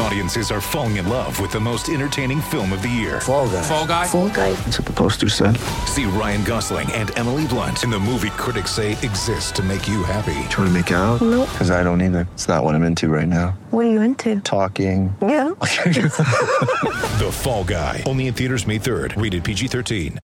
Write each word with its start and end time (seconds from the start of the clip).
Audiences 0.00 0.52
are 0.52 0.60
falling 0.60 0.96
in 0.96 1.08
love 1.08 1.40
with 1.40 1.50
the 1.50 1.58
most 1.58 1.88
entertaining 1.88 2.40
film 2.40 2.72
of 2.72 2.82
the 2.82 2.88
year. 2.88 3.20
Fall 3.20 3.48
guy. 3.48 3.62
Fall 3.62 3.86
guy. 3.86 4.06
Fall 4.06 4.28
guy. 4.28 4.52
That's 4.52 4.78
what 4.78 4.86
the 4.86 4.92
poster 4.92 5.28
said. 5.28 5.56
See 5.86 6.04
Ryan 6.04 6.44
Gosling 6.44 6.90
and 6.92 7.16
Emily 7.18 7.46
Blunt 7.48 7.82
in 7.82 7.90
the 7.90 7.98
movie 7.98 8.30
critics 8.30 8.70
say 8.70 8.92
exists 8.92 9.50
to 9.52 9.62
make 9.62 9.88
you 9.88 10.04
happy. 10.04 10.38
Trying 10.50 10.68
to 10.68 10.70
make 10.70 10.90
it 10.92 10.94
out? 10.94 11.20
Nope. 11.20 11.48
Because 11.50 11.70
I 11.72 11.82
don't 11.82 12.00
either. 12.00 12.28
It's 12.34 12.46
not 12.46 12.62
what 12.62 12.74
I'm 12.74 12.84
into 12.84 13.08
right 13.08 13.26
now. 13.26 13.58
What 13.70 13.86
are 13.86 13.90
you 13.90 14.00
into? 14.00 14.40
Talking. 14.40 15.14
Yeah. 15.20 15.54
The 17.18 17.30
Fall 17.32 17.64
Guy. 17.64 18.04
Only 18.06 18.28
in 18.28 18.34
theaters 18.34 18.64
May 18.64 18.78
3rd. 18.78 19.20
Rated 19.20 19.42
PG-13. 19.42 20.18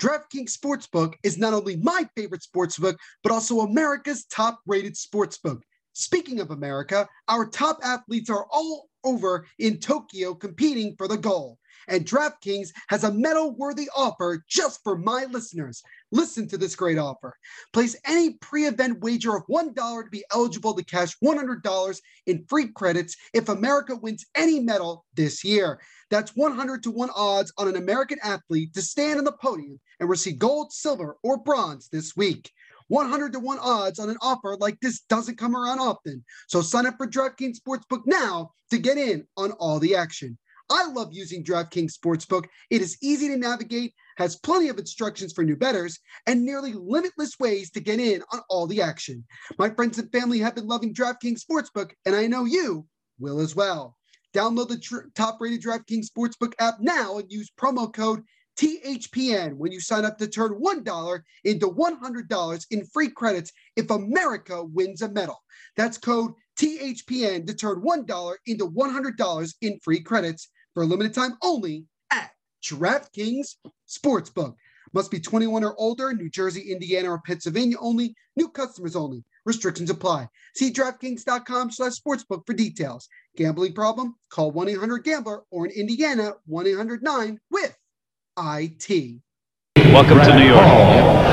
DraftKings 0.00 0.56
Sportsbook 0.56 1.14
is 1.22 1.36
not 1.36 1.52
only 1.52 1.76
my 1.76 2.08
favorite 2.16 2.42
sportsbook, 2.42 2.96
but 3.22 3.30
also 3.30 3.60
America's 3.60 4.24
top 4.24 4.60
rated 4.66 4.94
sportsbook. 4.94 5.60
Speaking 5.92 6.40
of 6.40 6.50
America, 6.50 7.06
our 7.28 7.46
top 7.46 7.78
athletes 7.84 8.30
are 8.30 8.46
all 8.50 8.88
over 9.04 9.46
in 9.58 9.78
Tokyo 9.78 10.34
competing 10.34 10.94
for 10.96 11.08
the 11.08 11.16
gold. 11.16 11.58
And 11.88 12.06
DraftKings 12.06 12.68
has 12.88 13.04
a 13.04 13.12
medal 13.12 13.54
worthy 13.56 13.88
offer 13.96 14.44
just 14.48 14.80
for 14.84 14.96
my 14.96 15.24
listeners. 15.24 15.82
Listen 16.12 16.46
to 16.48 16.58
this 16.58 16.76
great 16.76 16.98
offer. 16.98 17.36
Place 17.72 17.96
any 18.04 18.34
pre 18.34 18.66
event 18.66 19.00
wager 19.00 19.36
of 19.36 19.46
$1 19.48 19.74
to 19.74 20.10
be 20.10 20.24
eligible 20.32 20.74
to 20.74 20.84
cash 20.84 21.16
$100 21.24 22.00
in 22.26 22.44
free 22.48 22.68
credits 22.68 23.16
if 23.32 23.48
America 23.48 23.96
wins 23.96 24.26
any 24.34 24.60
medal 24.60 25.04
this 25.14 25.42
year. 25.42 25.80
That's 26.10 26.36
100 26.36 26.82
to 26.84 26.90
1 26.90 27.10
odds 27.16 27.52
on 27.58 27.68
an 27.68 27.76
American 27.76 28.18
athlete 28.22 28.74
to 28.74 28.82
stand 28.82 29.18
on 29.18 29.24
the 29.24 29.32
podium 29.32 29.80
and 29.98 30.08
receive 30.08 30.38
gold, 30.38 30.72
silver, 30.72 31.16
or 31.22 31.38
bronze 31.38 31.88
this 31.88 32.16
week. 32.16 32.50
100 32.92 33.32
to 33.32 33.38
1 33.38 33.58
odds 33.58 33.98
on 33.98 34.10
an 34.10 34.18
offer 34.20 34.54
like 34.60 34.78
this 34.80 35.00
doesn't 35.08 35.38
come 35.38 35.56
around 35.56 35.80
often. 35.80 36.22
So 36.46 36.60
sign 36.60 36.84
up 36.84 36.96
for 36.98 37.06
DraftKings 37.06 37.56
Sportsbook 37.58 38.02
now 38.04 38.50
to 38.70 38.76
get 38.76 38.98
in 38.98 39.26
on 39.38 39.52
all 39.52 39.78
the 39.78 39.96
action. 39.96 40.36
I 40.68 40.86
love 40.88 41.08
using 41.10 41.42
DraftKings 41.42 41.92
Sportsbook. 41.96 42.44
It 42.68 42.82
is 42.82 42.98
easy 43.02 43.28
to 43.28 43.38
navigate, 43.38 43.94
has 44.18 44.36
plenty 44.36 44.68
of 44.68 44.78
instructions 44.78 45.32
for 45.32 45.42
new 45.42 45.56
bettors, 45.56 45.98
and 46.26 46.44
nearly 46.44 46.74
limitless 46.74 47.38
ways 47.40 47.70
to 47.70 47.80
get 47.80 47.98
in 47.98 48.22
on 48.30 48.40
all 48.50 48.66
the 48.66 48.82
action. 48.82 49.24
My 49.58 49.70
friends 49.70 49.98
and 49.98 50.12
family 50.12 50.38
have 50.40 50.54
been 50.54 50.66
loving 50.66 50.92
DraftKings 50.92 51.40
Sportsbook, 51.42 51.92
and 52.04 52.14
I 52.14 52.26
know 52.26 52.44
you 52.44 52.86
will 53.18 53.40
as 53.40 53.56
well. 53.56 53.96
Download 54.34 54.68
the 54.68 54.78
tr- 54.78 55.08
top 55.14 55.38
rated 55.40 55.62
DraftKings 55.62 56.08
Sportsbook 56.14 56.52
app 56.58 56.78
now 56.80 57.16
and 57.16 57.32
use 57.32 57.50
promo 57.58 57.90
code 57.90 58.22
THPN 58.58 59.54
when 59.56 59.72
you 59.72 59.80
sign 59.80 60.04
up 60.04 60.18
to 60.18 60.26
turn 60.26 60.60
$1 60.60 61.20
into 61.44 61.70
$100 61.70 62.66
in 62.70 62.86
free 62.86 63.08
credits 63.08 63.52
if 63.76 63.90
America 63.90 64.62
wins 64.64 65.02
a 65.02 65.08
medal. 65.08 65.38
That's 65.76 65.98
code 65.98 66.32
THPN 66.58 67.46
to 67.46 67.54
turn 67.54 67.82
$1 67.82 68.34
into 68.46 68.68
$100 68.68 69.54
in 69.60 69.78
free 69.82 70.00
credits 70.00 70.48
for 70.74 70.82
a 70.82 70.86
limited 70.86 71.14
time 71.14 71.36
only 71.42 71.86
at 72.10 72.30
DraftKings 72.64 73.56
Sportsbook. 73.88 74.54
Must 74.94 75.10
be 75.10 75.20
21 75.20 75.64
or 75.64 75.74
older, 75.78 76.12
New 76.12 76.28
Jersey, 76.28 76.70
Indiana, 76.70 77.10
or 77.10 77.22
Pennsylvania 77.24 77.76
only. 77.80 78.14
New 78.36 78.48
customers 78.50 78.94
only. 78.94 79.24
Restrictions 79.46 79.88
apply. 79.88 80.28
See 80.54 80.70
DraftKings.com 80.70 81.70
slash 81.70 81.92
sportsbook 81.94 82.46
for 82.46 82.52
details. 82.52 83.08
Gambling 83.36 83.72
problem? 83.72 84.14
Call 84.30 84.52
1-800-GAMBLER 84.52 85.42
or 85.50 85.66
in 85.66 85.72
Indiana, 85.72 86.34
1-800-9 86.48 87.38
with 87.50 87.76
IT. 88.44 89.20
Welcome 89.76 90.18
to 90.18 90.36
New 90.36 90.46
York. 90.46 90.64
Oh. 90.64 91.32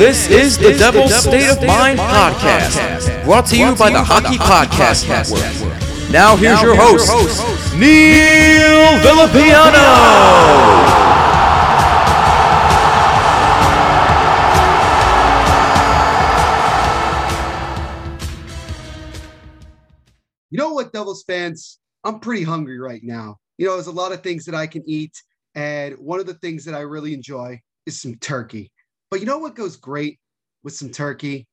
This 0.00 0.30
is 0.30 0.56
the 0.56 0.72
Devil's 0.78 1.14
State 1.14 1.50
of 1.50 1.62
Mind 1.62 1.98
podcast, 1.98 3.22
brought 3.22 3.44
to 3.48 3.58
you 3.58 3.76
by 3.76 3.90
the 3.90 4.02
Hockey 4.02 4.38
Podcast 4.38 5.06
Network. 5.06 6.10
Now 6.10 6.36
here's 6.36 6.62
your 6.62 6.74
host, 6.74 7.06
Neil 7.74 8.98
Villapiano. 9.04 10.40
You 20.48 20.58
know 20.58 20.72
what, 20.72 20.94
Devils 20.94 21.24
fans? 21.24 21.78
I'm 22.04 22.20
pretty 22.20 22.42
hungry 22.42 22.78
right 22.78 23.04
now. 23.04 23.36
You 23.58 23.66
know, 23.66 23.74
there's 23.74 23.86
a 23.86 23.92
lot 23.92 24.12
of 24.12 24.22
things 24.22 24.46
that 24.46 24.54
I 24.54 24.66
can 24.66 24.82
eat. 24.86 25.12
And 25.54 25.98
one 25.98 26.20
of 26.20 26.26
the 26.26 26.34
things 26.34 26.64
that 26.64 26.74
I 26.74 26.80
really 26.80 27.12
enjoy 27.12 27.60
is 27.84 28.00
some 28.00 28.14
turkey. 28.14 28.72
But 29.10 29.18
you 29.18 29.26
know 29.26 29.38
what 29.38 29.56
goes 29.56 29.76
great 29.76 30.20
with 30.62 30.74
some 30.74 30.90
turkey? 30.90 31.48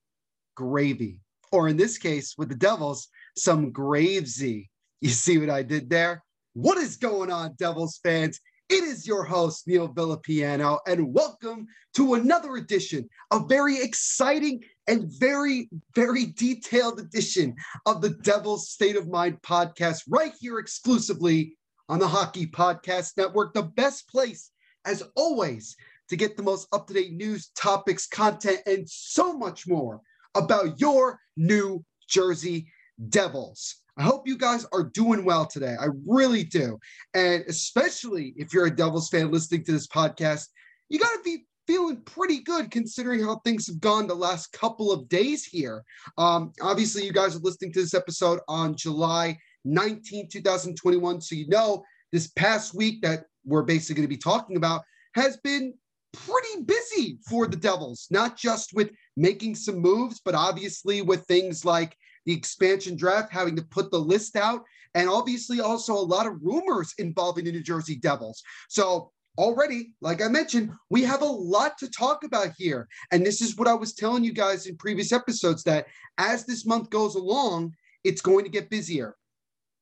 Gravy. 0.56 1.20
Or 1.52 1.68
in 1.68 1.76
this 1.76 1.98
case, 1.98 2.36
with 2.38 2.50
the 2.50 2.56
Devils, 2.56 3.08
some 3.36 3.74
gravesy. 3.74 4.68
You 5.02 5.10
see 5.10 5.40
what 5.40 5.50
I 5.50 5.64
did 5.64 5.90
there? 5.90 6.24
What 6.54 6.78
is 6.78 6.98
going 6.98 7.32
on, 7.32 7.56
Devils 7.58 8.00
fans? 8.04 8.40
It 8.70 8.84
is 8.84 9.08
your 9.08 9.24
host, 9.24 9.68
Neil 9.68 9.92
Villapiano, 9.92 10.80
and 10.86 11.14
welcome 11.14 11.66
to 11.96 12.14
another 12.14 12.58
edition, 12.58 13.10
a 13.32 13.40
very 13.40 13.82
exciting 13.82 14.64
and 14.88 15.12
very, 15.20 15.70
very 15.96 16.28
detailed 16.28 17.00
edition 17.00 17.56
of 17.88 18.02
the 18.02 18.10
Devil's 18.10 18.70
State 18.70 18.98
of 18.98 19.08
Mind 19.08 19.42
podcast, 19.42 20.02
right 20.08 20.34
here 20.40 20.60
exclusively 20.60 21.56
on 21.90 21.98
the 21.98 22.08
Hockey 22.08 22.46
Podcast 22.46 23.18
Network, 23.18 23.54
the 23.54 23.64
best 23.64 24.08
place, 24.10 24.52
as 24.86 25.02
always, 25.16 25.76
to 26.10 26.16
get 26.16 26.38
the 26.38 26.44
most 26.44 26.68
up 26.72 26.88
to 26.88 26.94
date 26.94 27.14
news, 27.14 27.52
topics, 27.56 28.08
content, 28.08 28.60
and 28.66 28.88
so 28.90 29.38
much 29.38 29.68
more 29.68 30.02
about 30.36 30.80
your 30.80 31.20
New 31.36 31.84
Jersey 32.08 32.68
Devils. 33.10 33.76
I 33.98 34.04
hope 34.04 34.28
you 34.28 34.38
guys 34.38 34.66
are 34.74 34.84
doing 34.84 35.26
well 35.26 35.46
today. 35.46 35.76
I 35.80 35.88
really 36.06 36.44
do. 36.44 36.78
And 37.16 37.44
especially 37.48 38.34
if 38.38 38.54
you're 38.54 38.68
a 38.68 38.76
Devils 38.76 39.10
fan 39.10 39.32
listening 39.32 39.64
to 39.66 39.72
this 39.72 39.88
podcast, 39.88 40.48
you 40.90 41.00
got 41.00 41.12
to 41.14 41.22
be 41.24 41.46
feeling 41.66 41.98
pretty 42.06 42.40
good 42.40 42.72
considering 42.72 43.22
how 43.22 43.38
things 43.40 43.68
have 43.68 43.80
gone 43.82 44.08
the 44.08 44.16
last 44.16 44.54
couple 44.54 44.92
of 44.92 45.10
days 45.10 45.44
here. 45.44 45.84
Um, 46.18 46.54
obviously, 46.62 47.06
you 47.06 47.12
guys 47.12 47.36
are 47.36 47.40
listening 47.40 47.74
to 47.74 47.82
this 47.82 47.94
episode 47.94 48.40
on 48.48 48.76
July 48.76 49.38
19, 49.66 50.30
2021. 50.30 51.22
So 51.22 51.36
you 51.36 51.48
know 51.50 51.84
this 52.12 52.28
past 52.28 52.74
week 52.74 53.02
that 53.02 53.26
we're 53.46 53.64
basically 53.64 53.96
going 53.96 54.10
to 54.10 54.16
be 54.16 54.18
talking 54.18 54.58
about 54.58 54.84
has 55.14 55.38
been 55.38 55.74
pretty 56.14 56.64
busy 56.64 57.20
for 57.30 57.48
the 57.48 57.58
Devils, 57.58 58.08
not 58.10 58.38
just 58.38 58.74
with 58.74 58.92
making 59.16 59.56
some 59.56 59.80
moves, 59.80 60.22
but 60.24 60.36
obviously 60.36 61.02
with 61.02 61.26
things 61.26 61.66
like 61.66 61.96
the 62.26 62.34
expansion 62.34 62.96
draft, 62.96 63.32
having 63.32 63.56
to 63.56 63.64
put 63.64 63.92
the 63.92 64.00
list 64.00 64.36
out, 64.36 64.64
and 64.96 65.10
obviously 65.10 65.60
also 65.60 65.94
a 65.94 66.00
lot 66.00 66.28
of 66.28 66.42
rumors 66.42 66.94
involving 66.98 67.46
the 67.46 67.52
New 67.52 67.64
Jersey 67.64 67.96
Devils. 67.96 68.44
So 68.70 69.12
already, 69.38 69.94
like 70.02 70.22
I 70.22 70.28
mentioned, 70.28 70.72
we 70.90 71.04
have 71.04 71.22
a 71.22 71.26
lot 71.26 71.78
to 71.80 71.90
talk 71.90 72.24
about 72.24 72.54
here. 72.58 72.88
And 73.12 73.26
this 73.26 73.42
is 73.42 73.56
what 73.56 73.68
I 73.68 73.74
was 73.74 73.94
telling 73.94 74.24
you 74.24 74.34
guys 74.34 74.66
in 74.66 74.76
previous 74.78 75.12
episodes 75.12 75.64
that 75.64 75.88
as 76.18 76.46
this 76.46 76.66
month 76.66 76.90
goes 76.90 77.16
along, 77.16 77.74
it's 78.04 78.22
going 78.22 78.44
to 78.46 78.52
get 78.52 78.70
busier. 78.70 79.16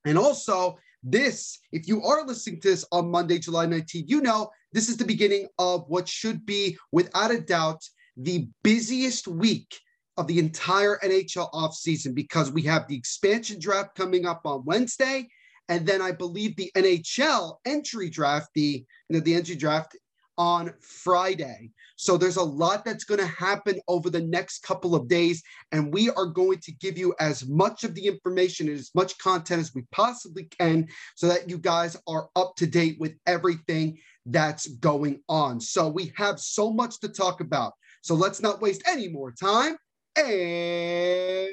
And 0.06 0.18
also, 0.18 0.78
this, 1.08 1.60
if 1.72 1.88
you 1.88 2.04
are 2.04 2.26
listening 2.26 2.60
to 2.62 2.70
this 2.70 2.86
on 2.92 3.12
Monday, 3.12 3.38
July 3.38 3.68
19th, 3.68 4.06
you 4.08 4.22
know 4.22 4.50
this 4.76 4.90
is 4.90 4.98
the 4.98 5.06
beginning 5.06 5.48
of 5.58 5.86
what 5.88 6.06
should 6.06 6.46
be, 6.46 6.78
without 6.92 7.32
a 7.32 7.40
doubt, 7.40 7.82
the 8.18 8.50
busiest 8.62 9.26
week 9.26 9.80
of 10.18 10.28
the 10.28 10.38
entire 10.38 11.00
NHL 11.02 11.50
offseason 11.54 12.14
because 12.14 12.52
we 12.52 12.62
have 12.64 12.86
the 12.88 12.96
expansion 12.96 13.58
draft 13.58 13.96
coming 13.96 14.26
up 14.26 14.42
on 14.44 14.66
Wednesday. 14.66 15.30
And 15.70 15.88
then 15.88 16.02
I 16.02 16.12
believe 16.12 16.58
the 16.58 16.72
NHL 16.76 17.56
entry 17.66 18.10
draft, 18.10 18.50
the 18.54 18.86
you 19.10 19.14
know, 19.14 19.22
the 19.22 19.36
entry 19.36 19.56
draft 19.56 19.96
on 20.38 20.74
Friday. 20.82 21.72
So 21.96 22.18
there's 22.18 22.36
a 22.36 22.44
lot 22.44 22.84
that's 22.84 23.06
going 23.06 23.22
to 23.22 23.26
happen 23.26 23.80
over 23.88 24.10
the 24.10 24.22
next 24.22 24.64
couple 24.64 24.94
of 24.94 25.08
days. 25.08 25.42
And 25.72 25.94
we 25.94 26.10
are 26.10 26.26
going 26.26 26.60
to 26.60 26.74
give 26.74 26.98
you 26.98 27.16
as 27.22 27.48
much 27.48 27.86
of 27.86 27.96
the 27.96 28.06
information 28.06 28.68
and 28.68 28.78
as 28.78 28.92
much 28.94 29.18
content 29.18 29.62
as 29.62 29.74
we 29.74 29.84
possibly 29.94 30.50
can 30.60 30.88
so 31.16 31.30
that 31.30 31.50
you 31.50 31.58
guys 31.58 31.96
are 32.08 32.28
up 32.36 32.56
to 32.58 32.68
date 32.68 32.98
with 33.00 33.16
everything 33.26 33.98
that's 34.26 34.68
going 34.68 35.22
on. 35.30 35.60
So 35.60 35.88
we 35.88 36.12
have 36.16 36.40
so 36.40 36.72
much 36.72 37.00
to 37.02 37.10
talk 37.10 37.42
about. 37.42 37.74
So 38.02 38.16
let's 38.16 38.42
not 38.42 38.62
waste 38.62 38.84
any 38.88 39.08
more 39.08 39.32
time 39.32 39.78
and, 40.16 41.50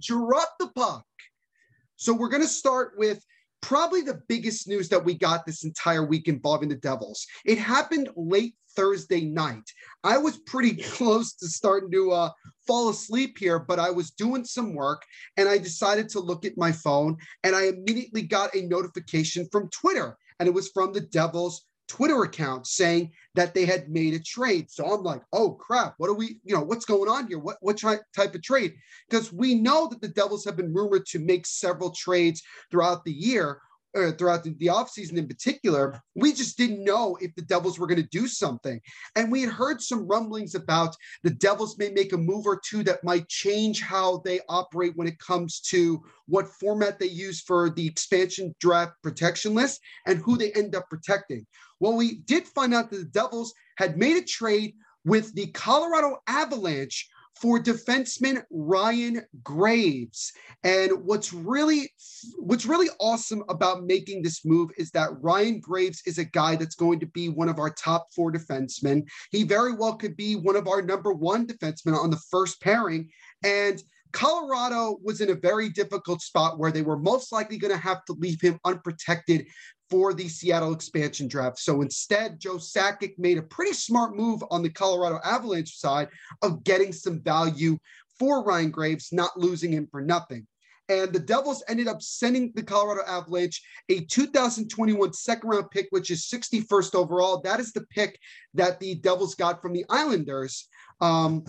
drop 0.00 0.48
the 0.58 0.68
puck. 0.74 1.04
So 1.96 2.12
we're 2.14 2.28
going 2.28 2.42
to 2.42 2.48
start 2.48 2.94
with 2.96 3.24
probably 3.60 4.00
the 4.00 4.20
biggest 4.28 4.66
news 4.66 4.88
that 4.88 5.04
we 5.04 5.14
got 5.14 5.46
this 5.46 5.64
entire 5.64 6.04
week 6.04 6.28
involving 6.28 6.68
the 6.68 6.74
Devils. 6.76 7.26
It 7.44 7.58
happened 7.58 8.08
late 8.16 8.54
Thursday 8.74 9.20
night. 9.20 9.70
I 10.02 10.18
was 10.18 10.38
pretty 10.38 10.74
close 10.82 11.34
to 11.34 11.46
starting 11.46 11.90
to 11.92 12.10
uh, 12.10 12.30
fall 12.66 12.88
asleep 12.90 13.38
here, 13.38 13.58
but 13.58 13.78
I 13.78 13.90
was 13.90 14.10
doing 14.10 14.44
some 14.44 14.74
work 14.74 15.02
and 15.36 15.48
I 15.48 15.58
decided 15.58 16.08
to 16.10 16.20
look 16.20 16.44
at 16.44 16.58
my 16.58 16.72
phone 16.72 17.16
and 17.44 17.54
I 17.54 17.66
immediately 17.66 18.22
got 18.22 18.54
a 18.54 18.62
notification 18.62 19.48
from 19.52 19.68
Twitter 19.68 20.16
and 20.42 20.48
it 20.48 20.54
was 20.54 20.70
from 20.70 20.92
the 20.92 21.00
Devils 21.00 21.66
Twitter 21.86 22.24
account 22.24 22.66
saying 22.66 23.12
that 23.36 23.54
they 23.54 23.64
had 23.64 23.88
made 23.88 24.12
a 24.12 24.18
trade. 24.18 24.68
So 24.68 24.84
I'm 24.84 25.04
like, 25.04 25.22
oh 25.32 25.52
crap, 25.52 25.94
what 25.98 26.10
are 26.10 26.14
we, 26.14 26.40
you 26.42 26.52
know, 26.52 26.62
what's 26.62 26.84
going 26.84 27.08
on 27.08 27.28
here? 27.28 27.38
What 27.38 27.58
what 27.60 27.78
type 27.78 28.02
of 28.16 28.42
trade? 28.42 28.74
Because 29.08 29.32
we 29.32 29.54
know 29.54 29.86
that 29.86 30.00
the 30.00 30.08
Devils 30.08 30.44
have 30.44 30.56
been 30.56 30.74
rumored 30.74 31.06
to 31.06 31.20
make 31.20 31.46
several 31.46 31.92
trades 31.92 32.42
throughout 32.72 33.04
the 33.04 33.12
year 33.12 33.60
or 33.94 34.12
throughout 34.12 34.44
the, 34.44 34.54
the 34.58 34.66
offseason 34.66 35.16
in 35.16 35.28
particular, 35.28 36.00
we 36.14 36.32
just 36.32 36.56
didn't 36.56 36.84
know 36.84 37.16
if 37.20 37.34
the 37.34 37.42
Devils 37.42 37.78
were 37.78 37.86
going 37.86 38.02
to 38.02 38.08
do 38.08 38.26
something. 38.26 38.80
And 39.16 39.30
we 39.30 39.42
had 39.42 39.50
heard 39.50 39.80
some 39.80 40.06
rumblings 40.06 40.54
about 40.54 40.96
the 41.22 41.30
Devils 41.30 41.78
may 41.78 41.90
make 41.90 42.12
a 42.12 42.18
move 42.18 42.46
or 42.46 42.60
two 42.64 42.82
that 42.84 43.04
might 43.04 43.28
change 43.28 43.82
how 43.82 44.18
they 44.24 44.40
operate 44.48 44.96
when 44.96 45.08
it 45.08 45.18
comes 45.18 45.60
to 45.60 46.02
what 46.26 46.48
format 46.48 46.98
they 46.98 47.06
use 47.06 47.40
for 47.40 47.70
the 47.70 47.86
expansion 47.86 48.54
draft 48.60 48.92
protection 49.02 49.54
list 49.54 49.80
and 50.06 50.18
who 50.18 50.36
they 50.36 50.52
end 50.52 50.74
up 50.74 50.88
protecting. 50.88 51.46
Well, 51.80 51.96
we 51.96 52.18
did 52.18 52.46
find 52.46 52.72
out 52.72 52.90
that 52.90 52.96
the 52.96 53.04
Devils 53.04 53.52
had 53.76 53.98
made 53.98 54.16
a 54.16 54.24
trade 54.24 54.74
with 55.04 55.34
the 55.34 55.48
Colorado 55.48 56.18
Avalanche 56.28 57.08
for 57.40 57.58
defenseman 57.58 58.42
Ryan 58.50 59.22
Graves. 59.42 60.32
And 60.64 61.04
what's 61.04 61.32
really 61.32 61.90
what's 62.38 62.66
really 62.66 62.88
awesome 63.00 63.42
about 63.48 63.84
making 63.84 64.22
this 64.22 64.44
move 64.44 64.70
is 64.76 64.90
that 64.92 65.10
Ryan 65.20 65.60
Graves 65.60 66.02
is 66.06 66.18
a 66.18 66.24
guy 66.24 66.56
that's 66.56 66.76
going 66.76 67.00
to 67.00 67.06
be 67.06 67.28
one 67.28 67.48
of 67.48 67.58
our 67.58 67.70
top 67.70 68.08
four 68.14 68.32
defensemen. 68.32 69.06
He 69.30 69.44
very 69.44 69.72
well 69.72 69.94
could 69.94 70.16
be 70.16 70.36
one 70.36 70.56
of 70.56 70.68
our 70.68 70.82
number 70.82 71.12
one 71.12 71.46
defensemen 71.46 71.96
on 71.96 72.10
the 72.10 72.20
first 72.30 72.60
pairing. 72.60 73.10
And 73.44 73.82
Colorado 74.12 74.98
was 75.02 75.20
in 75.20 75.30
a 75.30 75.34
very 75.34 75.68
difficult 75.68 76.20
spot 76.20 76.58
where 76.58 76.70
they 76.70 76.82
were 76.82 76.98
most 76.98 77.32
likely 77.32 77.58
going 77.58 77.72
to 77.72 77.80
have 77.80 78.04
to 78.04 78.12
leave 78.14 78.40
him 78.40 78.58
unprotected 78.64 79.46
for 79.90 80.14
the 80.14 80.28
Seattle 80.28 80.72
expansion 80.72 81.28
draft. 81.28 81.58
So 81.58 81.82
instead, 81.82 82.40
Joe 82.40 82.56
Sakic 82.56 83.18
made 83.18 83.38
a 83.38 83.42
pretty 83.42 83.74
smart 83.74 84.16
move 84.16 84.42
on 84.50 84.62
the 84.62 84.70
Colorado 84.70 85.20
Avalanche 85.24 85.76
side 85.76 86.08
of 86.40 86.64
getting 86.64 86.92
some 86.92 87.20
value 87.20 87.78
for 88.18 88.42
Ryan 88.42 88.70
Graves, 88.70 89.12
not 89.12 89.38
losing 89.38 89.72
him 89.72 89.88
for 89.90 90.00
nothing. 90.00 90.46
And 90.88 91.12
the 91.12 91.18
Devils 91.18 91.62
ended 91.68 91.88
up 91.88 92.02
sending 92.02 92.52
the 92.54 92.62
Colorado 92.62 93.02
Avalanche 93.06 93.62
a 93.88 94.00
2021 94.00 95.12
second 95.12 95.48
round 95.48 95.70
pick, 95.70 95.86
which 95.90 96.10
is 96.10 96.26
61st 96.26 96.94
overall. 96.94 97.40
That 97.40 97.60
is 97.60 97.72
the 97.72 97.86
pick 97.90 98.18
that 98.54 98.80
the 98.80 98.96
Devils 98.96 99.34
got 99.34 99.62
from 99.62 99.72
the 99.72 99.84
Islanders. 99.88 100.68
Um, 101.00 101.44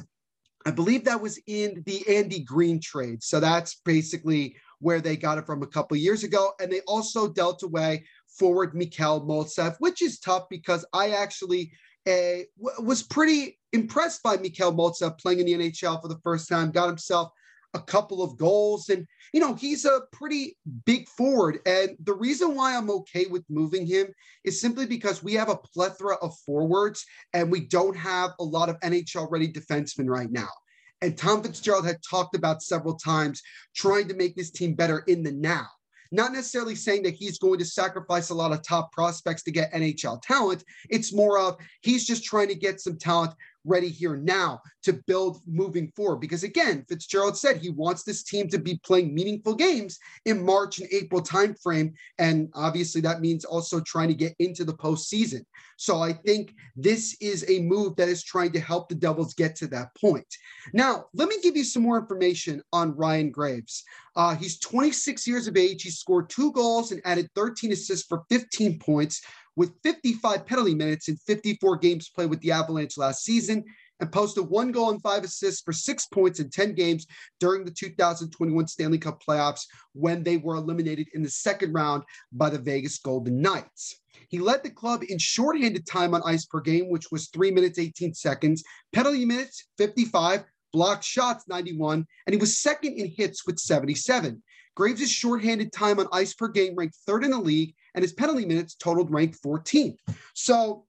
I 0.66 0.72
believe 0.72 1.04
that 1.06 1.22
was 1.22 1.40
in 1.48 1.84
the 1.86 2.08
Andy 2.08 2.40
Greene 2.40 2.80
trade. 2.80 3.24
So 3.24 3.40
that's 3.40 3.76
basically 3.86 4.56
where 4.80 5.02
they 5.02 5.18
got 5.18 5.38
it 5.38 5.46
from 5.46 5.62
a 5.64 5.68
couple 5.68 5.98
years 5.98 6.24
ago. 6.24 6.54
And 6.60 6.72
they 6.72 6.82
also 6.82 7.28
dealt 7.28 7.64
away 7.64 8.06
forward 8.28 8.76
Mikhail 8.76 9.22
Maltsev, 9.22 9.76
which 9.80 10.02
is 10.02 10.20
tough 10.20 10.48
because 10.50 10.86
I 10.94 11.12
actually 11.12 11.72
uh, 12.08 12.44
was 12.80 13.04
pretty 13.04 13.60
impressed 13.72 14.24
by 14.24 14.38
Mikhail 14.38 14.74
Maltsev 14.74 15.18
playing 15.20 15.40
in 15.40 15.46
the 15.46 15.70
NHL 15.70 16.02
for 16.02 16.08
the 16.08 16.20
first 16.24 16.50
time, 16.50 16.72
got 16.72 16.88
himself 16.88 17.32
a 17.74 17.80
couple 17.80 18.22
of 18.22 18.38
goals. 18.38 18.90
And, 18.90 19.08
you 19.34 19.40
know, 19.40 19.54
he's 19.54 19.86
a 19.86 20.02
pretty 20.12 20.58
big 20.86 21.08
forward. 21.10 21.60
And 21.66 21.96
the 22.04 22.14
reason 22.14 22.56
why 22.56 22.76
I'm 22.76 22.90
okay 22.90 23.26
with 23.26 23.44
moving 23.50 23.86
him 23.86 24.08
is 24.44 24.62
simply 24.62 24.86
because 24.86 25.24
we 25.24 25.34
have 25.34 25.50
a 25.50 25.58
plethora 25.58 26.16
of 26.22 26.38
forwards 26.46 27.06
and 27.34 27.52
we 27.52 27.62
don't 27.62 27.98
have 27.98 28.32
a 28.40 28.44
lot 28.44 28.70
of 28.70 28.80
NHL 28.82 29.30
ready 29.30 29.52
defensemen 29.52 30.08
right 30.08 30.32
now. 30.32 30.50
And 31.02 31.18
Tom 31.18 31.44
Fitzgerald 31.44 31.86
had 31.86 32.00
talked 32.10 32.36
about 32.36 32.64
several 32.64 32.96
times 32.96 33.42
trying 33.76 34.08
to 34.08 34.14
make 34.14 34.36
this 34.36 34.52
team 34.52 34.74
better 34.74 35.00
in 35.08 35.24
the 35.24 35.34
now. 35.34 35.68
Not 36.14 36.32
necessarily 36.32 36.76
saying 36.76 37.04
that 37.04 37.16
he's 37.16 37.40
going 37.40 37.58
to 37.58 37.66
sacrifice 37.66 38.30
a 38.30 38.36
lot 38.36 38.52
of 38.52 38.62
top 38.62 38.92
prospects 38.92 39.42
to 39.44 39.52
get 39.52 39.74
NHL 39.74 40.22
talent. 40.22 40.64
It's 40.90 41.12
more 41.12 41.40
of 41.40 41.58
he's 41.82 42.06
just 42.06 42.24
trying 42.24 42.50
to 42.50 42.56
get 42.56 42.80
some 42.80 42.98
talent 43.00 43.34
ready 43.66 43.90
here 43.90 44.16
now 44.16 44.62
to 44.84 44.94
build 44.94 45.42
moving 45.48 45.92
forward. 45.96 46.20
Because 46.20 46.44
again, 46.44 46.86
Fitzgerald 46.88 47.38
said 47.38 47.58
he 47.58 47.70
wants 47.70 48.04
this 48.04 48.24
team 48.24 48.48
to 48.50 48.60
be 48.60 48.80
playing 48.84 49.14
meaningful 49.14 49.56
games 49.56 50.00
in 50.26 50.44
March 50.44 50.80
and 50.80 50.90
April 50.92 51.22
timeframe. 51.22 51.94
And 52.20 52.50
obviously 52.54 53.02
that 53.02 53.22
means 53.22 53.46
also 53.46 53.80
trying 53.82 54.10
to 54.10 54.14
get 54.14 54.36
into 54.40 54.64
the 54.64 54.74
postseason. 54.74 55.46
So 55.78 56.02
I 56.02 56.14
think 56.14 56.54
this 56.76 57.18
is 57.20 57.46
a 57.50 57.62
move 57.62 57.96
that 57.96 58.08
is 58.08 58.24
trying 58.24 58.52
to 58.54 58.60
help 58.60 58.90
the 58.90 58.96
Devils 58.96 59.34
get 59.34 59.56
to 59.58 59.68
that 59.68 59.90
point. 60.00 60.28
Now, 60.74 61.06
let 61.14 61.28
me 61.28 61.38
give 61.42 61.58
you 61.58 61.64
some 61.64 61.84
more 61.84 61.98
information 61.98 62.62
on 62.72 62.96
Ryan 62.96 63.32
Graves. 63.32 63.84
Uh, 64.16 64.36
he's 64.36 64.60
26 64.60 65.28
years 65.28 65.48
of 65.48 65.58
age. 65.58 65.84
He 65.84 65.90
scored 65.90 66.30
two 66.30 66.52
goals 66.52 66.92
and 66.92 67.02
added 67.06 67.30
13 67.36 67.72
assists 67.72 68.08
for 68.08 68.24
15 68.30 68.80
points 68.80 69.22
with 69.56 69.74
55 69.84 70.46
penalty 70.46 70.76
minutes 70.76 71.08
in 71.08 71.18
54 71.18 71.78
games 71.78 72.10
played 72.10 72.30
with 72.30 72.42
the 72.42 72.52
Avalanche 72.52 72.98
last 72.98 73.24
season 73.24 73.64
and 74.00 74.12
posted 74.12 74.50
one 74.50 74.72
goal 74.72 74.90
and 74.90 75.02
five 75.02 75.24
assists 75.24 75.62
for 75.62 75.72
six 75.72 76.06
points 76.08 76.40
in 76.40 76.50
10 76.50 76.74
games 76.74 77.06
during 77.40 77.64
the 77.64 77.72
2021 77.72 78.68
Stanley 78.68 78.98
Cup 78.98 79.22
playoffs 79.24 79.66
when 79.94 80.24
they 80.24 80.38
were 80.38 80.56
eliminated 80.56 81.08
in 81.14 81.22
the 81.22 81.30
second 81.30 81.74
round 81.74 82.04
by 82.32 82.50
the 82.50 82.60
Vegas 82.60 83.00
Golden 83.00 83.42
Knights. 83.42 84.02
He 84.30 84.40
led 84.40 84.64
the 84.64 84.70
club 84.70 85.04
in 85.08 85.18
shorthanded 85.20 85.86
time 85.86 86.14
on 86.14 86.22
ice 86.26 86.46
per 86.46 86.60
game, 86.60 86.90
which 86.90 87.12
was 87.12 87.30
three 87.30 87.52
minutes, 87.52 87.80
18 87.80 88.14
seconds, 88.14 88.64
penalty 88.92 89.26
minutes, 89.26 89.68
55, 89.78 90.44
blocked 90.72 91.04
shots, 91.04 91.48
91, 91.48 92.06
and 92.26 92.34
he 92.34 92.40
was 92.40 92.58
second 92.58 92.94
in 92.94 93.08
hits 93.16 93.46
with 93.46 93.60
77. 93.60 94.42
Graves' 94.76 95.12
shorthanded 95.12 95.72
time 95.72 96.00
on 96.00 96.08
ice 96.12 96.34
per 96.34 96.48
game 96.48 96.76
ranked 96.76 96.98
third 97.06 97.24
in 97.24 97.32
the 97.32 97.40
league, 97.40 97.76
and 97.96 98.02
his 98.02 98.14
penalty 98.14 98.46
minutes 98.46 98.76
totaled 98.76 99.12
ranked 99.12 99.42
14th. 99.44 99.98
So 100.34 100.86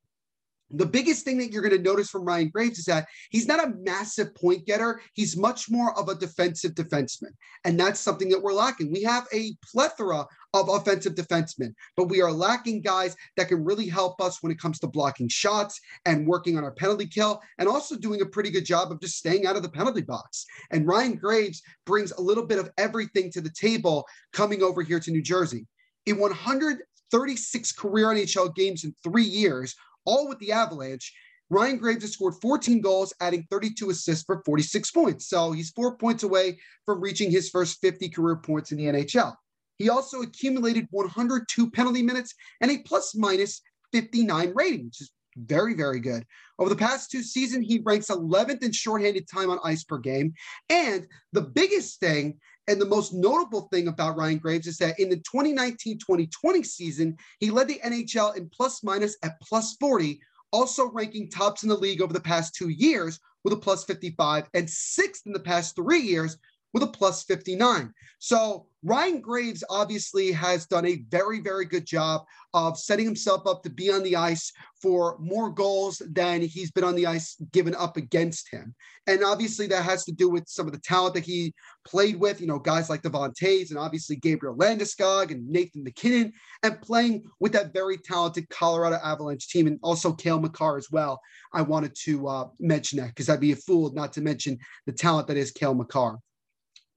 the 0.70 0.86
biggest 0.86 1.24
thing 1.24 1.38
that 1.38 1.52
you're 1.52 1.62
going 1.62 1.76
to 1.76 1.82
notice 1.82 2.10
from 2.10 2.24
Ryan 2.24 2.48
Graves 2.48 2.78
is 2.78 2.84
that 2.86 3.06
he's 3.30 3.46
not 3.46 3.64
a 3.64 3.74
massive 3.82 4.34
point 4.34 4.66
getter. 4.66 5.00
He's 5.12 5.36
much 5.36 5.70
more 5.70 5.96
of 5.98 6.08
a 6.08 6.14
defensive 6.14 6.72
defenseman. 6.72 7.30
And 7.64 7.78
that's 7.78 8.00
something 8.00 8.28
that 8.30 8.42
we're 8.42 8.52
lacking. 8.52 8.90
We 8.92 9.02
have 9.02 9.26
a 9.32 9.52
plethora 9.70 10.26
of 10.52 10.68
offensive 10.68 11.14
defensemen, 11.14 11.74
but 11.96 12.08
we 12.08 12.22
are 12.22 12.32
lacking 12.32 12.80
guys 12.80 13.16
that 13.36 13.48
can 13.48 13.64
really 13.64 13.88
help 13.88 14.20
us 14.20 14.42
when 14.42 14.52
it 14.52 14.58
comes 14.58 14.78
to 14.80 14.86
blocking 14.86 15.28
shots 15.28 15.80
and 16.06 16.26
working 16.26 16.56
on 16.56 16.64
our 16.64 16.72
penalty 16.72 17.06
kill 17.06 17.40
and 17.58 17.68
also 17.68 17.96
doing 17.96 18.22
a 18.22 18.26
pretty 18.26 18.50
good 18.50 18.64
job 18.64 18.90
of 18.90 19.00
just 19.00 19.18
staying 19.18 19.46
out 19.46 19.56
of 19.56 19.62
the 19.62 19.68
penalty 19.68 20.02
box. 20.02 20.46
And 20.70 20.86
Ryan 20.86 21.16
Graves 21.16 21.62
brings 21.86 22.12
a 22.12 22.20
little 22.20 22.46
bit 22.46 22.58
of 22.58 22.70
everything 22.78 23.30
to 23.32 23.40
the 23.40 23.50
table 23.50 24.06
coming 24.32 24.62
over 24.62 24.82
here 24.82 25.00
to 25.00 25.10
New 25.10 25.22
Jersey. 25.22 25.66
In 26.06 26.18
100 26.18 26.78
36 27.14 27.70
career 27.70 28.08
NHL 28.08 28.52
games 28.56 28.82
in 28.82 28.92
three 29.04 29.22
years, 29.22 29.76
all 30.04 30.28
with 30.28 30.40
the 30.40 30.50
Avalanche. 30.50 31.14
Ryan 31.48 31.76
Graves 31.76 32.02
has 32.02 32.14
scored 32.14 32.34
14 32.42 32.80
goals, 32.80 33.14
adding 33.20 33.46
32 33.52 33.90
assists 33.90 34.24
for 34.24 34.42
46 34.44 34.90
points. 34.90 35.28
So 35.28 35.52
he's 35.52 35.70
four 35.70 35.96
points 35.96 36.24
away 36.24 36.58
from 36.84 37.00
reaching 37.00 37.30
his 37.30 37.50
first 37.50 37.80
50 37.80 38.08
career 38.08 38.34
points 38.34 38.72
in 38.72 38.78
the 38.78 38.86
NHL. 38.86 39.32
He 39.78 39.88
also 39.90 40.22
accumulated 40.22 40.88
102 40.90 41.70
penalty 41.70 42.02
minutes 42.02 42.34
and 42.60 42.72
a 42.72 42.78
plus 42.78 43.14
minus 43.14 43.62
59 43.92 44.52
rating, 44.52 44.86
which 44.86 45.00
is 45.00 45.12
very, 45.36 45.74
very 45.74 46.00
good. 46.00 46.26
Over 46.58 46.70
the 46.70 46.76
past 46.76 47.12
two 47.12 47.22
seasons, 47.22 47.66
he 47.68 47.80
ranks 47.84 48.08
11th 48.08 48.64
in 48.64 48.72
shorthanded 48.72 49.28
time 49.32 49.50
on 49.50 49.60
ice 49.62 49.84
per 49.84 49.98
game. 49.98 50.34
And 50.68 51.06
the 51.32 51.42
biggest 51.42 52.00
thing 52.00 52.40
and 52.68 52.80
the 52.80 52.86
most 52.86 53.12
notable 53.12 53.68
thing 53.72 53.88
about 53.88 54.16
Ryan 54.16 54.38
Graves 54.38 54.66
is 54.66 54.78
that 54.78 54.98
in 54.98 55.08
the 55.08 55.16
2019 55.16 55.98
2020 55.98 56.62
season, 56.62 57.16
he 57.40 57.50
led 57.50 57.68
the 57.68 57.80
NHL 57.84 58.36
in 58.36 58.48
plus 58.48 58.82
minus 58.82 59.16
at 59.22 59.40
plus 59.40 59.76
40, 59.76 60.20
also 60.52 60.90
ranking 60.90 61.28
tops 61.28 61.62
in 61.62 61.68
the 61.68 61.76
league 61.76 62.00
over 62.00 62.12
the 62.12 62.20
past 62.20 62.54
two 62.54 62.70
years 62.70 63.20
with 63.42 63.52
a 63.52 63.56
plus 63.56 63.84
55 63.84 64.48
and 64.54 64.68
sixth 64.68 65.26
in 65.26 65.32
the 65.32 65.40
past 65.40 65.76
three 65.76 66.00
years 66.00 66.38
with 66.74 66.82
a 66.82 66.88
plus 66.88 67.22
59. 67.22 67.94
So 68.18 68.66
Ryan 68.82 69.20
Graves 69.20 69.64
obviously 69.70 70.32
has 70.32 70.66
done 70.66 70.84
a 70.84 71.04
very, 71.08 71.40
very 71.40 71.64
good 71.64 71.86
job 71.86 72.24
of 72.52 72.78
setting 72.78 73.06
himself 73.06 73.46
up 73.46 73.62
to 73.62 73.70
be 73.70 73.90
on 73.90 74.02
the 74.02 74.16
ice 74.16 74.52
for 74.82 75.16
more 75.18 75.50
goals 75.50 76.02
than 76.10 76.42
he's 76.42 76.70
been 76.70 76.84
on 76.84 76.94
the 76.94 77.06
ice 77.06 77.36
given 77.52 77.74
up 77.74 77.96
against 77.96 78.50
him. 78.50 78.74
And 79.06 79.24
obviously 79.24 79.66
that 79.68 79.84
has 79.84 80.04
to 80.04 80.12
do 80.12 80.28
with 80.28 80.48
some 80.48 80.66
of 80.66 80.72
the 80.72 80.80
talent 80.80 81.14
that 81.14 81.24
he 81.24 81.54
played 81.86 82.16
with, 82.16 82.40
you 82.40 82.46
know, 82.46 82.58
guys 82.58 82.90
like 82.90 83.02
Devon 83.02 83.32
Toews 83.32 83.70
and 83.70 83.78
obviously 83.78 84.16
Gabriel 84.16 84.56
Landeskog 84.56 85.30
and 85.30 85.48
Nathan 85.48 85.84
MacKinnon, 85.84 86.32
and 86.62 86.82
playing 86.82 87.24
with 87.40 87.52
that 87.52 87.72
very 87.72 87.96
talented 87.96 88.48
Colorado 88.50 88.98
Avalanche 89.02 89.48
team 89.48 89.66
and 89.66 89.78
also 89.82 90.12
Cale 90.12 90.40
Makar 90.40 90.76
as 90.76 90.90
well. 90.90 91.20
I 91.52 91.62
wanted 91.62 91.94
to 92.04 92.26
uh, 92.26 92.48
mention 92.58 92.98
that 92.98 93.08
because 93.08 93.28
I'd 93.28 93.40
be 93.40 93.52
a 93.52 93.56
fool 93.56 93.92
not 93.92 94.12
to 94.14 94.20
mention 94.20 94.58
the 94.86 94.92
talent 94.92 95.28
that 95.28 95.36
is 95.36 95.52
Cale 95.52 95.74
Makar. 95.74 96.18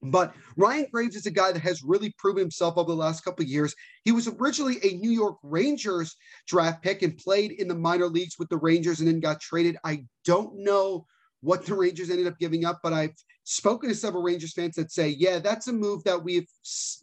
But 0.02 0.34
Ryan 0.56 0.86
Graves 0.92 1.16
is 1.16 1.26
a 1.26 1.30
guy 1.30 1.50
that 1.52 1.62
has 1.62 1.82
really 1.82 2.14
proven 2.18 2.40
himself 2.40 2.76
over 2.76 2.90
the 2.90 2.96
last 2.96 3.24
couple 3.24 3.42
of 3.42 3.48
years. 3.48 3.74
He 4.04 4.12
was 4.12 4.28
originally 4.28 4.78
a 4.82 4.96
New 4.96 5.10
York 5.10 5.38
Rangers 5.42 6.14
draft 6.46 6.82
pick 6.82 7.02
and 7.02 7.18
played 7.18 7.52
in 7.52 7.66
the 7.66 7.74
minor 7.74 8.06
leagues 8.06 8.36
with 8.38 8.48
the 8.48 8.58
Rangers 8.58 9.00
and 9.00 9.08
then 9.08 9.20
got 9.20 9.40
traded. 9.40 9.76
I 9.84 10.04
don't 10.24 10.62
know 10.62 11.06
what 11.40 11.66
the 11.66 11.74
Rangers 11.74 12.10
ended 12.10 12.26
up 12.26 12.38
giving 12.38 12.64
up, 12.64 12.80
but 12.82 12.92
I've 12.92 13.14
spoken 13.44 13.88
to 13.88 13.94
several 13.94 14.22
Rangers 14.22 14.52
fans 14.52 14.76
that 14.76 14.92
say, 14.92 15.08
yeah, 15.08 15.38
that's 15.38 15.68
a 15.68 15.72
move 15.72 16.04
that 16.04 16.22
we've 16.22 16.48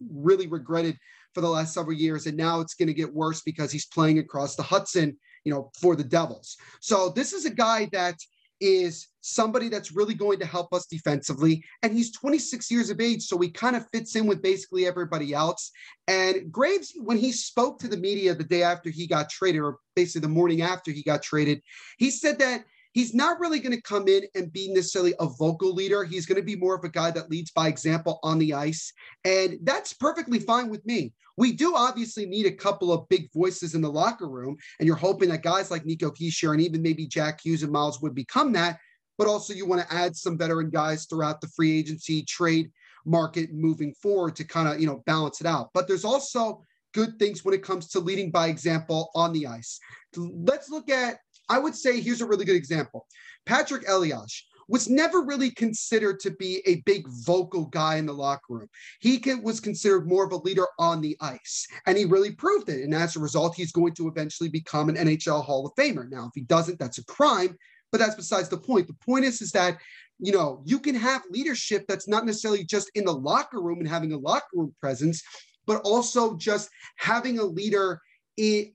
really 0.09 0.47
regretted 0.47 0.97
for 1.33 1.41
the 1.41 1.49
last 1.49 1.73
several 1.73 1.97
years. 1.97 2.27
And 2.27 2.37
now 2.37 2.61
it's 2.61 2.75
going 2.75 2.87
to 2.87 2.93
get 2.93 3.13
worse 3.13 3.41
because 3.41 3.71
he's 3.71 3.87
playing 3.87 4.19
across 4.19 4.55
the 4.55 4.63
Hudson, 4.63 5.17
you 5.43 5.53
know, 5.53 5.71
for 5.79 5.95
the 5.95 6.03
Devils. 6.03 6.55
So 6.79 7.09
this 7.09 7.33
is 7.33 7.45
a 7.45 7.49
guy 7.49 7.89
that 7.91 8.15
is 8.61 9.07
somebody 9.21 9.69
that's 9.69 9.91
really 9.91 10.13
going 10.13 10.39
to 10.39 10.45
help 10.45 10.73
us 10.73 10.85
defensively. 10.85 11.63
And 11.81 11.93
he's 11.93 12.11
26 12.11 12.69
years 12.71 12.89
of 12.89 13.01
age, 13.01 13.23
so 13.23 13.37
he 13.39 13.49
kind 13.49 13.75
of 13.75 13.85
fits 13.91 14.15
in 14.15 14.27
with 14.27 14.41
basically 14.41 14.85
everybody 14.85 15.33
else. 15.33 15.71
And 16.07 16.51
Graves, 16.51 16.93
when 16.97 17.17
he 17.17 17.31
spoke 17.31 17.79
to 17.79 17.87
the 17.87 17.97
media 17.97 18.35
the 18.35 18.43
day 18.43 18.63
after 18.63 18.89
he 18.89 19.07
got 19.07 19.29
traded, 19.29 19.61
or 19.61 19.77
basically 19.95 20.21
the 20.21 20.33
morning 20.33 20.61
after 20.61 20.91
he 20.91 21.03
got 21.03 21.23
traded, 21.23 21.61
he 21.97 22.11
said 22.11 22.39
that 22.39 22.65
he's 22.95 23.13
not 23.13 23.39
really 23.39 23.59
going 23.59 23.75
to 23.75 23.81
come 23.81 24.07
in 24.07 24.23
and 24.33 24.51
be 24.51 24.71
necessarily 24.73 25.13
a 25.19 25.27
vocal 25.27 25.73
leader. 25.73 26.03
He's 26.03 26.25
going 26.25 26.37
to 26.39 26.45
be 26.45 26.55
more 26.55 26.75
of 26.75 26.83
a 26.83 26.89
guy 26.89 27.11
that 27.11 27.29
leads 27.29 27.51
by 27.51 27.67
example 27.67 28.19
on 28.23 28.39
the 28.39 28.53
ice. 28.53 28.91
And 29.25 29.59
that's 29.63 29.93
perfectly 29.93 30.39
fine 30.39 30.69
with 30.69 30.83
me. 30.85 31.13
We 31.37 31.51
do 31.51 31.75
obviously 31.75 32.25
need 32.25 32.45
a 32.45 32.51
couple 32.51 32.93
of 32.93 33.07
big 33.09 33.29
voices 33.33 33.75
in 33.75 33.81
the 33.81 33.91
locker 33.91 34.29
room. 34.29 34.55
And 34.79 34.87
you're 34.87 34.95
hoping 34.95 35.27
that 35.29 35.43
guys 35.43 35.69
like 35.69 35.85
Nico 35.85 36.09
Hischier 36.09 36.53
and 36.53 36.61
even 36.61 36.81
maybe 36.81 37.05
Jack 37.05 37.41
Hughes 37.43 37.63
and 37.63 37.71
Miles 37.71 38.01
would 38.01 38.15
become 38.15 38.53
that. 38.53 38.79
But 39.17 39.27
also, 39.27 39.53
you 39.53 39.65
want 39.65 39.81
to 39.81 39.93
add 39.93 40.15
some 40.15 40.37
veteran 40.37 40.69
guys 40.69 41.05
throughout 41.05 41.41
the 41.41 41.47
free 41.49 41.77
agency 41.77 42.23
trade 42.23 42.71
market 43.05 43.53
moving 43.53 43.93
forward 44.01 44.35
to 44.37 44.43
kind 44.45 44.67
of, 44.67 44.79
you 44.79 44.87
know, 44.87 45.03
balance 45.05 45.41
it 45.41 45.47
out. 45.47 45.69
But 45.73 45.87
there's 45.87 46.05
also 46.05 46.63
good 46.93 47.19
things 47.19 47.43
when 47.43 47.53
it 47.53 47.63
comes 47.63 47.89
to 47.89 47.99
leading 47.99 48.31
by 48.31 48.47
example 48.47 49.11
on 49.15 49.33
the 49.33 49.47
ice. 49.47 49.79
Let's 50.15 50.69
look 50.69 50.89
at 50.89 51.19
I 51.49 51.59
would 51.59 51.75
say 51.75 51.99
here's 51.99 52.21
a 52.21 52.27
really 52.27 52.45
good 52.45 52.55
example. 52.55 53.07
Patrick 53.45 53.87
Elias 53.87 54.45
was 54.67 54.89
never 54.89 55.21
really 55.21 55.51
considered 55.51 56.19
to 56.19 56.31
be 56.31 56.61
a 56.65 56.81
big 56.81 57.07
vocal 57.07 57.65
guy 57.65 57.97
in 57.97 58.05
the 58.05 58.13
locker 58.13 58.41
room. 58.49 58.67
He 58.99 59.19
can, 59.19 59.43
was 59.43 59.59
considered 59.59 60.07
more 60.07 60.25
of 60.25 60.31
a 60.31 60.37
leader 60.37 60.65
on 60.79 61.01
the 61.01 61.15
ice, 61.21 61.67
and 61.85 61.97
he 61.97 62.05
really 62.05 62.31
proved 62.31 62.69
it. 62.69 62.83
And 62.83 62.93
as 62.93 63.15
a 63.15 63.19
result, 63.19 63.55
he's 63.55 63.71
going 63.71 63.93
to 63.95 64.07
eventually 64.07 64.49
become 64.49 64.89
an 64.89 64.95
NHL 64.95 65.43
Hall 65.43 65.65
of 65.65 65.75
Famer. 65.75 66.09
Now, 66.09 66.25
if 66.25 66.31
he 66.33 66.41
doesn't, 66.41 66.79
that's 66.79 66.97
a 66.97 67.05
crime, 67.05 67.55
but 67.91 67.99
that's 67.99 68.15
besides 68.15 68.49
the 68.49 68.57
point. 68.57 68.87
The 68.87 68.93
point 68.93 69.25
is, 69.25 69.41
is 69.41 69.51
that 69.51 69.77
you 70.17 70.31
know 70.31 70.63
you 70.65 70.79
can 70.79 70.95
have 70.95 71.23
leadership 71.29 71.85
that's 71.87 72.07
not 72.07 72.25
necessarily 72.25 72.63
just 72.63 72.89
in 72.95 73.05
the 73.05 73.13
locker 73.13 73.61
room 73.61 73.79
and 73.79 73.87
having 73.87 74.13
a 74.13 74.17
locker 74.17 74.47
room 74.53 74.73
presence, 74.79 75.21
but 75.67 75.81
also 75.81 76.35
just 76.37 76.69
having 76.97 77.37
a 77.37 77.43
leader 77.43 78.01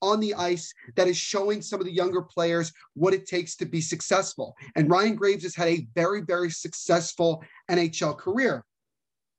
on 0.00 0.20
the 0.20 0.34
ice 0.34 0.72
that 0.96 1.08
is 1.08 1.16
showing 1.16 1.62
some 1.62 1.80
of 1.80 1.86
the 1.86 1.92
younger 1.92 2.22
players 2.22 2.72
what 2.94 3.14
it 3.14 3.26
takes 3.26 3.56
to 3.56 3.66
be 3.66 3.80
successful. 3.80 4.56
And 4.76 4.90
Ryan 4.90 5.16
Graves 5.16 5.42
has 5.42 5.54
had 5.54 5.68
a 5.68 5.86
very, 5.94 6.22
very 6.22 6.50
successful 6.50 7.44
NHL 7.70 8.16
career. 8.16 8.64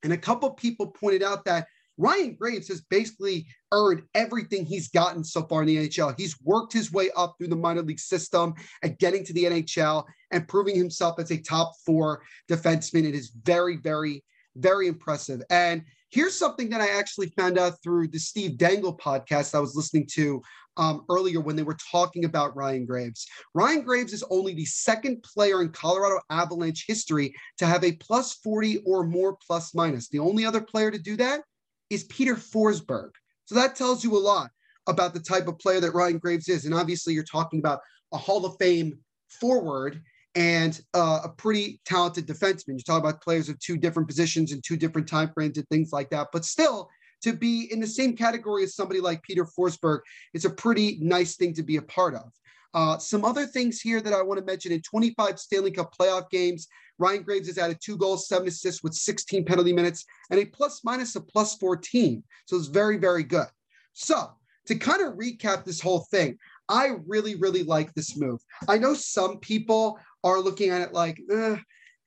And 0.04 0.14
a 0.14 0.18
couple 0.18 0.50
people 0.52 0.88
pointed 0.88 1.24
out 1.24 1.46
that 1.46 1.68
Ryan 1.98 2.36
Graves 2.36 2.68
has 2.70 2.82
basically 2.82 3.46
earned 3.72 4.04
everything 4.16 4.66
he's 4.66 4.90
gotten 4.90 5.24
so 5.24 5.44
far 5.44 5.62
in 5.62 5.68
the 5.68 5.88
NHL. 5.88 6.16
He's 6.18 6.36
worked 6.42 6.74
his 6.74 6.92
way 6.92 7.12
up 7.16 7.36
through 7.38 7.50
the 7.50 7.56
minor 7.56 7.84
league 7.84 8.00
system 8.00 8.54
and 8.82 8.98
getting 8.98 9.24
to 9.26 9.34
the 9.34 9.44
NHL 9.44 10.06
and 10.32 10.48
proving 10.48 10.76
himself 10.76 11.20
as 11.20 11.32
a 11.32 11.38
top 11.38 11.74
four 11.86 12.24
defenseman. 12.50 13.08
It 13.08 13.14
is 13.14 13.32
very, 13.44 13.78
very, 13.78 14.24
very 14.56 14.88
impressive. 14.88 15.44
And 15.50 15.84
Here's 16.12 16.38
something 16.38 16.70
that 16.70 16.82
I 16.82 16.90
actually 17.00 17.28
found 17.38 17.58
out 17.58 17.82
through 17.82 18.10
the 18.10 18.20
Steve 18.20 18.58
Dangle 18.58 18.98
podcast 18.98 19.56
I 19.56 19.62
was 19.62 19.76
listening 19.78 20.08
to 20.14 20.42
um, 20.76 21.06
earlier 21.10 21.40
when 21.40 21.56
they 21.56 21.64
were 21.64 21.78
talking 21.90 22.26
about 22.26 22.56
Ryan 22.56 22.86
Graves. 22.86 23.26
Ryan 23.54 23.82
Graves 23.82 24.12
is 24.12 24.24
only 24.30 24.54
the 24.54 24.66
second 24.66 25.24
player 25.24 25.62
in 25.62 25.70
Colorado 25.70 26.20
Avalanche 26.30 26.84
history 26.86 27.34
to 27.60 27.66
have 27.66 27.86
a 27.86 27.94
plus 27.94 28.34
40 28.36 28.80
or 28.80 29.06
more 29.06 29.38
plus 29.46 29.74
minus. 29.74 30.10
The 30.10 30.20
only 30.20 30.46
other 30.46 30.60
player 30.60 30.92
to 30.92 31.00
do 31.00 31.16
that 31.16 31.44
is 31.90 32.04
Peter 32.06 32.36
Forsberg. 32.36 33.12
So 33.46 33.56
that 33.56 33.78
tells 33.78 34.04
you 34.04 34.18
a 34.18 34.20
lot 34.20 34.50
about 34.88 35.14
the 35.14 35.20
type 35.22 35.48
of 35.48 35.60
player 35.60 35.80
that 35.80 35.94
Ryan 35.94 36.18
Graves 36.18 36.50
is. 36.50 36.66
And 36.66 36.74
obviously, 36.74 37.14
you're 37.14 37.24
talking 37.24 37.60
about 37.60 37.80
a 38.12 38.18
Hall 38.18 38.46
of 38.46 38.58
Fame 38.60 39.00
forward 39.30 40.02
and 40.36 40.80
uh, 40.94 41.22
a 41.26 41.30
pretty 41.30 41.82
talented 41.86 42.28
defenseman. 42.28 42.78
You 42.78 42.84
talk 42.86 43.00
about 43.00 43.22
players 43.22 43.50
of 43.50 43.60
two 43.60 43.78
different 43.78 44.08
positions 44.08 44.52
and 44.52 44.64
two 44.64 44.78
different 44.78 45.08
time 45.08 45.32
frames 45.34 45.58
and 45.58 45.68
things 45.70 45.92
like 45.92 46.10
that. 46.12 46.30
But 46.32 46.46
still, 46.46 46.90
to 47.24 47.34
be 47.34 47.72
in 47.72 47.80
the 47.80 47.88
same 47.88 48.16
category 48.16 48.64
as 48.64 48.76
somebody 48.76 49.00
like 49.00 49.22
Peter 49.24 49.46
Forsberg 49.46 50.00
is 50.34 50.46
a 50.46 50.50
pretty 50.50 50.98
nice 51.02 51.36
thing 51.36 51.54
to 51.54 51.64
be 51.64 51.78
a 51.78 51.82
part 51.82 52.16
of. 52.16 52.32
Uh, 52.74 52.98
some 52.98 53.26
other 53.26 53.46
things 53.46 53.82
here 53.82 54.00
that 54.02 54.14
I 54.14 54.22
want 54.22 54.40
to 54.40 54.46
mention 54.46 54.72
in 54.72 54.82
25 54.82 55.40
Stanley 55.40 55.72
Cup 55.72 55.94
playoff 55.96 56.30
games, 56.30 56.68
Ryan 56.98 57.24
Graves 57.24 57.48
has 57.48 57.58
added 57.58 57.80
two 57.82 57.98
goals, 57.98 58.28
seven 58.28 58.48
assists 58.48 58.82
with 58.82 58.94
16 58.94 59.44
penalty 59.44 59.74
minutes, 59.74 60.06
and 60.30 60.40
a 60.40 60.46
plus 60.46 60.82
minus 60.84 61.16
of 61.16 61.28
plus 61.28 61.56
14. 61.56 62.24
So 62.46 62.56
it's 62.56 62.68
very, 62.68 62.98
very 62.98 63.24
good. 63.24 63.48
So 63.94 64.32
to 64.68 64.76
kind 64.76 65.02
of 65.02 65.16
recap 65.16 65.66
this 65.66 65.82
whole 65.82 66.08
thing, 66.12 66.38
I 66.70 66.92
really, 67.06 67.36
really 67.36 67.64
like 67.64 67.94
this 67.94 68.18
move. 68.18 68.40
I 68.70 68.78
know 68.78 68.94
some 68.94 69.40
people 69.40 70.00
are 70.24 70.40
looking 70.40 70.70
at 70.70 70.82
it 70.82 70.94
like, 70.94 71.20
eh, 71.32 71.58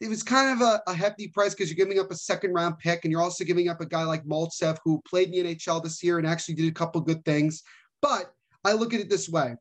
it 0.01 0.09
was 0.09 0.23
kind 0.23 0.61
of 0.61 0.67
a, 0.67 0.83
a 0.87 0.95
hefty 0.95 1.29
price 1.29 1.55
because 1.55 1.71
you're 1.71 1.85
giving 1.85 2.01
up 2.01 2.11
a 2.11 2.17
second 2.17 2.53
round 2.53 2.79
pick 2.79 3.05
and 3.05 3.13
you're 3.13 3.23
also 3.23 3.45
giving 3.45 3.69
up 3.69 3.81
a 3.81 3.87
guy 3.87 4.03
like 4.05 4.25
Maltsev 4.25 4.79
who 4.85 5.03
played 5.09 5.29
in 5.29 5.47
the 5.47 5.55
NHL 5.55 5.83
this 5.83 6.03
year 6.03 6.19
and 6.19 6.27
actually 6.27 6.55
did 6.55 6.69
a 6.69 6.73
couple 6.73 7.01
good 7.01 7.25
things. 7.25 7.63
But 8.03 8.33
I 8.65 8.73
look 8.73 8.93
at 8.93 9.01
it 9.01 9.09
this 9.09 9.29
way. 9.29 9.57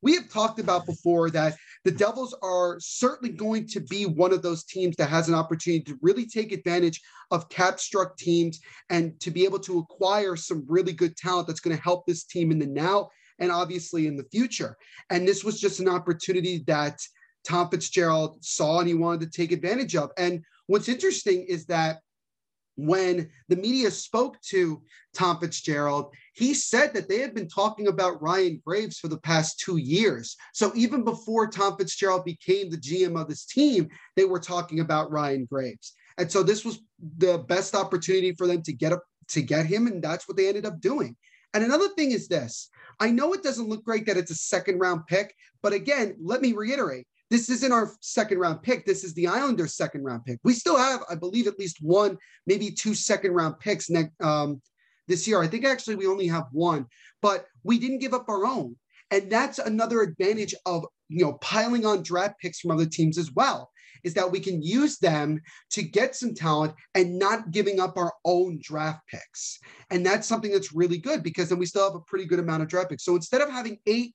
We 0.00 0.14
have 0.14 0.30
talked 0.30 0.60
about 0.60 0.86
before 0.86 1.30
that 1.30 1.56
the 1.84 1.90
Devils 1.90 2.36
are 2.42 2.76
certainly 2.78 3.34
going 3.34 3.66
to 3.68 3.80
be 3.80 4.06
one 4.06 4.32
of 4.32 4.42
those 4.42 4.62
teams 4.64 4.94
that 4.96 5.08
has 5.08 5.28
an 5.28 5.34
opportunity 5.34 5.82
to 5.84 5.98
really 6.00 6.26
take 6.26 6.52
advantage 6.52 7.00
of 7.32 7.48
cap 7.48 7.80
struck 7.80 8.16
teams 8.16 8.60
and 8.90 9.18
to 9.20 9.32
be 9.32 9.44
able 9.44 9.58
to 9.60 9.78
acquire 9.78 10.36
some 10.36 10.64
really 10.68 10.92
good 10.92 11.16
talent 11.16 11.48
that's 11.48 11.60
going 11.60 11.76
to 11.76 11.82
help 11.82 12.06
this 12.06 12.24
team 12.24 12.52
in 12.52 12.60
the 12.60 12.66
now 12.66 13.08
and 13.40 13.50
obviously 13.50 14.06
in 14.06 14.16
the 14.16 14.26
future. 14.30 14.76
And 15.10 15.26
this 15.26 15.42
was 15.42 15.60
just 15.60 15.80
an 15.80 15.88
opportunity 15.88 16.62
that 16.68 17.00
Tom 17.44 17.70
Fitzgerald 17.70 18.44
saw 18.44 18.80
and 18.80 18.88
he 18.88 18.94
wanted 18.94 19.20
to 19.20 19.36
take 19.36 19.52
advantage 19.52 19.96
of. 19.96 20.10
And 20.18 20.44
what's 20.66 20.88
interesting 20.88 21.44
is 21.44 21.66
that 21.66 22.00
when 22.78 23.28
the 23.48 23.56
media 23.56 23.90
spoke 23.90 24.40
to 24.42 24.80
Tom 25.12 25.40
Fitzgerald, 25.40 26.14
he 26.34 26.54
said 26.54 26.94
that 26.94 27.08
they 27.08 27.18
had 27.18 27.34
been 27.34 27.48
talking 27.48 27.88
about 27.88 28.22
Ryan 28.22 28.62
Graves 28.64 28.98
for 28.98 29.08
the 29.08 29.18
past 29.18 29.58
two 29.58 29.78
years. 29.78 30.36
So 30.54 30.70
even 30.76 31.02
before 31.02 31.48
Tom 31.48 31.76
Fitzgerald 31.76 32.24
became 32.24 32.70
the 32.70 32.76
GM 32.76 33.20
of 33.20 33.28
this 33.28 33.44
team, 33.44 33.88
they 34.14 34.24
were 34.24 34.38
talking 34.38 34.78
about 34.78 35.10
Ryan 35.10 35.48
Graves. 35.50 35.94
And 36.18 36.30
so 36.30 36.44
this 36.44 36.64
was 36.64 36.80
the 37.16 37.38
best 37.38 37.74
opportunity 37.74 38.32
for 38.32 38.46
them 38.46 38.62
to 38.62 38.72
get 38.72 38.92
up 38.92 39.02
to 39.28 39.42
get 39.42 39.66
him, 39.66 39.86
and 39.86 40.02
that's 40.02 40.26
what 40.26 40.36
they 40.36 40.48
ended 40.48 40.64
up 40.64 40.80
doing. 40.80 41.14
And 41.52 41.62
another 41.62 41.88
thing 41.90 42.12
is 42.12 42.28
this: 42.28 42.70
I 43.00 43.10
know 43.10 43.32
it 43.32 43.42
doesn't 43.42 43.68
look 43.68 43.84
great 43.84 44.06
that 44.06 44.16
it's 44.16 44.30
a 44.30 44.36
second 44.36 44.78
round 44.78 45.06
pick, 45.06 45.34
but 45.62 45.72
again, 45.72 46.16
let 46.20 46.40
me 46.40 46.52
reiterate 46.52 47.06
this 47.30 47.50
isn't 47.50 47.72
our 47.72 47.92
second 48.00 48.38
round 48.38 48.62
pick. 48.62 48.86
This 48.86 49.04
is 49.04 49.14
the 49.14 49.26
Islanders' 49.26 49.76
second 49.76 50.04
round 50.04 50.24
pick. 50.24 50.38
We 50.44 50.54
still 50.54 50.78
have, 50.78 51.02
I 51.10 51.14
believe, 51.14 51.46
at 51.46 51.58
least 51.58 51.78
one, 51.80 52.16
maybe 52.46 52.70
two 52.70 52.94
second 52.94 53.32
round 53.32 53.58
picks 53.58 53.90
next 53.90 54.20
um, 54.22 54.62
this 55.06 55.28
year. 55.28 55.42
I 55.42 55.46
think 55.46 55.64
actually 55.64 55.96
we 55.96 56.06
only 56.06 56.26
have 56.28 56.46
one, 56.52 56.86
but 57.20 57.46
we 57.64 57.78
didn't 57.78 57.98
give 57.98 58.14
up 58.14 58.28
our 58.28 58.46
own, 58.46 58.76
and 59.10 59.30
that's 59.30 59.58
another 59.58 60.00
advantage 60.00 60.54
of 60.64 60.86
you 61.08 61.24
know 61.24 61.34
piling 61.34 61.84
on 61.84 62.02
draft 62.02 62.38
picks 62.40 62.60
from 62.60 62.70
other 62.70 62.86
teams 62.86 63.18
as 63.18 63.32
well. 63.32 63.70
Is 64.04 64.14
that 64.14 64.30
we 64.30 64.38
can 64.38 64.62
use 64.62 64.98
them 64.98 65.40
to 65.70 65.82
get 65.82 66.14
some 66.14 66.32
talent 66.32 66.72
and 66.94 67.18
not 67.18 67.50
giving 67.50 67.80
up 67.80 67.96
our 67.96 68.12
own 68.24 68.60
draft 68.62 69.00
picks. 69.08 69.58
And 69.90 70.06
that's 70.06 70.28
something 70.28 70.52
that's 70.52 70.72
really 70.72 70.98
good 70.98 71.24
because 71.24 71.48
then 71.48 71.58
we 71.58 71.66
still 71.66 71.82
have 71.82 71.96
a 71.96 72.04
pretty 72.06 72.24
good 72.24 72.38
amount 72.38 72.62
of 72.62 72.68
draft 72.68 72.90
picks. 72.90 73.04
So 73.04 73.16
instead 73.16 73.40
of 73.40 73.50
having 73.50 73.80
eight 73.86 74.14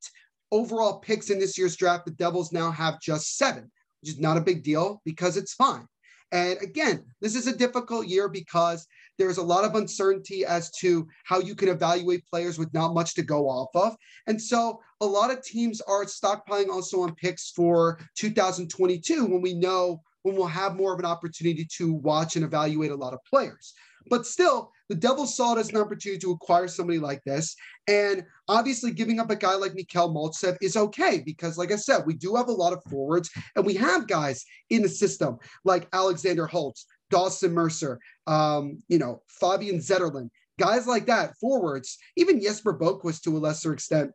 overall 0.53 0.99
picks 0.99 1.31
in 1.31 1.39
this 1.39 1.57
year's 1.57 1.75
draft, 1.75 2.05
the 2.05 2.11
Devils 2.11 2.53
now 2.53 2.71
have 2.71 3.01
just 3.01 3.37
seven, 3.37 3.71
which 4.01 4.11
is 4.11 4.19
not 4.19 4.37
a 4.37 4.41
big 4.41 4.63
deal 4.63 5.01
because 5.03 5.35
it's 5.35 5.53
fine. 5.53 5.87
And 6.31 6.59
again, 6.61 7.03
this 7.21 7.35
is 7.35 7.47
a 7.47 7.55
difficult 7.55 8.07
year 8.07 8.29
because 8.29 8.87
there's 9.17 9.37
a 9.37 9.43
lot 9.43 9.65
of 9.65 9.75
uncertainty 9.75 10.45
as 10.45 10.71
to 10.79 11.07
how 11.25 11.39
you 11.39 11.53
can 11.55 11.69
evaluate 11.69 12.25
players 12.25 12.57
with 12.57 12.73
not 12.73 12.93
much 12.93 13.13
to 13.15 13.23
go 13.23 13.47
off 13.47 13.69
of. 13.75 13.95
And 14.27 14.41
so 14.41 14.79
a 15.01 15.05
lot 15.05 15.31
of 15.31 15.43
teams 15.43 15.81
are 15.81 16.05
stockpiling 16.05 16.69
also 16.69 17.01
on 17.01 17.15
picks 17.15 17.51
for 17.51 17.99
2022 18.17 19.25
when 19.25 19.41
we 19.41 19.53
know 19.53 20.01
when 20.23 20.35
we'll 20.35 20.47
have 20.47 20.75
more 20.75 20.93
of 20.93 20.99
an 20.99 21.05
opportunity 21.05 21.67
to 21.77 21.93
watch 21.93 22.35
and 22.35 22.45
evaluate 22.45 22.91
a 22.91 22.95
lot 22.95 23.13
of 23.13 23.19
players. 23.29 23.73
But 24.09 24.25
still, 24.25 24.71
the 24.89 24.95
devil 24.95 25.25
saw 25.25 25.55
it 25.55 25.59
as 25.59 25.69
an 25.69 25.77
opportunity 25.77 26.19
to 26.19 26.31
acquire 26.31 26.67
somebody 26.67 26.99
like 26.99 27.23
this. 27.23 27.55
And 27.87 28.23
obviously, 28.47 28.91
giving 28.91 29.19
up 29.19 29.29
a 29.29 29.35
guy 29.35 29.55
like 29.55 29.73
Mikhail 29.73 30.13
Maltsev 30.13 30.57
is 30.61 30.75
okay 30.75 31.21
because, 31.25 31.57
like 31.57 31.71
I 31.71 31.77
said, 31.77 32.03
we 32.05 32.13
do 32.13 32.35
have 32.35 32.47
a 32.47 32.53
lot 32.53 32.73
of 32.73 32.83
forwards 32.89 33.29
and 33.55 33.65
we 33.65 33.75
have 33.75 34.07
guys 34.07 34.45
in 34.69 34.81
the 34.81 34.89
system 34.89 35.37
like 35.63 35.87
Alexander 35.93 36.47
Holtz, 36.47 36.85
Dawson 37.09 37.53
Mercer, 37.53 37.99
um, 38.27 38.81
you 38.87 38.97
know, 38.97 39.21
Fabian 39.27 39.77
Zetterlund, 39.77 40.29
guys 40.59 40.87
like 40.87 41.05
that, 41.07 41.37
forwards, 41.37 41.97
even 42.17 42.41
Jesper 42.41 42.77
Boqvist 42.77 43.21
to 43.21 43.37
a 43.37 43.39
lesser 43.39 43.73
extent, 43.73 44.11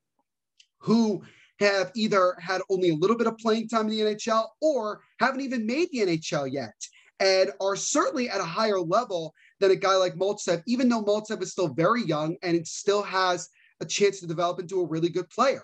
who 0.78 1.22
have 1.60 1.90
either 1.94 2.36
had 2.38 2.60
only 2.70 2.90
a 2.90 2.94
little 2.94 3.16
bit 3.16 3.26
of 3.26 3.36
playing 3.38 3.68
time 3.68 3.88
in 3.88 3.90
the 3.90 4.00
NHL 4.00 4.46
or 4.60 5.00
haven't 5.18 5.40
even 5.40 5.66
made 5.66 5.88
the 5.90 6.00
NHL 6.00 6.50
yet 6.52 6.74
and 7.20 7.50
are 7.60 7.76
certainly 7.76 8.28
at 8.28 8.40
a 8.40 8.44
higher 8.44 8.80
level 8.80 9.34
than 9.60 9.70
a 9.70 9.76
guy 9.76 9.96
like 9.96 10.14
Maltsev, 10.14 10.62
even 10.66 10.88
though 10.88 11.02
Maltsev 11.02 11.42
is 11.42 11.52
still 11.52 11.68
very 11.68 12.04
young 12.04 12.36
and 12.42 12.56
it 12.56 12.66
still 12.66 13.02
has 13.02 13.48
a 13.80 13.84
chance 13.84 14.20
to 14.20 14.26
develop 14.26 14.60
into 14.60 14.80
a 14.80 14.86
really 14.86 15.08
good 15.08 15.28
player. 15.30 15.62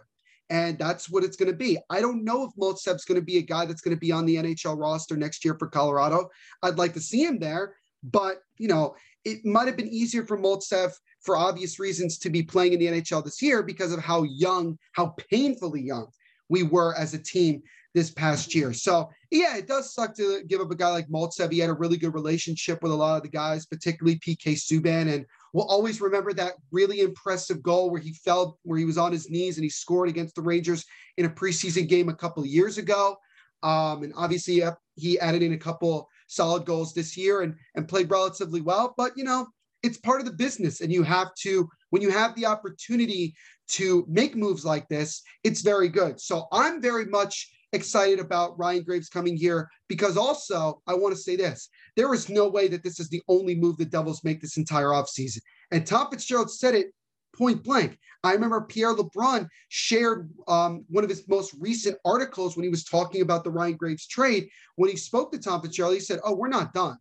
And 0.50 0.78
that's 0.78 1.08
what 1.08 1.24
it's 1.24 1.36
going 1.36 1.50
to 1.50 1.56
be. 1.56 1.78
I 1.88 2.00
don't 2.00 2.24
know 2.24 2.44
if 2.44 2.50
Maltsev's 2.60 3.04
going 3.04 3.20
to 3.20 3.24
be 3.24 3.38
a 3.38 3.42
guy 3.42 3.64
that's 3.64 3.80
going 3.80 3.96
to 3.96 4.00
be 4.00 4.12
on 4.12 4.26
the 4.26 4.36
NHL 4.36 4.78
roster 4.78 5.16
next 5.16 5.44
year 5.44 5.56
for 5.58 5.68
Colorado. 5.68 6.28
I'd 6.62 6.78
like 6.78 6.92
to 6.94 7.00
see 7.00 7.24
him 7.24 7.38
there, 7.38 7.76
but 8.02 8.42
you 8.58 8.68
know, 8.68 8.94
it 9.24 9.44
might 9.44 9.66
have 9.66 9.76
been 9.76 9.88
easier 9.88 10.24
for 10.24 10.38
Maltsev 10.38 10.92
for 11.22 11.36
obvious 11.36 11.80
reasons 11.80 12.18
to 12.18 12.30
be 12.30 12.42
playing 12.42 12.74
in 12.74 12.78
the 12.78 12.86
NHL 12.86 13.24
this 13.24 13.40
year 13.40 13.62
because 13.62 13.92
of 13.92 14.00
how 14.00 14.24
young, 14.24 14.78
how 14.92 15.14
painfully 15.30 15.80
young 15.80 16.08
we 16.50 16.62
were 16.62 16.94
as 16.94 17.14
a 17.14 17.18
team 17.18 17.62
this 17.94 18.10
past 18.10 18.54
year. 18.54 18.72
So 18.72 19.08
yeah, 19.30 19.56
it 19.56 19.68
does 19.68 19.94
suck 19.94 20.14
to 20.16 20.42
give 20.48 20.60
up 20.60 20.70
a 20.70 20.76
guy 20.76 20.90
like 20.90 21.08
Maltsev. 21.08 21.52
He 21.52 21.60
had 21.60 21.70
a 21.70 21.74
really 21.74 21.96
good 21.96 22.12
relationship 22.12 22.82
with 22.82 22.92
a 22.92 22.94
lot 22.94 23.16
of 23.16 23.22
the 23.22 23.28
guys, 23.28 23.66
particularly 23.66 24.18
PK 24.18 24.54
Subban. 24.54 25.14
And 25.14 25.24
we'll 25.52 25.66
always 25.66 26.00
remember 26.00 26.32
that 26.32 26.54
really 26.72 27.00
impressive 27.00 27.62
goal 27.62 27.90
where 27.90 28.00
he 28.00 28.12
fell, 28.12 28.58
where 28.64 28.78
he 28.78 28.84
was 28.84 28.98
on 28.98 29.12
his 29.12 29.30
knees 29.30 29.56
and 29.56 29.64
he 29.64 29.70
scored 29.70 30.08
against 30.08 30.34
the 30.34 30.42
Rangers 30.42 30.84
in 31.16 31.24
a 31.24 31.30
preseason 31.30 31.88
game 31.88 32.08
a 32.08 32.14
couple 32.14 32.44
years 32.44 32.78
ago. 32.78 33.16
Um, 33.62 34.02
and 34.02 34.12
obviously 34.16 34.62
he 34.96 35.18
added 35.20 35.42
in 35.42 35.54
a 35.54 35.58
couple 35.58 36.08
solid 36.26 36.66
goals 36.66 36.92
this 36.92 37.16
year 37.16 37.42
and, 37.42 37.54
and 37.76 37.88
played 37.88 38.10
relatively 38.10 38.60
well. 38.60 38.92
But, 38.96 39.16
you 39.16 39.24
know, 39.24 39.46
it's 39.82 39.98
part 39.98 40.20
of 40.20 40.26
the 40.26 40.32
business. 40.32 40.80
And 40.80 40.92
you 40.92 41.02
have 41.02 41.34
to, 41.42 41.68
when 41.90 42.02
you 42.02 42.10
have 42.10 42.34
the 42.34 42.46
opportunity 42.46 43.34
to 43.68 44.04
make 44.08 44.36
moves 44.36 44.64
like 44.64 44.88
this, 44.88 45.22
it's 45.44 45.62
very 45.62 45.88
good. 45.88 46.20
So 46.20 46.46
I'm 46.52 46.82
very 46.82 47.06
much 47.06 47.53
excited 47.74 48.20
about 48.20 48.58
Ryan 48.58 48.82
Graves 48.84 49.08
coming 49.08 49.36
here 49.36 49.68
because 49.88 50.16
also 50.16 50.80
I 50.86 50.94
want 50.94 51.14
to 51.14 51.20
say 51.20 51.36
this 51.36 51.68
there 51.96 52.12
is 52.14 52.28
no 52.28 52.48
way 52.48 52.68
that 52.68 52.82
this 52.82 53.00
is 53.00 53.08
the 53.08 53.22
only 53.28 53.54
move 53.54 53.76
the 53.76 53.84
Devils 53.84 54.24
make 54.24 54.40
this 54.40 54.56
entire 54.56 54.88
offseason. 54.88 55.40
And 55.70 55.86
Tom 55.86 56.08
Fitzgerald 56.10 56.50
said 56.50 56.74
it 56.74 56.92
point 57.36 57.62
blank. 57.62 57.98
I 58.22 58.32
remember 58.32 58.62
Pierre 58.62 58.94
LeBrun 58.94 59.48
shared 59.68 60.30
um, 60.48 60.84
one 60.88 61.04
of 61.04 61.10
his 61.10 61.28
most 61.28 61.54
recent 61.58 61.98
articles 62.04 62.56
when 62.56 62.64
he 62.64 62.70
was 62.70 62.84
talking 62.84 63.20
about 63.20 63.44
the 63.44 63.50
Ryan 63.50 63.76
Graves 63.76 64.06
trade. 64.06 64.48
When 64.76 64.88
he 64.88 64.96
spoke 64.96 65.30
to 65.32 65.38
Tom 65.38 65.60
Fitzgerald, 65.60 65.94
he 65.94 66.00
said, 66.00 66.20
Oh, 66.24 66.34
we're 66.34 66.48
not 66.48 66.72
done. 66.72 66.96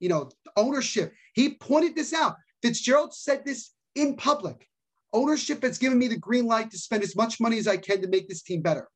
You 0.00 0.08
know, 0.08 0.30
ownership. 0.56 1.12
He 1.34 1.54
pointed 1.54 1.94
this 1.94 2.12
out. 2.12 2.36
Fitzgerald 2.62 3.14
said 3.14 3.44
this 3.44 3.70
in 3.94 4.16
public. 4.16 4.66
Ownership 5.12 5.62
has 5.62 5.78
given 5.78 5.98
me 5.98 6.08
the 6.08 6.18
green 6.18 6.46
light 6.46 6.70
to 6.72 6.78
spend 6.78 7.02
as 7.02 7.16
much 7.16 7.40
money 7.40 7.58
as 7.58 7.68
I 7.68 7.76
can 7.76 8.02
to 8.02 8.08
make 8.08 8.28
this 8.28 8.42
team 8.42 8.60
better. 8.60 8.88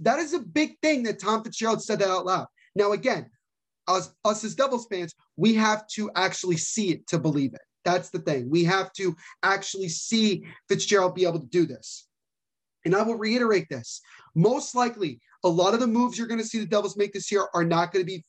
That 0.00 0.18
is 0.18 0.34
a 0.34 0.38
big 0.38 0.78
thing 0.82 1.02
that 1.04 1.20
Tom 1.20 1.42
Fitzgerald 1.42 1.82
said 1.82 2.00
that 2.00 2.10
out 2.10 2.26
loud. 2.26 2.46
Now, 2.74 2.92
again, 2.92 3.30
us, 3.88 4.12
us 4.24 4.44
as 4.44 4.54
Devils 4.54 4.86
fans, 4.90 5.14
we 5.36 5.54
have 5.54 5.86
to 5.88 6.10
actually 6.14 6.56
see 6.56 6.90
it 6.90 7.06
to 7.08 7.18
believe 7.18 7.54
it. 7.54 7.60
That's 7.84 8.10
the 8.10 8.18
thing. 8.18 8.50
We 8.50 8.64
have 8.64 8.92
to 8.94 9.16
actually 9.42 9.88
see 9.88 10.44
Fitzgerald 10.68 11.14
be 11.14 11.24
able 11.24 11.40
to 11.40 11.46
do 11.46 11.66
this. 11.66 12.08
And 12.84 12.94
I 12.94 13.02
will 13.02 13.16
reiterate 13.16 13.68
this. 13.68 14.00
Most 14.34 14.74
likely, 14.74 15.20
a 15.44 15.48
lot 15.48 15.74
of 15.74 15.80
the 15.80 15.86
moves 15.86 16.18
you're 16.18 16.26
going 16.26 16.40
to 16.40 16.46
see 16.46 16.58
the 16.58 16.66
Devils 16.66 16.96
make 16.96 17.12
this 17.12 17.30
year 17.30 17.46
are 17.54 17.64
not 17.64 17.92
going 17.92 18.04
to 18.04 18.06
be 18.06 18.24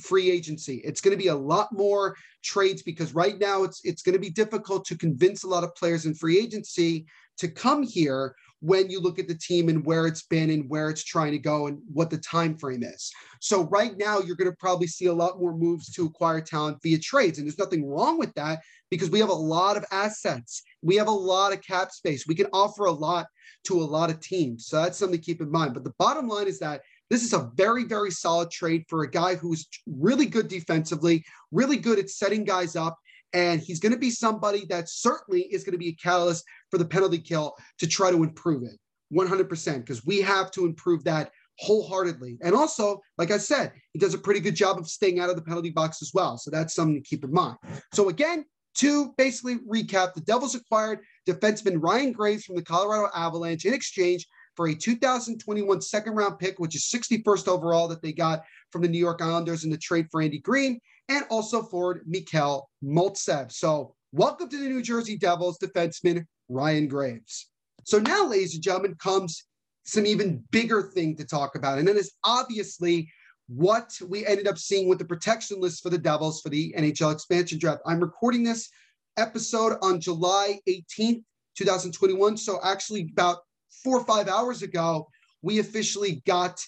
free 0.00 0.30
agency. 0.30 0.80
It's 0.84 1.00
going 1.00 1.16
to 1.16 1.22
be 1.22 1.28
a 1.28 1.34
lot 1.34 1.72
more 1.72 2.16
trades 2.42 2.82
because 2.82 3.14
right 3.14 3.38
now 3.38 3.62
it's 3.62 3.80
it's 3.84 4.02
going 4.02 4.14
to 4.14 4.18
be 4.18 4.30
difficult 4.30 4.84
to 4.86 4.98
convince 4.98 5.44
a 5.44 5.48
lot 5.48 5.64
of 5.64 5.74
players 5.74 6.06
in 6.06 6.14
free 6.14 6.38
agency 6.38 7.06
to 7.38 7.48
come 7.48 7.82
here 7.82 8.34
when 8.60 8.88
you 8.90 9.00
look 9.00 9.18
at 9.18 9.28
the 9.28 9.34
team 9.34 9.68
and 9.68 9.84
where 9.84 10.06
it's 10.06 10.22
been 10.22 10.50
and 10.50 10.68
where 10.68 10.88
it's 10.88 11.04
trying 11.04 11.32
to 11.32 11.38
go 11.38 11.66
and 11.66 11.78
what 11.92 12.10
the 12.10 12.18
time 12.18 12.56
frame 12.56 12.82
is. 12.82 13.12
So 13.40 13.64
right 13.64 13.96
now 13.98 14.18
you're 14.20 14.36
going 14.36 14.50
to 14.50 14.56
probably 14.56 14.86
see 14.86 15.06
a 15.06 15.12
lot 15.12 15.38
more 15.38 15.56
moves 15.56 15.92
to 15.94 16.06
acquire 16.06 16.40
talent 16.40 16.78
via 16.82 16.98
trades 16.98 17.38
and 17.38 17.46
there's 17.46 17.58
nothing 17.58 17.86
wrong 17.86 18.18
with 18.18 18.32
that 18.34 18.60
because 18.90 19.10
we 19.10 19.20
have 19.20 19.28
a 19.28 19.34
lot 19.34 19.76
of 19.76 19.84
assets. 19.90 20.62
We 20.82 20.96
have 20.96 21.08
a 21.08 21.12
lot 21.12 21.52
of 21.52 21.62
cap 21.62 21.90
space. 21.90 22.26
We 22.26 22.34
can 22.34 22.46
offer 22.52 22.86
a 22.86 22.92
lot 22.92 23.26
to 23.64 23.80
a 23.80 23.84
lot 23.84 24.10
of 24.10 24.20
teams. 24.20 24.66
So 24.66 24.82
that's 24.82 24.98
something 24.98 25.18
to 25.18 25.24
keep 25.24 25.40
in 25.40 25.50
mind. 25.50 25.74
But 25.74 25.84
the 25.84 25.94
bottom 25.98 26.28
line 26.28 26.46
is 26.46 26.58
that 26.60 26.82
this 27.10 27.22
is 27.22 27.32
a 27.32 27.50
very, 27.54 27.84
very 27.84 28.10
solid 28.10 28.50
trade 28.50 28.84
for 28.88 29.02
a 29.02 29.10
guy 29.10 29.36
who's 29.36 29.68
really 29.86 30.26
good 30.26 30.48
defensively, 30.48 31.24
really 31.52 31.76
good 31.76 31.98
at 31.98 32.10
setting 32.10 32.44
guys 32.44 32.74
up, 32.74 32.98
and 33.32 33.60
he's 33.60 33.80
going 33.80 33.92
to 33.92 33.98
be 33.98 34.10
somebody 34.10 34.64
that 34.66 34.88
certainly 34.88 35.42
is 35.42 35.64
going 35.64 35.72
to 35.72 35.78
be 35.78 35.88
a 35.88 35.94
catalyst 35.94 36.44
for 36.70 36.78
the 36.78 36.84
penalty 36.84 37.18
kill 37.18 37.54
to 37.78 37.86
try 37.86 38.10
to 38.10 38.22
improve 38.22 38.62
it 38.62 38.78
100% 39.12 39.76
because 39.78 40.04
we 40.04 40.20
have 40.20 40.50
to 40.52 40.64
improve 40.64 41.04
that 41.04 41.30
wholeheartedly. 41.58 42.38
And 42.42 42.54
also, 42.54 43.00
like 43.18 43.30
I 43.30 43.38
said, 43.38 43.72
he 43.92 43.98
does 43.98 44.14
a 44.14 44.18
pretty 44.18 44.40
good 44.40 44.54
job 44.54 44.78
of 44.78 44.88
staying 44.88 45.20
out 45.20 45.30
of 45.30 45.36
the 45.36 45.42
penalty 45.42 45.70
box 45.70 46.02
as 46.02 46.10
well. 46.12 46.36
So 46.38 46.50
that's 46.50 46.74
something 46.74 47.02
to 47.02 47.08
keep 47.08 47.24
in 47.24 47.32
mind. 47.32 47.56
So 47.92 48.08
again, 48.08 48.44
to 48.76 49.14
basically 49.16 49.56
recap, 49.60 50.12
the 50.12 50.20
Devils 50.20 50.54
acquired 50.54 51.00
defenseman 51.26 51.82
Ryan 51.82 52.12
Graves 52.12 52.44
from 52.44 52.56
the 52.56 52.62
Colorado 52.62 53.08
Avalanche 53.14 53.64
in 53.64 53.72
exchange 53.72 54.26
for 54.54 54.68
a 54.68 54.74
2021 54.74 55.80
second 55.80 56.14
round 56.14 56.38
pick, 56.38 56.58
which 56.58 56.76
is 56.76 56.84
61st 56.84 57.48
overall 57.48 57.88
that 57.88 58.02
they 58.02 58.12
got 58.12 58.42
from 58.70 58.82
the 58.82 58.88
New 58.88 58.98
York 58.98 59.22
Islanders 59.22 59.64
in 59.64 59.70
the 59.70 59.78
trade 59.78 60.08
for 60.10 60.20
Andy 60.20 60.40
Greene 60.40 60.78
and 61.08 61.24
also 61.30 61.62
forward 61.62 62.02
Mikhail 62.06 62.68
Maltsev. 62.82 63.52
So, 63.52 63.94
welcome 64.12 64.48
to 64.48 64.58
the 64.58 64.68
New 64.68 64.82
Jersey 64.82 65.16
Devils 65.16 65.58
defenseman 65.58 66.24
Ryan 66.48 66.88
Graves. 66.88 67.48
So, 67.84 67.98
now, 67.98 68.26
ladies 68.26 68.54
and 68.54 68.62
gentlemen, 68.62 68.96
comes 68.96 69.44
some 69.84 70.06
even 70.06 70.42
bigger 70.50 70.82
thing 70.82 71.16
to 71.16 71.24
talk 71.24 71.54
about. 71.54 71.78
And 71.78 71.86
that 71.86 71.96
is 71.96 72.12
obviously 72.24 73.08
what 73.48 73.92
we 74.08 74.26
ended 74.26 74.48
up 74.48 74.58
seeing 74.58 74.88
with 74.88 74.98
the 74.98 75.04
protection 75.04 75.60
list 75.60 75.82
for 75.82 75.90
the 75.90 75.98
Devils 75.98 76.40
for 76.40 76.48
the 76.48 76.74
NHL 76.76 77.12
expansion 77.12 77.58
draft. 77.58 77.82
I'm 77.86 78.00
recording 78.00 78.42
this 78.42 78.68
episode 79.16 79.78
on 79.82 80.00
July 80.00 80.58
18th, 80.68 81.22
2021. 81.56 82.36
So, 82.36 82.58
actually, 82.64 83.08
about 83.12 83.38
four 83.84 83.98
or 84.00 84.04
five 84.04 84.28
hours 84.28 84.62
ago, 84.62 85.08
we 85.42 85.60
officially 85.60 86.22
got 86.26 86.60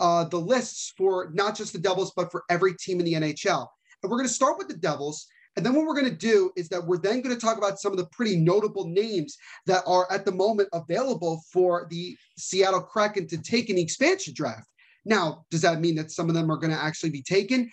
uh, 0.00 0.24
the 0.24 0.38
lists 0.38 0.92
for 0.96 1.30
not 1.34 1.56
just 1.56 1.72
the 1.72 1.78
Devils, 1.78 2.12
but 2.16 2.30
for 2.30 2.44
every 2.48 2.74
team 2.74 2.98
in 2.98 3.04
the 3.04 3.14
NHL. 3.14 3.66
And 4.02 4.10
we're 4.10 4.18
going 4.18 4.28
to 4.28 4.34
start 4.34 4.58
with 4.58 4.68
the 4.68 4.76
Devils. 4.76 5.26
And 5.56 5.66
then 5.66 5.74
what 5.74 5.84
we're 5.84 5.94
going 5.94 6.10
to 6.10 6.16
do 6.16 6.50
is 6.56 6.68
that 6.70 6.84
we're 6.84 6.98
then 6.98 7.20
going 7.20 7.34
to 7.34 7.40
talk 7.40 7.58
about 7.58 7.78
some 7.78 7.92
of 7.92 7.98
the 7.98 8.06
pretty 8.06 8.36
notable 8.36 8.86
names 8.86 9.36
that 9.66 9.82
are 9.86 10.10
at 10.10 10.24
the 10.24 10.32
moment 10.32 10.70
available 10.72 11.42
for 11.52 11.86
the 11.90 12.16
Seattle 12.38 12.80
Kraken 12.80 13.26
to 13.28 13.38
take 13.38 13.68
in 13.68 13.76
the 13.76 13.82
expansion 13.82 14.32
draft. 14.34 14.68
Now, 15.04 15.44
does 15.50 15.62
that 15.62 15.80
mean 15.80 15.96
that 15.96 16.10
some 16.10 16.28
of 16.28 16.34
them 16.34 16.50
are 16.50 16.56
going 16.56 16.70
to 16.70 16.82
actually 16.82 17.10
be 17.10 17.22
taken? 17.22 17.70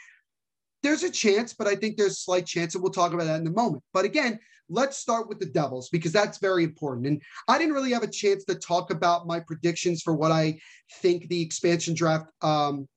There's 0.83 1.03
a 1.03 1.11
chance, 1.11 1.53
but 1.53 1.67
I 1.67 1.75
think 1.75 1.95
there's 1.95 2.13
a 2.13 2.15
slight 2.15 2.45
chance, 2.45 2.73
and 2.73 2.83
we'll 2.83 2.91
talk 2.91 3.13
about 3.13 3.25
that 3.25 3.41
in 3.41 3.47
a 3.47 3.51
moment. 3.51 3.83
But 3.93 4.05
again, 4.05 4.39
let's 4.69 4.97
start 4.97 5.27
with 5.27 5.39
the 5.39 5.45
Devils 5.45 5.89
because 5.89 6.11
that's 6.11 6.37
very 6.37 6.63
important. 6.63 7.07
And 7.07 7.21
I 7.47 7.57
didn't 7.57 7.73
really 7.73 7.91
have 7.91 8.03
a 8.03 8.07
chance 8.07 8.45
to 8.45 8.55
talk 8.55 8.91
about 8.91 9.27
my 9.27 9.39
predictions 9.39 10.01
for 10.01 10.13
what 10.13 10.31
I 10.31 10.59
think 11.01 11.27
the 11.27 11.41
expansion 11.41 11.93
draft 11.93 12.29
um, 12.41 12.87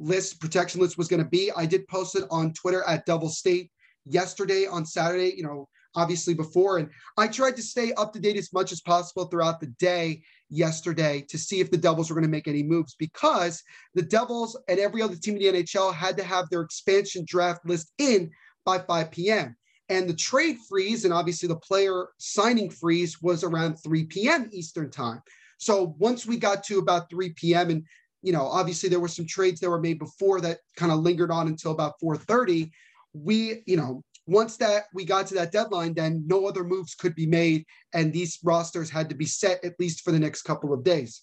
list, 0.00 0.40
protection 0.40 0.80
list 0.80 0.98
was 0.98 1.08
going 1.08 1.22
to 1.22 1.28
be. 1.28 1.52
I 1.56 1.66
did 1.66 1.86
post 1.86 2.16
it 2.16 2.24
on 2.30 2.52
Twitter 2.54 2.82
at 2.88 3.06
Devil 3.06 3.28
State 3.28 3.70
yesterday 4.06 4.66
on 4.66 4.84
Saturday, 4.86 5.34
you 5.36 5.44
know, 5.44 5.68
obviously 5.94 6.34
before. 6.34 6.78
And 6.78 6.88
I 7.18 7.28
tried 7.28 7.56
to 7.56 7.62
stay 7.62 7.92
up 7.92 8.12
to 8.12 8.20
date 8.20 8.36
as 8.36 8.52
much 8.52 8.72
as 8.72 8.80
possible 8.80 9.26
throughout 9.26 9.60
the 9.60 9.72
day 9.78 10.22
yesterday 10.48 11.24
to 11.28 11.38
see 11.38 11.60
if 11.60 11.70
the 11.70 11.76
Devils 11.76 12.10
were 12.10 12.14
going 12.14 12.24
to 12.24 12.30
make 12.30 12.48
any 12.48 12.62
moves 12.62 12.96
because 12.98 13.62
the 13.94 14.02
Devils 14.02 14.58
and 14.68 14.78
every 14.78 15.02
other 15.02 15.16
team 15.16 15.36
in 15.36 15.54
the 15.54 15.62
NHL 15.62 15.94
had 15.94 16.16
to 16.16 16.24
have 16.24 16.48
their 16.50 16.62
expansion 16.62 17.24
draft 17.26 17.66
list 17.66 17.92
in 17.98 18.30
by 18.64 18.78
5 18.78 19.10
p.m. 19.10 19.56
And 19.88 20.08
the 20.08 20.14
trade 20.14 20.56
freeze 20.68 21.04
and 21.04 21.12
obviously 21.12 21.48
the 21.48 21.56
player 21.56 22.08
signing 22.18 22.70
freeze 22.70 23.20
was 23.20 23.42
around 23.44 23.76
3 23.76 24.04
p.m. 24.04 24.48
Eastern 24.52 24.90
time. 24.90 25.20
So 25.58 25.94
once 25.98 26.24
we 26.24 26.36
got 26.36 26.64
to 26.64 26.78
about 26.78 27.10
3 27.10 27.30
p.m. 27.30 27.70
and 27.70 27.84
you 28.22 28.32
know, 28.32 28.42
obviously 28.42 28.88
there 28.88 29.00
were 29.00 29.08
some 29.08 29.26
trades 29.26 29.60
that 29.60 29.70
were 29.70 29.80
made 29.80 29.98
before 29.98 30.40
that 30.40 30.58
kind 30.76 30.92
of 30.92 31.00
lingered 31.00 31.30
on 31.30 31.48
until 31.48 31.72
about 31.72 31.94
4:30. 32.02 32.70
We, 33.12 33.62
you 33.66 33.76
know, 33.76 34.02
once 34.26 34.56
that 34.58 34.84
we 34.94 35.04
got 35.04 35.26
to 35.28 35.34
that 35.34 35.52
deadline, 35.52 35.94
then 35.94 36.24
no 36.26 36.46
other 36.46 36.62
moves 36.62 36.94
could 36.94 37.14
be 37.14 37.26
made, 37.26 37.64
and 37.92 38.12
these 38.12 38.38
rosters 38.44 38.90
had 38.90 39.08
to 39.08 39.14
be 39.14 39.26
set 39.26 39.64
at 39.64 39.78
least 39.78 40.02
for 40.02 40.12
the 40.12 40.18
next 40.18 40.42
couple 40.42 40.72
of 40.72 40.84
days. 40.84 41.22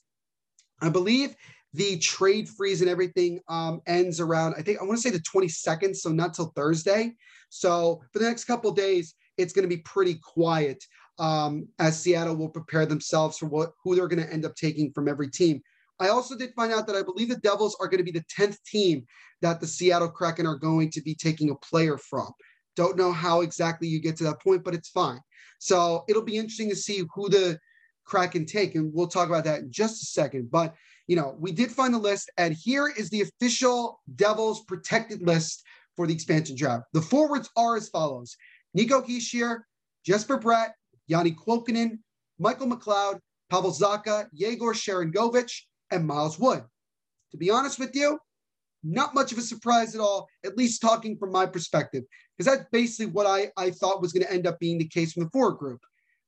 I 0.81 0.89
believe 0.89 1.35
the 1.73 1.97
trade 1.99 2.49
freeze 2.49 2.81
and 2.81 2.89
everything 2.89 3.39
um, 3.47 3.81
ends 3.85 4.19
around, 4.19 4.55
I 4.57 4.61
think 4.61 4.79
I 4.79 4.83
want 4.83 4.97
to 4.97 5.01
say 5.01 5.09
the 5.09 5.19
22nd, 5.19 5.95
so 5.95 6.11
not 6.11 6.33
till 6.33 6.51
Thursday. 6.55 7.13
So 7.49 8.01
for 8.11 8.19
the 8.19 8.25
next 8.25 8.45
couple 8.45 8.71
days, 8.71 9.13
it's 9.37 9.53
going 9.53 9.63
to 9.67 9.75
be 9.75 9.81
pretty 9.83 10.15
quiet 10.15 10.83
um, 11.19 11.67
as 11.79 11.99
Seattle 11.99 12.35
will 12.35 12.49
prepare 12.49 12.85
themselves 12.85 13.37
for 13.37 13.47
what 13.47 13.71
who 13.83 13.95
they're 13.95 14.07
going 14.07 14.23
to 14.23 14.31
end 14.31 14.45
up 14.45 14.55
taking 14.55 14.91
from 14.91 15.07
every 15.07 15.29
team. 15.29 15.61
I 15.99 16.09
also 16.09 16.37
did 16.37 16.53
find 16.55 16.71
out 16.71 16.87
that 16.87 16.95
I 16.95 17.01
believe 17.01 17.29
the 17.29 17.37
Devils 17.37 17.75
are 17.79 17.87
going 17.87 18.03
to 18.03 18.11
be 18.11 18.17
the 18.17 18.25
10th 18.37 18.61
team 18.63 19.05
that 19.41 19.59
the 19.59 19.67
Seattle 19.67 20.09
Kraken 20.09 20.45
are 20.45 20.55
going 20.55 20.89
to 20.91 21.01
be 21.01 21.15
taking 21.15 21.49
a 21.49 21.55
player 21.55 21.97
from. 21.97 22.31
Don't 22.75 22.97
know 22.97 23.11
how 23.11 23.41
exactly 23.41 23.87
you 23.87 23.99
get 23.99 24.15
to 24.17 24.23
that 24.25 24.41
point, 24.41 24.63
but 24.63 24.75
it's 24.75 24.89
fine. 24.89 25.19
So 25.59 26.03
it'll 26.07 26.23
be 26.23 26.37
interesting 26.37 26.69
to 26.69 26.75
see 26.75 27.03
who 27.13 27.29
the 27.29 27.59
Kraken 28.05 28.45
take, 28.45 28.75
and 28.75 28.93
we'll 28.93 29.07
talk 29.07 29.27
about 29.27 29.43
that 29.45 29.61
in 29.61 29.71
just 29.71 30.03
a 30.03 30.05
second. 30.05 30.49
But 30.51 30.75
you 31.07 31.15
know, 31.15 31.35
we 31.39 31.51
did 31.51 31.71
find 31.71 31.93
the 31.93 31.99
list, 31.99 32.29
and 32.37 32.53
here 32.53 32.87
is 32.95 33.09
the 33.09 33.21
official 33.21 34.01
Devils 34.15 34.63
protected 34.65 35.25
list 35.25 35.63
for 35.95 36.05
the 36.05 36.13
expansion 36.13 36.55
draft. 36.55 36.83
The 36.93 37.01
forwards 37.01 37.49
are 37.57 37.75
as 37.75 37.89
follows: 37.89 38.37
Nico 38.73 39.01
Hischier, 39.01 39.61
Jesper 40.05 40.37
Bratt, 40.37 40.71
Janne 41.09 41.35
Kuokkanen, 41.35 41.99
Michael 42.39 42.67
McLeod, 42.67 43.19
Pavel 43.49 43.71
Zacha, 43.71 44.27
Yegor 44.33 44.73
Sharangovich, 44.73 45.61
and 45.91 46.05
Miles 46.05 46.39
Wood. 46.39 46.63
To 47.31 47.37
be 47.37 47.49
honest 47.49 47.79
with 47.79 47.95
you, 47.95 48.19
not 48.83 49.15
much 49.15 49.31
of 49.31 49.37
a 49.37 49.41
surprise 49.41 49.95
at 49.95 50.01
all, 50.01 50.27
at 50.45 50.57
least 50.57 50.81
talking 50.81 51.17
from 51.17 51.31
my 51.31 51.45
perspective, 51.45 52.03
because 52.37 52.53
that's 52.53 52.69
basically 52.71 53.11
what 53.11 53.25
I, 53.25 53.51
I 53.57 53.71
thought 53.71 54.01
was 54.01 54.13
going 54.13 54.25
to 54.25 54.31
end 54.31 54.47
up 54.47 54.59
being 54.59 54.77
the 54.77 54.87
case 54.87 55.13
from 55.13 55.23
the 55.23 55.29
forward 55.31 55.57
group. 55.57 55.81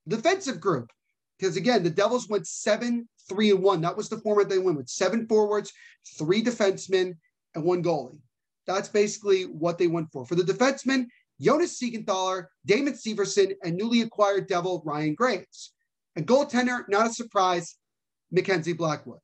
Defensive 0.07 0.59
group, 0.59 0.89
because 1.37 1.55
again, 1.55 1.83
the 1.83 1.89
Devils 1.89 2.27
went 2.27 2.47
seven, 2.47 3.07
three, 3.29 3.51
and 3.51 3.61
one. 3.61 3.81
That 3.81 3.95
was 3.95 4.09
the 4.09 4.17
format 4.17 4.49
they 4.49 4.57
went 4.57 4.77
with 4.77 4.89
seven 4.89 5.27
forwards, 5.27 5.71
three 6.17 6.43
defensemen, 6.43 7.15
and 7.55 7.63
one 7.63 7.83
goalie. 7.83 8.19
That's 8.65 8.89
basically 8.89 9.43
what 9.43 9.77
they 9.77 9.87
went 9.87 10.11
for. 10.11 10.25
For 10.25 10.35
the 10.35 10.43
defensemen, 10.43 11.05
Jonas 11.39 11.79
Siegenthaler, 11.79 12.45
Damon 12.65 12.93
Severson, 12.93 13.53
and 13.63 13.77
newly 13.77 14.01
acquired 14.01 14.47
Devil 14.47 14.81
Ryan 14.85 15.15
Graves. 15.15 15.73
And 16.15 16.27
goaltender, 16.27 16.83
not 16.89 17.07
a 17.07 17.13
surprise, 17.13 17.75
Mackenzie 18.31 18.73
Blackwood. 18.73 19.19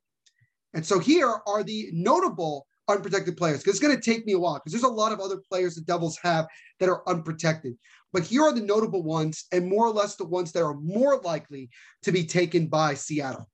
And 0.76 0.84
so 0.84 0.98
here 0.98 1.40
are 1.46 1.64
the 1.64 1.88
notable 1.94 2.66
unprotected 2.86 3.38
players 3.38 3.60
because 3.60 3.76
it's 3.76 3.84
going 3.84 3.96
to 3.96 4.00
take 4.00 4.26
me 4.26 4.34
a 4.34 4.38
while 4.38 4.56
because 4.56 4.72
there's 4.72 4.84
a 4.84 4.94
lot 4.94 5.10
of 5.10 5.20
other 5.20 5.38
players 5.50 5.74
the 5.74 5.80
Devils 5.80 6.18
have 6.22 6.46
that 6.78 6.90
are 6.90 7.02
unprotected. 7.08 7.76
But 8.12 8.24
here 8.24 8.42
are 8.42 8.52
the 8.52 8.60
notable 8.60 9.02
ones 9.02 9.46
and 9.52 9.66
more 9.66 9.86
or 9.86 9.90
less 9.90 10.16
the 10.16 10.26
ones 10.26 10.52
that 10.52 10.62
are 10.62 10.74
more 10.74 11.18
likely 11.22 11.70
to 12.02 12.12
be 12.12 12.24
taken 12.24 12.66
by 12.66 12.92
Seattle. 12.92 13.48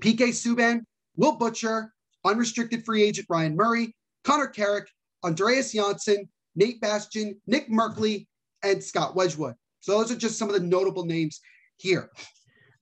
PK 0.00 0.28
Subban, 0.28 0.82
Will 1.16 1.36
Butcher, 1.36 1.90
unrestricted 2.22 2.84
free 2.84 3.02
agent 3.02 3.26
Ryan 3.30 3.56
Murray, 3.56 3.96
Connor 4.22 4.48
Carrick, 4.48 4.88
Andreas 5.24 5.72
Johnsson, 5.72 6.28
Nate 6.54 6.82
Bastian, 6.82 7.40
Nick 7.46 7.70
Merkley, 7.70 8.26
and 8.62 8.84
Scott 8.84 9.16
Wedgewood. 9.16 9.54
So 9.80 9.92
those 9.92 10.12
are 10.12 10.16
just 10.16 10.38
some 10.38 10.50
of 10.50 10.54
the 10.54 10.60
notable 10.60 11.06
names 11.06 11.40
here. 11.78 12.10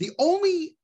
The 0.01 0.11
only 0.19 0.77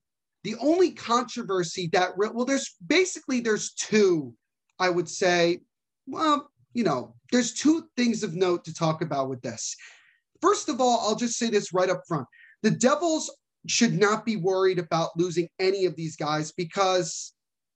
the 0.44 0.56
only 0.60 0.92
controversy 0.92 1.88
that 1.92 2.16
well 2.16 2.44
there's 2.44 2.74
basically 2.86 3.40
there's 3.40 3.72
two 3.74 4.34
I 4.78 4.90
would 4.90 5.08
say 5.08 5.60
well 6.06 6.50
you 6.72 6.84
know 6.84 7.14
there's 7.32 7.54
two 7.54 7.84
things 7.96 8.22
of 8.22 8.34
note 8.34 8.64
to 8.64 8.74
talk 8.74 9.02
about 9.02 9.28
with 9.28 9.40
this. 9.42 9.76
First 10.40 10.68
of 10.68 10.80
all, 10.80 11.00
I'll 11.00 11.16
just 11.16 11.38
say 11.38 11.50
this 11.50 11.72
right 11.72 11.90
up 11.90 12.02
front. 12.08 12.26
The 12.62 12.70
Devils 12.70 13.30
should 13.66 13.98
not 13.98 14.24
be 14.24 14.36
worried 14.36 14.78
about 14.78 15.16
losing 15.16 15.48
any 15.58 15.84
of 15.84 15.96
these 15.96 16.16
guys 16.16 16.52
because 16.52 17.34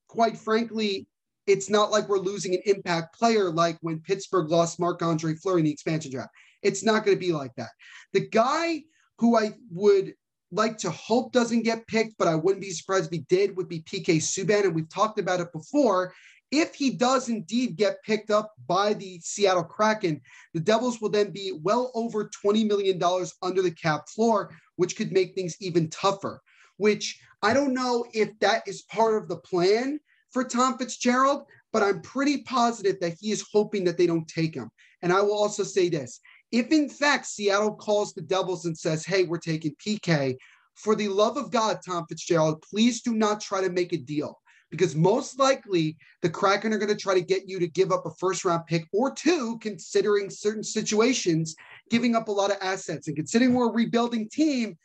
quite 0.09 0.39
frankly 0.39 1.07
it's 1.47 1.69
not 1.69 1.91
like 1.91 2.09
we're 2.09 2.19
losing 2.19 2.55
an 2.55 2.63
impact 2.65 3.19
player 3.19 3.51
like 3.51 3.77
when 3.83 4.01
Pittsburgh 4.01 4.51
lost 4.51 4.81
Marc 4.81 5.03
Andre 5.03 5.35
Fleury 5.35 5.61
in 5.61 5.67
the 5.67 5.73
expansion 5.73 6.11
draft. 6.11 6.31
It's 6.63 6.83
not 6.83 7.05
going 7.05 7.17
to 7.17 7.21
be 7.21 7.33
like 7.33 7.55
that. 7.57 7.69
The 8.15 8.27
guy 8.27 8.83
who 9.19 9.37
I 9.37 9.53
would 9.71 10.15
like 10.55 10.79
to 10.79 10.91
hope 10.91 11.33
doesn't 11.33 11.63
get 11.63 11.87
picked, 11.87 12.17
but 12.19 12.29
I 12.29 12.35
wouldn't 12.35 12.63
be 12.63 12.71
surprised 12.71 13.07
if 13.07 13.13
he 13.13 13.27
did, 13.29 13.57
would 13.57 13.69
be 13.69 13.81
PK 13.81 14.17
Subban. 14.17 14.65
And 14.65 14.75
we've 14.75 14.89
talked 14.89 15.19
about 15.19 15.41
it 15.41 15.53
before. 15.53 16.15
If 16.51 16.75
he 16.75 16.91
does 16.91 17.29
indeed 17.29 17.77
get 17.77 18.03
picked 18.05 18.31
up 18.31 18.53
by 18.67 18.95
the 18.95 19.19
Seattle 19.21 19.65
Kraken, 19.65 20.21
the 20.53 20.61
Devils 20.61 21.01
will 21.01 21.09
then 21.09 21.31
be 21.31 21.59
well 21.63 21.91
over 21.95 22.31
$20 22.45 22.67
million 22.67 23.03
under 23.43 23.63
the 23.63 23.71
cap 23.71 24.09
floor, 24.09 24.55
which 24.77 24.97
could 24.97 25.13
make 25.13 25.35
things 25.35 25.57
even 25.61 25.91
tougher. 25.91 26.41
Which 26.77 27.19
I 27.43 27.55
don't 27.55 27.75
know 27.75 28.07
if 28.13 28.39
that 28.41 28.67
is 28.69 28.83
part 28.83 29.21
of 29.21 29.29
the 29.29 29.37
plan 29.37 30.01
for 30.31 30.45
Tom 30.45 30.79
Fitzgerald, 30.79 31.45
but 31.73 31.83
I'm 31.83 32.01
pretty 32.03 32.43
positive 32.43 33.01
that 33.01 33.17
he 33.21 33.33
is 33.33 33.45
hoping 33.53 33.85
that 33.85 33.99
they 33.99 34.07
don't 34.07 34.29
take 34.29 34.55
him. 34.55 34.71
And 35.03 35.13
I 35.13 35.21
will 35.21 35.35
also 35.35 35.63
say 35.63 35.89
this 35.89 36.21
if 36.53 36.71
in 36.71 36.89
fact 36.89 37.27
Seattle 37.27 37.75
calls 37.75 38.13
the 38.13 38.23
Devils 38.23 38.67
and 38.67 38.77
says, 38.77 39.05
hey, 39.05 39.25
we're 39.25 39.39
taking 39.39 39.75
PK, 39.85 40.37
for 40.75 40.95
the 40.95 41.09
love 41.09 41.37
of 41.37 41.51
God, 41.51 41.79
Tom 41.87 42.05
Fitzgerald, 42.09 42.63
please 42.63 43.03
do 43.03 43.15
not 43.15 43.41
try 43.41 43.61
to 43.61 43.71
make 43.71 43.93
a 43.93 43.97
deal 43.97 44.41
because 44.71 44.97
most 44.97 45.39
likely 45.39 45.97
the 46.23 46.29
Kraken 46.29 46.73
are 46.73 46.79
going 46.79 46.89
to 46.89 46.97
try 46.97 47.15
to 47.15 47.21
get 47.21 47.49
you 47.49 47.61
to 47.61 47.69
give 47.69 47.93
up 47.93 48.07
a 48.07 48.11
first 48.19 48.45
round 48.45 48.67
pick 48.67 48.85
or 48.93 49.13
two, 49.13 49.57
considering 49.61 50.29
certain 50.29 50.65
situations, 50.65 51.55
giving 51.91 52.17
up 52.17 52.27
a 52.27 52.33
lot 52.33 52.51
of 52.51 52.57
assets. 52.61 53.07
And 53.07 53.17
considering 53.17 53.55
we're 53.55 53.69
a 53.69 53.73
rebuilding 53.73 54.29
team, 54.29 54.77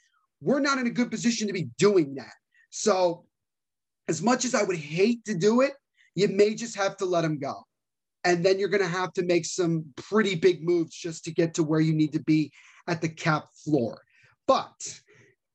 we're 0.42 0.60
not 0.60 0.78
in 0.78 0.86
a 0.86 0.92
good 0.92 1.10
position 1.10 1.48
to 1.48 1.54
be 1.54 1.70
doing 1.78 2.16
that. 2.16 2.34
So 2.70 3.26
as 4.08 4.22
much 4.22 4.46
as 4.46 4.54
I 4.54 4.64
would 4.64 4.78
hate 4.78 5.26
to 5.26 5.34
do 5.34 5.62
it, 5.62 5.74
you 6.14 6.28
may 6.28 6.54
just 6.54 6.76
have 6.76 6.98
to 6.98 7.06
let 7.06 7.26
him 7.26 7.40
go. 7.40 7.56
And 8.24 8.46
then 8.46 8.60
you're 8.60 8.70
going 8.70 8.84
to 8.84 8.90
have 8.90 9.14
to 9.14 9.24
make 9.24 9.46
some 9.46 9.86
pretty 9.96 10.36
big 10.36 10.64
moves 10.64 10.96
just 10.96 11.24
to 11.26 11.32
get 11.32 11.54
to 11.56 11.64
where 11.64 11.80
you 11.80 11.94
need 11.94 12.14
to 12.14 12.24
be 12.24 12.52
at 12.88 13.02
the 13.02 13.10
cap 13.10 13.46
floor. 13.64 14.02
But 14.48 15.00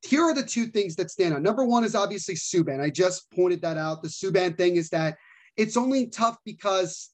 here 0.03 0.22
are 0.22 0.35
the 0.35 0.42
two 0.42 0.66
things 0.66 0.96
that 0.96 1.11
stand 1.11 1.35
out. 1.35 1.42
Number 1.42 1.64
one 1.64 1.85
is 1.85 1.94
obviously 1.94 2.35
Subban. 2.35 2.81
I 2.81 2.90
just 2.90 3.31
pointed 3.33 3.62
that 3.62 3.77
out. 3.77 4.03
The 4.03 4.09
Subban 4.09 4.57
thing 4.57 4.77
is 4.77 4.88
that 4.90 5.16
it's 5.57 5.77
only 5.77 6.07
tough 6.09 6.37
because 6.44 7.11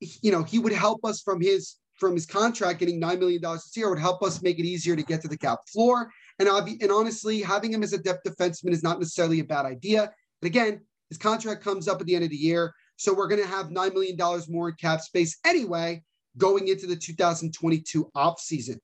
you 0.00 0.30
know 0.30 0.42
he 0.42 0.58
would 0.58 0.72
help 0.72 1.04
us 1.04 1.22
from 1.22 1.40
his 1.40 1.76
from 1.94 2.12
his 2.12 2.26
contract 2.26 2.78
getting 2.78 3.00
nine 3.00 3.18
million 3.18 3.40
dollars 3.40 3.70
a 3.74 3.80
year 3.80 3.88
would 3.88 3.98
help 3.98 4.22
us 4.22 4.42
make 4.42 4.58
it 4.58 4.66
easier 4.66 4.94
to 4.96 5.02
get 5.02 5.22
to 5.22 5.28
the 5.28 5.38
cap 5.38 5.60
floor. 5.72 6.10
And, 6.38 6.48
and 6.48 6.92
honestly, 6.92 7.40
having 7.40 7.72
him 7.72 7.82
as 7.82 7.94
a 7.94 7.98
depth 7.98 8.24
defenseman 8.26 8.72
is 8.72 8.82
not 8.82 8.98
necessarily 8.98 9.40
a 9.40 9.44
bad 9.44 9.64
idea. 9.64 10.12
But 10.40 10.48
again, 10.48 10.82
his 11.08 11.18
contract 11.18 11.64
comes 11.64 11.88
up 11.88 12.00
at 12.00 12.06
the 12.06 12.14
end 12.14 12.24
of 12.24 12.30
the 12.30 12.36
year. 12.36 12.74
So 12.96 13.14
we're 13.14 13.28
going 13.28 13.42
to 13.42 13.48
have 13.48 13.66
$9 13.66 13.94
million 13.94 14.16
more 14.48 14.70
in 14.70 14.74
cap 14.76 15.00
space 15.00 15.38
anyway 15.44 16.02
going 16.38 16.68
into 16.68 16.86
the 16.86 16.96
2022 16.96 18.10
off 18.14 18.40
season. 18.40 18.80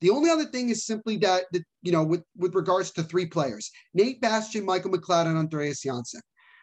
The 0.00 0.10
only 0.10 0.30
other 0.30 0.44
thing 0.44 0.68
is 0.68 0.86
simply 0.86 1.16
that, 1.18 1.44
that 1.52 1.62
you 1.82 1.92
know, 1.92 2.04
with, 2.04 2.22
with 2.36 2.54
regards 2.54 2.90
to 2.92 3.02
three 3.02 3.26
players, 3.26 3.70
Nate 3.94 4.20
Bastian, 4.20 4.64
Michael 4.64 4.90
McLeod, 4.90 5.26
and 5.26 5.38
Andreas 5.38 5.82
Johnsson. 5.82 6.20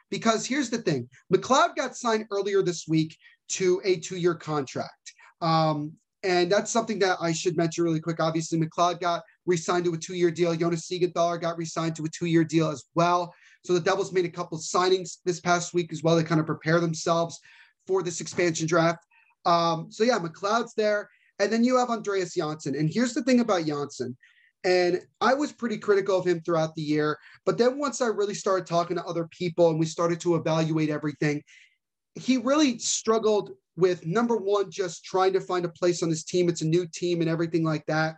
Because 0.10 0.46
here's 0.46 0.70
the 0.70 0.78
thing 0.78 1.10
McLeod 1.34 1.76
got 1.76 1.96
signed 1.96 2.26
earlier 2.32 2.62
this 2.62 2.86
week 2.88 3.16
to 3.50 3.82
a 3.84 3.98
two 3.98 4.18
year 4.18 4.36
contract. 4.36 5.14
Um, 5.42 5.94
and 6.24 6.52
that's 6.52 6.70
something 6.70 7.00
that 7.00 7.18
I 7.20 7.32
should 7.32 7.58
mention 7.58 7.84
really 7.84 8.00
quick. 8.00 8.20
Obviously, 8.20 8.60
McLeod 8.60 9.00
got 9.00 9.24
re 9.46 9.58
signed 9.58 9.86
to 9.86 9.94
a 9.94 9.98
two 9.98 10.14
year 10.14 10.30
deal. 10.30 10.56
Jonas 10.56 10.88
Siegenthaler 10.88 11.42
got 11.42 11.58
re 11.58 11.66
signed 11.66 11.96
to 11.96 12.04
a 12.04 12.10
two 12.10 12.28
year 12.28 12.44
deal 12.44 12.70
as 12.70 12.84
well. 12.94 13.34
So 13.63 13.74
the 13.74 13.80
Devils 13.80 14.12
made 14.12 14.26
a 14.26 14.30
couple 14.30 14.58
of 14.58 14.63
signings 14.63 15.17
this 15.26 15.39
past 15.39 15.74
week 15.74 15.91
as 15.91 16.04
well 16.04 16.17
to 16.17 16.24
kind 16.24 16.39
of 16.39 16.47
prepare 16.47 16.80
themselves 16.80 17.39
for 17.88 18.02
this 18.04 18.21
expansion 18.21 18.67
draft. 18.67 19.06
Um, 19.45 19.91
so 19.91 20.04
yeah, 20.04 20.19
McLeod's 20.19 20.74
there. 20.76 21.10
And 21.39 21.52
then 21.52 21.63
you 21.63 21.78
have 21.78 21.89
Andreas 21.89 22.36
Johnsson. 22.36 22.76
And 22.76 22.89
here's 22.91 23.13
the 23.13 23.24
thing 23.24 23.39
about 23.39 23.65
Johnsson. 23.65 24.15
And 24.63 25.02
I 25.19 25.34
was 25.34 25.52
pretty 25.52 25.78
critical 25.78 26.19
of 26.19 26.28
him 26.28 26.41
throughout 26.41 26.76
the 26.76 26.84
year. 26.84 27.17
But 27.45 27.58
then 27.58 27.80
once 27.80 28.00
I 28.00 28.08
really 28.08 28.36
started 28.36 28.67
talking 28.67 28.97
to 28.97 29.06
other 29.06 29.28
people 29.32 29.69
and 29.69 29.80
we 29.80 29.88
started 29.88 30.19
to 30.21 30.36
evaluate 30.36 30.89
everything, 30.89 31.41
he 32.13 32.38
really 32.38 32.78
struggled 32.78 33.52
with 33.76 34.06
number 34.06 34.38
one, 34.38 34.69
just 34.69 35.04
trying 35.04 35.34
to 35.34 35.41
find 35.41 35.65
a 35.65 35.69
place 35.69 36.04
on 36.04 36.10
this 36.10 36.24
team. 36.24 36.50
It's 36.50 36.62
a 36.62 36.67
new 36.67 36.86
team 36.86 37.21
and 37.21 37.30
everything 37.30 37.63
like 37.63 37.86
that. 37.88 38.17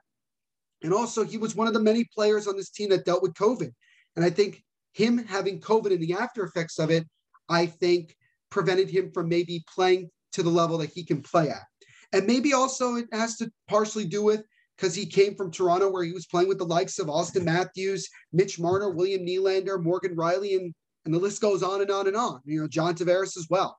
And 0.82 0.93
also, 0.93 1.23
he 1.23 1.38
was 1.38 1.56
one 1.56 1.67
of 1.67 1.73
the 1.73 1.79
many 1.79 2.03
players 2.13 2.47
on 2.47 2.58
this 2.58 2.69
team 2.69 2.89
that 2.89 3.06
dealt 3.06 3.23
with 3.23 3.36
COVID. 3.36 3.71
And 4.17 4.25
I 4.25 4.29
think 4.29 4.62
him 4.93 5.17
having 5.25 5.60
COVID 5.60 5.91
and 5.91 6.01
the 6.01 6.13
after 6.13 6.43
effects 6.43 6.79
of 6.79 6.89
it, 6.91 7.08
I 7.49 7.65
think 7.65 8.15
prevented 8.49 8.89
him 8.89 9.12
from 9.12 9.29
maybe 9.29 9.63
playing 9.73 10.10
to 10.34 10.43
the 10.43 10.49
level 10.49 10.77
that 10.79 10.91
he 10.91 11.03
can 11.03 11.21
play 11.21 11.49
at. 11.49 11.63
And 12.12 12.27
maybe 12.27 12.53
also 12.53 12.95
it 12.95 13.08
has 13.12 13.38
to 13.38 13.51
partially 13.67 14.06
do 14.06 14.23
with 14.23 14.43
because 14.77 14.95
he 14.95 15.06
came 15.06 15.36
from 15.36 15.51
Toronto 15.51 15.89
where 15.89 16.03
he 16.03 16.12
was 16.12 16.27
playing 16.27 16.47
with 16.47 16.60
the 16.60 16.65
likes 16.65 16.99
of 16.99 17.08
Auston 17.08 17.43
Matthews, 17.43 18.08
Mitch 18.32 18.60
Marner, 18.60 18.91
William 18.91 19.25
Nylander, 19.25 19.82
Morgan 19.82 20.15
Rielly, 20.15 20.58
and 20.58 20.73
and 21.06 21.13
the 21.13 21.19
list 21.19 21.41
goes 21.41 21.63
on 21.63 21.82
and 21.82 21.91
on 21.91 22.08
and 22.08 22.15
on. 22.15 22.39
You 22.45 22.62
know, 22.62 22.67
John 22.67 22.95
Tavares 22.95 23.38
as 23.38 23.47
well. 23.49 23.77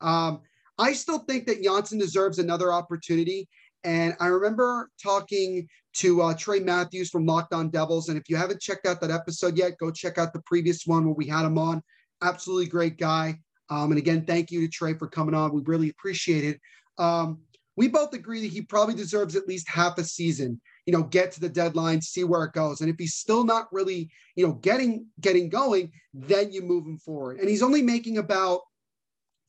Um, 0.00 0.40
I 0.78 0.94
still 0.94 1.18
think 1.18 1.46
that 1.46 1.62
Johnsson 1.62 1.98
deserves 1.98 2.38
another 2.38 2.72
opportunity. 2.72 3.48
And 3.84 4.14
I 4.20 4.28
remember 4.28 4.88
talking 5.02 5.68
to 5.96 6.22
uh, 6.22 6.34
Trey 6.34 6.60
Matthews 6.60 7.10
from 7.10 7.26
Locked 7.26 7.52
On 7.52 7.68
Devils. 7.68 8.08
And 8.08 8.18
if 8.18 8.28
you 8.28 8.36
haven't 8.36 8.60
checked 8.60 8.86
out 8.86 9.00
that 9.00 9.10
episode 9.10 9.56
yet, 9.56 9.78
go 9.78 9.90
check 9.90 10.18
out 10.18 10.32
the 10.32 10.42
previous 10.46 10.86
one 10.86 11.04
where 11.04 11.14
we 11.14 11.26
had 11.26 11.44
him 11.44 11.58
on. 11.58 11.82
Absolutely 12.22 12.66
great 12.66 12.98
guy. 12.98 13.38
Um, 13.68 13.90
and 13.90 13.98
again, 13.98 14.24
thank 14.24 14.50
you 14.50 14.60
to 14.60 14.68
Trey 14.68 14.94
for 14.94 15.08
coming 15.08 15.34
on. 15.34 15.52
We 15.52 15.62
really 15.64 15.90
appreciate 15.90 16.44
it. 16.44 16.60
Um, 16.98 17.40
we 17.76 17.88
both 17.88 18.12
agree 18.14 18.42
that 18.42 18.52
he 18.52 18.62
probably 18.62 18.94
deserves 18.94 19.34
at 19.34 19.48
least 19.48 19.68
half 19.68 19.98
a 19.98 20.04
season 20.04 20.60
you 20.86 20.92
know 20.92 21.02
get 21.02 21.32
to 21.32 21.40
the 21.40 21.48
deadline 21.48 22.00
see 22.00 22.24
where 22.24 22.44
it 22.44 22.52
goes 22.52 22.80
and 22.80 22.90
if 22.90 22.96
he's 22.98 23.14
still 23.14 23.44
not 23.44 23.66
really 23.72 24.10
you 24.36 24.46
know 24.46 24.54
getting 24.54 25.06
getting 25.20 25.48
going 25.48 25.90
then 26.12 26.52
you 26.52 26.62
move 26.62 26.84
him 26.84 26.98
forward 26.98 27.38
and 27.38 27.48
he's 27.48 27.62
only 27.62 27.82
making 27.82 28.18
about 28.18 28.60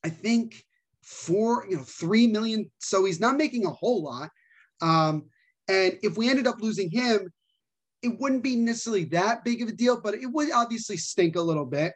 i 0.04 0.10
think 0.10 0.64
four 1.04 1.66
you 1.70 1.78
know 1.78 1.84
three 1.84 2.28
million 2.28 2.70
so 2.80 3.06
he's 3.06 3.20
not 3.20 3.38
making 3.38 3.66
a 3.66 3.72
whole 3.72 4.04
lot 4.04 4.30
um 4.82 5.24
and 5.68 5.98
if 6.02 6.18
we 6.18 6.30
ended 6.30 6.48
up 6.48 6.62
losing 6.62 6.90
him 6.90 7.32
it 8.02 8.20
wouldn't 8.20 8.44
be 8.44 8.56
necessarily 8.56 9.06
that 9.06 9.44
big 9.44 9.62
of 9.62 9.70
a 9.70 9.72
deal 9.72 10.00
but 10.00 10.14
it 10.14 10.28
would 10.28 10.52
obviously 10.52 10.98
stink 10.98 11.36
a 11.36 11.42
little 11.42 11.66
bit 11.66 11.94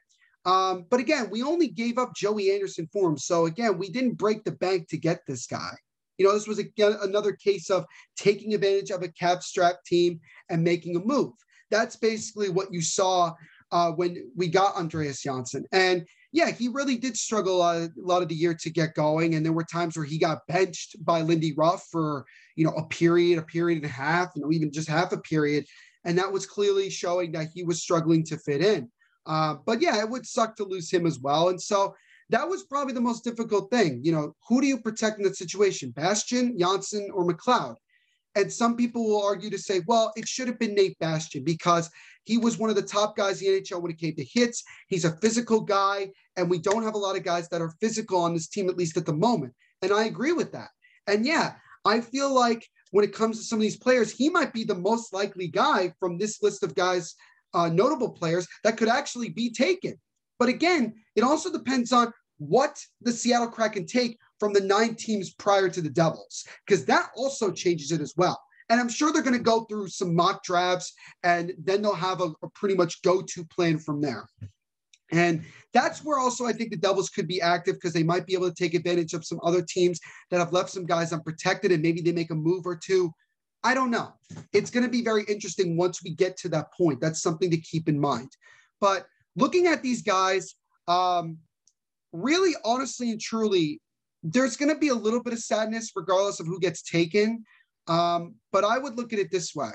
um, 0.48 0.86
but 0.89 1.02
again, 1.02 1.30
we 1.30 1.43
only 1.43 1.67
gave 1.67 1.98
up 1.98 2.15
Joey 2.15 2.52
Anderson 2.54 2.88
for 2.93 3.10
him. 3.10 3.17
So 3.17 3.48
again, 3.48 3.78
we 3.78 3.89
didn't 3.89 4.13
break 4.13 4.46
the 4.46 4.54
bank 4.54 4.88
to 4.88 4.98
get 4.98 5.20
this 5.28 5.46
guy. 5.46 5.74
You 6.17 6.26
know, 6.26 6.34
this 6.34 6.48
was 6.48 6.58
again 6.58 6.96
another 7.02 7.34
case 7.34 7.70
of 7.70 7.86
taking 8.15 8.54
advantage 8.54 8.89
of 8.89 9.04
a 9.04 9.10
cap 9.10 9.43
strap 9.43 9.84
team 9.86 10.22
and 10.50 10.63
making 10.63 10.96
a 10.96 11.00
move. 11.00 11.34
That's 11.70 11.98
basically 11.98 12.48
what 12.48 12.74
you 12.74 12.82
saw 12.82 13.34
uh, 13.72 13.91
when 13.91 14.32
we 14.38 14.48
got 14.48 14.76
Andreas 14.76 15.22
Johnsson. 15.22 15.65
And 15.74 16.08
yeah, 16.32 16.52
he 16.52 16.68
really 16.68 16.98
did 16.98 17.18
struggle 17.18 17.62
a, 17.62 17.90
lot 17.96 18.22
of 18.22 18.28
the 18.28 18.36
year 18.36 18.54
to 18.54 18.70
get 18.70 18.96
going. 18.96 19.36
And 19.36 19.46
there 19.46 19.54
were 19.54 19.63
times 19.63 19.96
where 19.96 20.06
he 20.06 20.18
got 20.18 20.46
benched 20.48 21.04
by 21.04 21.22
Lindy 21.22 21.54
Ruff 21.56 21.86
for, 21.92 22.26
you 22.56 22.66
know, 22.66 22.74
a 22.74 22.86
period, 22.88 23.40
a 23.40 23.44
period 23.44 23.78
and 23.78 23.86
a 23.86 23.94
half, 23.94 24.30
you 24.36 24.42
know, 24.42 24.52
even 24.52 24.72
just 24.72 24.90
half 24.90 25.13
a 25.13 25.18
period. 25.18 25.66
And 26.04 26.18
that 26.18 26.32
was 26.32 26.46
clearly 26.46 26.90
showing 26.90 27.32
that 27.34 27.48
he 27.54 27.63
was 27.63 27.82
struggling 27.82 28.24
to 28.26 28.38
fit 28.38 28.62
in. 28.62 28.90
Uh, 29.26 29.56
but 29.66 29.82
yeah, 29.82 30.00
it 30.00 30.10
would 30.10 30.26
suck 30.26 30.56
to 30.58 30.63
lose 30.63 30.92
him 30.92 31.06
as 31.06 31.20
well. 31.20 31.50
And 31.50 31.62
so 31.62 31.96
that 32.30 32.48
was 32.48 32.63
probably 32.63 32.94
the 32.94 33.02
most 33.02 33.24
difficult 33.24 33.72
thing. 33.72 34.02
You 34.04 34.12
know, 34.12 34.36
who 34.48 34.62
do 34.62 34.68
you 34.68 34.80
protect 34.80 35.18
in 35.18 35.24
that 35.24 35.38
situation, 35.38 35.92
Bastian, 35.92 36.58
Johnsson, 36.58 37.10
or 37.13 37.26
McLeod? 37.26 37.76
And 38.36 38.52
some 38.52 38.76
people 38.76 39.04
will 39.04 39.26
argue 39.26 39.50
to 39.50 39.58
say, 39.58 39.82
well, 39.88 40.13
it 40.16 40.28
should 40.28 40.48
have 40.48 40.60
been 40.60 40.76
Nate 40.76 41.00
Bastian 41.00 41.44
because 41.44 41.90
he 42.28 42.38
was 42.38 42.58
one 42.58 42.70
of 42.70 42.76
the 42.76 42.82
top 42.82 43.16
guys 43.16 43.42
in 43.42 43.54
the 43.54 43.62
NHL 43.62 43.82
when 43.82 43.92
it 43.92 43.98
came 43.98 44.13
to 44.16 44.26
hits. 44.26 44.62
He's 44.90 45.06
a 45.06 45.16
physical 45.18 45.62
guy, 45.62 46.12
and 46.36 46.50
we 46.50 46.60
don't 46.60 46.84
have 46.84 46.94
a 46.94 46.98
lot 46.98 47.16
of 47.16 47.24
guys 47.24 47.48
that 47.50 47.62
are 47.62 47.74
physical 47.80 48.20
on 48.20 48.34
this 48.34 48.50
team, 48.50 48.68
at 48.68 48.76
least 48.76 48.98
at 48.98 49.06
the 49.06 49.13
moment. 49.13 49.54
And 49.82 49.94
I 49.94 50.06
agree 50.06 50.34
with 50.34 50.52
that. 50.52 50.68
And 51.08 51.26
yeah, 51.26 51.54
I 51.86 52.02
feel 52.02 52.34
like 52.34 52.68
when 52.92 53.06
it 53.06 53.13
comes 53.13 53.38
to 53.38 53.46
some 53.46 53.60
of 53.60 53.62
these 53.63 53.78
players, 53.78 54.12
he 54.12 54.30
might 54.30 54.52
be 54.52 54.66
the 54.66 54.76
most 54.76 55.13
likely 55.13 55.48
guy 55.48 55.94
from 56.02 56.18
this 56.18 56.44
list 56.44 56.63
of 56.63 56.76
guys, 56.76 57.16
uh, 57.54 57.70
notable 57.70 58.10
players, 58.10 58.46
that 58.66 58.76
could 58.76 58.90
actually 58.90 59.30
be 59.30 59.50
taken. 59.50 59.96
But 60.38 60.50
again, 60.50 60.96
it 61.16 61.24
also 61.24 61.50
depends 61.50 61.94
on 61.94 62.12
what 62.40 62.78
the 63.00 63.13
Seattle 63.13 63.48
Kraken 63.48 63.86
take 63.86 64.18
from 64.38 64.52
the 64.52 64.60
nine 64.60 64.96
teams 64.96 65.34
prior 65.34 65.70
to 65.70 65.82
the 65.82 65.90
Devils, 65.90 66.46
because 66.66 66.84
that 66.86 67.10
also 67.16 67.52
changes 67.52 67.94
it 67.94 68.02
as 68.02 68.13
well. 68.18 68.38
And 68.69 68.80
I'm 68.80 68.89
sure 68.89 69.12
they're 69.12 69.21
going 69.21 69.38
to 69.38 69.43
go 69.43 69.62
through 69.62 69.88
some 69.88 70.15
mock 70.15 70.43
drafts 70.43 70.93
and 71.23 71.53
then 71.58 71.82
they'll 71.82 71.93
have 71.93 72.21
a, 72.21 72.32
a 72.43 72.49
pretty 72.53 72.75
much 72.75 73.01
go 73.01 73.21
to 73.21 73.45
plan 73.45 73.80
from 73.80 74.01
there. 74.01 74.27
And 75.12 75.45
that's 75.73 76.03
where 76.03 76.19
also 76.19 76.45
I 76.45 76.53
think 76.53 76.71
the 76.71 76.77
Devils 76.77 77.10
could 77.10 77.27
be 77.27 77.41
active 77.41 77.75
because 77.75 77.93
they 77.93 78.03
might 78.03 78.25
be 78.25 78.34
able 78.34 78.49
to 78.49 78.56
take 78.56 78.73
advantage 78.73 79.13
of 79.13 79.25
some 79.25 79.39
other 79.41 79.62
teams 79.62 79.99
that 80.32 80.39
have 80.39 80.51
left 80.51 80.69
some 80.69 80.86
guys 80.86 81.13
unprotected 81.13 81.71
and 81.71 81.82
maybe 81.82 82.01
they 82.01 82.12
make 82.12 82.32
a 82.32 82.36
move 82.36 82.65
or 82.65 82.75
two. 82.75 83.12
I 83.63 83.73
don't 83.73 83.91
know. 83.91 84.13
It's 84.53 84.69
going 84.69 84.84
to 84.84 84.91
be 84.91 85.01
very 85.01 85.23
interesting 85.23 85.77
once 85.77 86.03
we 86.03 86.13
get 86.13 86.38
to 86.38 86.49
that 86.49 86.73
point. 86.73 86.99
That's 86.99 87.21
something 87.21 87.49
to 87.51 87.58
keep 87.58 87.88
in 87.88 87.99
mind. 87.99 88.30
But 88.82 89.08
looking 89.36 89.67
at 89.67 89.82
these 89.82 90.01
guys, 90.01 90.56
um, 90.88 91.38
really, 92.12 92.53
honestly 92.63 93.12
and 93.12 93.19
truly, 93.19 93.82
there's 94.23 94.58
going 94.58 94.73
to 94.73 94.80
be 94.80 94.89
a 94.89 94.95
little 94.95 95.21
bit 95.21 95.34
of 95.34 95.39
sadness 95.39 95.91
regardless 95.95 96.39
of 96.39 96.47
who 96.47 96.60
gets 96.60 96.82
taken. 96.82 97.43
Um, 97.88 98.36
but 98.52 98.63
I 98.63 98.78
would 98.78 98.95
look 98.97 99.13
at 99.13 99.19
it 99.19 99.32
this 99.32 99.56
way. 99.56 99.71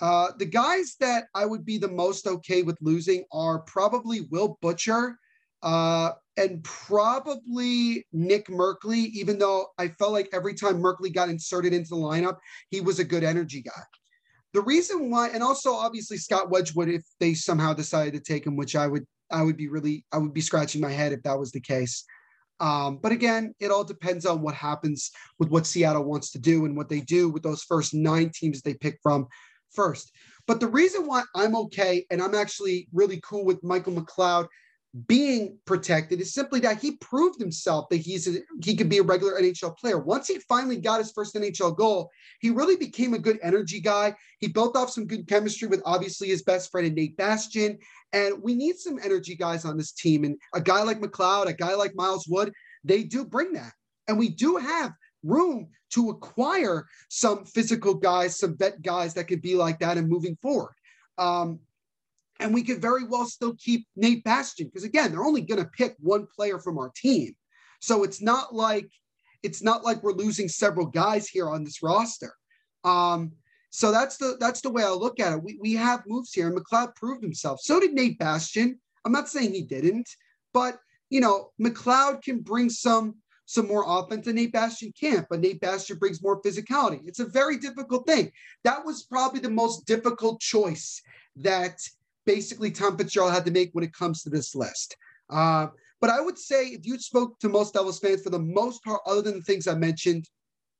Uh, 0.00 0.28
the 0.38 0.46
guys 0.46 0.96
that 1.00 1.26
I 1.34 1.46
would 1.46 1.64
be 1.64 1.78
the 1.78 1.88
most 1.88 2.26
okay 2.26 2.62
with 2.62 2.76
losing 2.80 3.24
are 3.32 3.60
probably 3.60 4.22
Will 4.30 4.58
Butcher 4.60 5.18
uh, 5.62 6.12
and 6.36 6.62
probably 6.64 8.06
Nick 8.12 8.48
Merkley, 8.48 9.10
even 9.12 9.38
though 9.38 9.68
I 9.78 9.88
felt 9.88 10.12
like 10.12 10.28
every 10.32 10.54
time 10.54 10.82
Merkley 10.82 11.12
got 11.12 11.28
inserted 11.28 11.72
into 11.72 11.90
the 11.90 11.96
lineup, 11.96 12.38
he 12.70 12.80
was 12.80 12.98
a 12.98 13.04
good 13.04 13.24
energy 13.24 13.62
guy. 13.62 13.82
The 14.52 14.62
reason 14.62 15.10
why, 15.10 15.28
and 15.28 15.42
also 15.42 15.72
obviously 15.72 16.16
Scott 16.16 16.50
Wedgewood, 16.50 16.88
if 16.88 17.02
they 17.18 17.34
somehow 17.34 17.72
decided 17.72 18.14
to 18.14 18.20
take 18.20 18.46
him, 18.46 18.56
which 18.56 18.76
I 18.76 18.86
would 18.86 19.04
I 19.30 19.42
would 19.42 19.56
be 19.56 19.68
really, 19.68 20.04
I 20.12 20.18
would 20.18 20.34
be 20.34 20.40
scratching 20.40 20.80
my 20.80 20.92
head 20.92 21.12
if 21.12 21.22
that 21.22 21.38
was 21.38 21.50
the 21.50 21.60
case. 21.60 22.04
Um, 22.60 22.98
but 23.02 23.12
again, 23.12 23.54
it 23.58 23.70
all 23.70 23.84
depends 23.84 24.26
on 24.26 24.42
what 24.42 24.54
happens 24.54 25.10
with 25.38 25.50
what 25.50 25.66
Seattle 25.66 26.04
wants 26.04 26.30
to 26.32 26.38
do 26.38 26.64
and 26.64 26.76
what 26.76 26.88
they 26.88 27.00
do 27.00 27.28
with 27.28 27.42
those 27.42 27.62
first 27.62 27.94
nine 27.94 28.30
teams 28.34 28.62
they 28.62 28.74
pick 28.74 28.98
from 29.02 29.26
first. 29.72 30.12
But 30.46 30.60
the 30.60 30.68
reason 30.68 31.06
why 31.06 31.24
I'm 31.34 31.56
okay 31.56 32.06
and 32.10 32.22
I'm 32.22 32.34
actually 32.34 32.88
really 32.92 33.20
cool 33.22 33.44
with 33.44 33.64
Michael 33.64 33.94
McLeod 33.94 34.46
being 35.08 35.58
protected 35.64 36.20
is 36.20 36.32
simply 36.32 36.60
that 36.60 36.80
he 36.80 36.92
proved 36.98 37.40
himself 37.40 37.88
that 37.90 37.96
he's 37.96 38.28
a, 38.28 38.40
he 38.62 38.76
could 38.76 38.88
be 38.88 38.98
a 38.98 39.02
regular 39.02 39.40
NHL 39.40 39.76
player. 39.76 39.98
Once 39.98 40.28
he 40.28 40.38
finally 40.48 40.76
got 40.76 41.00
his 41.00 41.10
first 41.10 41.34
NHL 41.34 41.76
goal, 41.76 42.10
he 42.40 42.50
really 42.50 42.76
became 42.76 43.12
a 43.12 43.18
good 43.18 43.38
energy 43.42 43.80
guy. 43.80 44.14
He 44.38 44.46
built 44.46 44.76
off 44.76 44.90
some 44.90 45.06
good 45.06 45.26
chemistry 45.26 45.66
with 45.66 45.82
obviously 45.84 46.28
his 46.28 46.42
best 46.42 46.70
friend 46.70 46.86
and 46.86 46.94
Nate 46.94 47.16
Bastian. 47.16 47.76
And 48.12 48.40
we 48.40 48.54
need 48.54 48.76
some 48.76 49.00
energy 49.02 49.34
guys 49.34 49.64
on 49.64 49.76
this 49.76 49.90
team. 49.90 50.22
And 50.22 50.38
a 50.54 50.60
guy 50.60 50.84
like 50.84 51.00
McLeod, 51.00 51.46
a 51.46 51.52
guy 51.52 51.74
like 51.74 51.96
Miles 51.96 52.28
Wood, 52.28 52.52
they 52.84 53.02
do 53.02 53.24
bring 53.24 53.52
that. 53.54 53.72
And 54.06 54.16
we 54.16 54.28
do 54.28 54.56
have 54.56 54.92
room 55.24 55.68
to 55.90 56.10
acquire 56.10 56.86
some 57.08 57.44
physical 57.46 57.94
guys, 57.94 58.38
some 58.38 58.56
vet 58.56 58.80
guys 58.82 59.14
that 59.14 59.24
could 59.24 59.42
be 59.42 59.56
like 59.56 59.80
that 59.80 59.98
and 59.98 60.08
moving 60.08 60.36
forward. 60.40 60.74
Um, 61.18 61.58
and 62.40 62.52
we 62.52 62.62
could 62.62 62.82
very 62.82 63.04
well 63.04 63.26
still 63.26 63.54
keep 63.54 63.86
Nate 63.96 64.24
Bastian 64.24 64.66
because 64.66 64.84
again, 64.84 65.12
they're 65.12 65.24
only 65.24 65.42
going 65.42 65.62
to 65.62 65.70
pick 65.70 65.96
one 66.00 66.26
player 66.34 66.58
from 66.58 66.78
our 66.78 66.90
team. 66.94 67.34
So 67.80 68.02
it's 68.02 68.20
not 68.20 68.54
like 68.54 68.90
it's 69.42 69.62
not 69.62 69.84
like 69.84 70.02
we're 70.02 70.12
losing 70.12 70.48
several 70.48 70.86
guys 70.86 71.28
here 71.28 71.48
on 71.48 71.64
this 71.64 71.82
roster. 71.82 72.34
Um, 72.82 73.32
so 73.70 73.92
that's 73.92 74.16
the 74.16 74.36
that's 74.40 74.60
the 74.60 74.70
way 74.70 74.84
I 74.84 74.90
look 74.90 75.20
at 75.20 75.32
it. 75.32 75.42
We, 75.42 75.58
we 75.60 75.72
have 75.74 76.04
moves 76.06 76.32
here, 76.32 76.48
and 76.48 76.56
McLeod 76.56 76.94
proved 76.94 77.22
himself. 77.22 77.60
So 77.60 77.80
did 77.80 77.92
Nate 77.92 78.18
Bastian. 78.18 78.80
I'm 79.04 79.12
not 79.12 79.28
saying 79.28 79.52
he 79.52 79.62
didn't, 79.62 80.08
but 80.52 80.78
you 81.10 81.20
know, 81.20 81.50
McLeod 81.60 82.22
can 82.22 82.40
bring 82.40 82.70
some 82.70 83.16
some 83.46 83.68
more 83.68 83.84
offense 83.86 84.24
than 84.24 84.36
Nate 84.36 84.52
Bastian 84.52 84.92
can't, 84.98 85.26
but 85.28 85.40
Nate 85.40 85.60
Bastian 85.60 85.98
brings 85.98 86.22
more 86.22 86.40
physicality. 86.40 87.00
It's 87.06 87.20
a 87.20 87.26
very 87.26 87.58
difficult 87.58 88.06
thing. 88.06 88.32
That 88.62 88.84
was 88.84 89.02
probably 89.02 89.40
the 89.40 89.50
most 89.50 89.86
difficult 89.86 90.40
choice 90.40 91.02
that 91.36 91.78
basically 92.26 92.70
Tom 92.70 92.96
Fitzgerald 92.96 93.32
had 93.32 93.44
to 93.44 93.50
make 93.50 93.70
when 93.72 93.84
it 93.84 93.92
comes 93.92 94.22
to 94.22 94.30
this 94.30 94.54
list. 94.54 94.96
Uh, 95.30 95.68
but 96.00 96.10
I 96.10 96.20
would 96.20 96.38
say 96.38 96.66
if 96.66 96.86
you 96.86 96.98
spoke 96.98 97.38
to 97.40 97.48
most 97.48 97.74
Devils 97.74 97.98
fans, 97.98 98.22
for 98.22 98.30
the 98.30 98.38
most 98.38 98.84
part, 98.84 99.00
other 99.06 99.22
than 99.22 99.34
the 99.34 99.42
things 99.42 99.66
I 99.66 99.74
mentioned, 99.74 100.28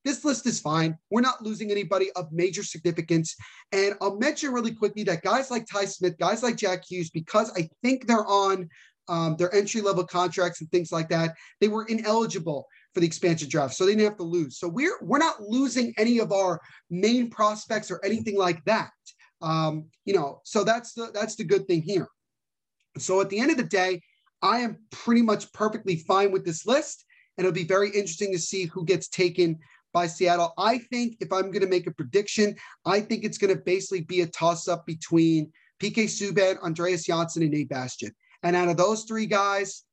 this 0.04 0.24
list 0.24 0.46
is 0.46 0.61
fine. 0.61 0.98
We're 1.11 1.22
not 1.22 1.42
losing 1.42 1.70
anybody 1.70 2.11
of 2.12 2.30
major 2.30 2.62
significance. 2.62 3.35
And 3.72 3.94
I'll 4.02 4.18
mention 4.18 4.52
really 4.52 4.74
quickly 4.74 5.02
that 5.04 5.22
guys 5.22 5.50
like 5.50 5.66
Ty 5.66 5.87
Smith, 5.87 6.18
guys 6.18 6.42
like 6.42 6.57
Jack 6.57 6.85
Hughes, 6.87 7.09
because 7.09 7.50
I 7.57 7.68
think 7.83 8.07
they're 8.07 8.26
on 8.26 8.68
um, 9.09 9.37
their 9.37 9.54
entry 9.54 9.80
level 9.80 10.04
contracts 10.04 10.61
and 10.61 10.70
things 10.70 10.92
like 10.92 11.09
that, 11.09 11.35
they 11.61 11.68
were 11.68 11.85
ineligible 11.87 12.66
for 12.92 13.00
the 13.00 13.07
expansion 13.07 13.48
draft, 13.48 13.74
so 13.74 13.85
they 13.85 13.92
didn't 13.92 14.04
have 14.04 14.16
to 14.18 14.22
lose. 14.22 14.59
So 14.59 14.68
we're 14.68 14.96
we're 15.02 15.18
not 15.18 15.42
losing 15.42 15.92
any 15.98 16.20
of 16.20 16.33
our 16.33 16.61
main 16.90 17.28
prospects 17.28 17.90
or 17.90 18.02
anything 18.04 18.38
like 18.38 18.64
that. 18.64 18.90
Um, 19.44 19.87
you 20.07 20.14
know, 20.14 20.40
so 20.44 20.64
that's 20.64 20.94
the 20.94 21.11
that's 21.12 21.37
the 21.37 21.44
good 21.44 21.66
thing 21.66 21.83
here. 21.83 22.09
So 22.96 23.20
at 23.20 23.28
the 23.28 23.38
end 23.38 23.50
of 23.50 23.57
the 23.57 23.64
day, 23.64 24.00
I 24.42 24.61
am 24.61 24.78
pretty 24.90 25.22
much 25.22 25.52
perfectly 25.52 25.96
fine 25.96 26.33
with 26.33 26.44
this 26.44 26.66
list, 26.66 27.04
and 27.37 27.46
it'll 27.46 27.54
be 27.54 27.64
very 27.64 27.88
interesting 27.88 28.33
to 28.33 28.38
see 28.38 28.64
who 28.64 28.85
gets 28.85 29.09
taken 29.09 29.59
by 29.92 30.07
Seattle. 30.07 30.54
I 30.57 30.78
think 30.78 31.16
if 31.20 31.33
I'm 31.33 31.50
going 31.50 31.61
to 31.61 31.68
make 31.68 31.87
a 31.87 31.92
prediction, 31.92 32.57
I 32.87 33.00
think 33.00 33.24
it's 33.24 33.38
going 33.38 33.54
to 33.54 33.61
basically 33.61 34.00
be 34.00 34.22
a 34.22 34.26
toss 34.26 34.66
up 34.66 34.87
between 34.87 35.52
PK 35.80 36.04
Subban, 36.04 36.59
Andreas 36.62 37.04
Johnsson, 37.04 37.42
and 37.42 37.52
Nate 37.52 37.68
Bastian. 37.68 38.12
And 38.42 38.57
out 38.57 38.68
of 38.68 38.76
those 38.76 39.04
three 39.04 39.26
guys, 39.26 39.85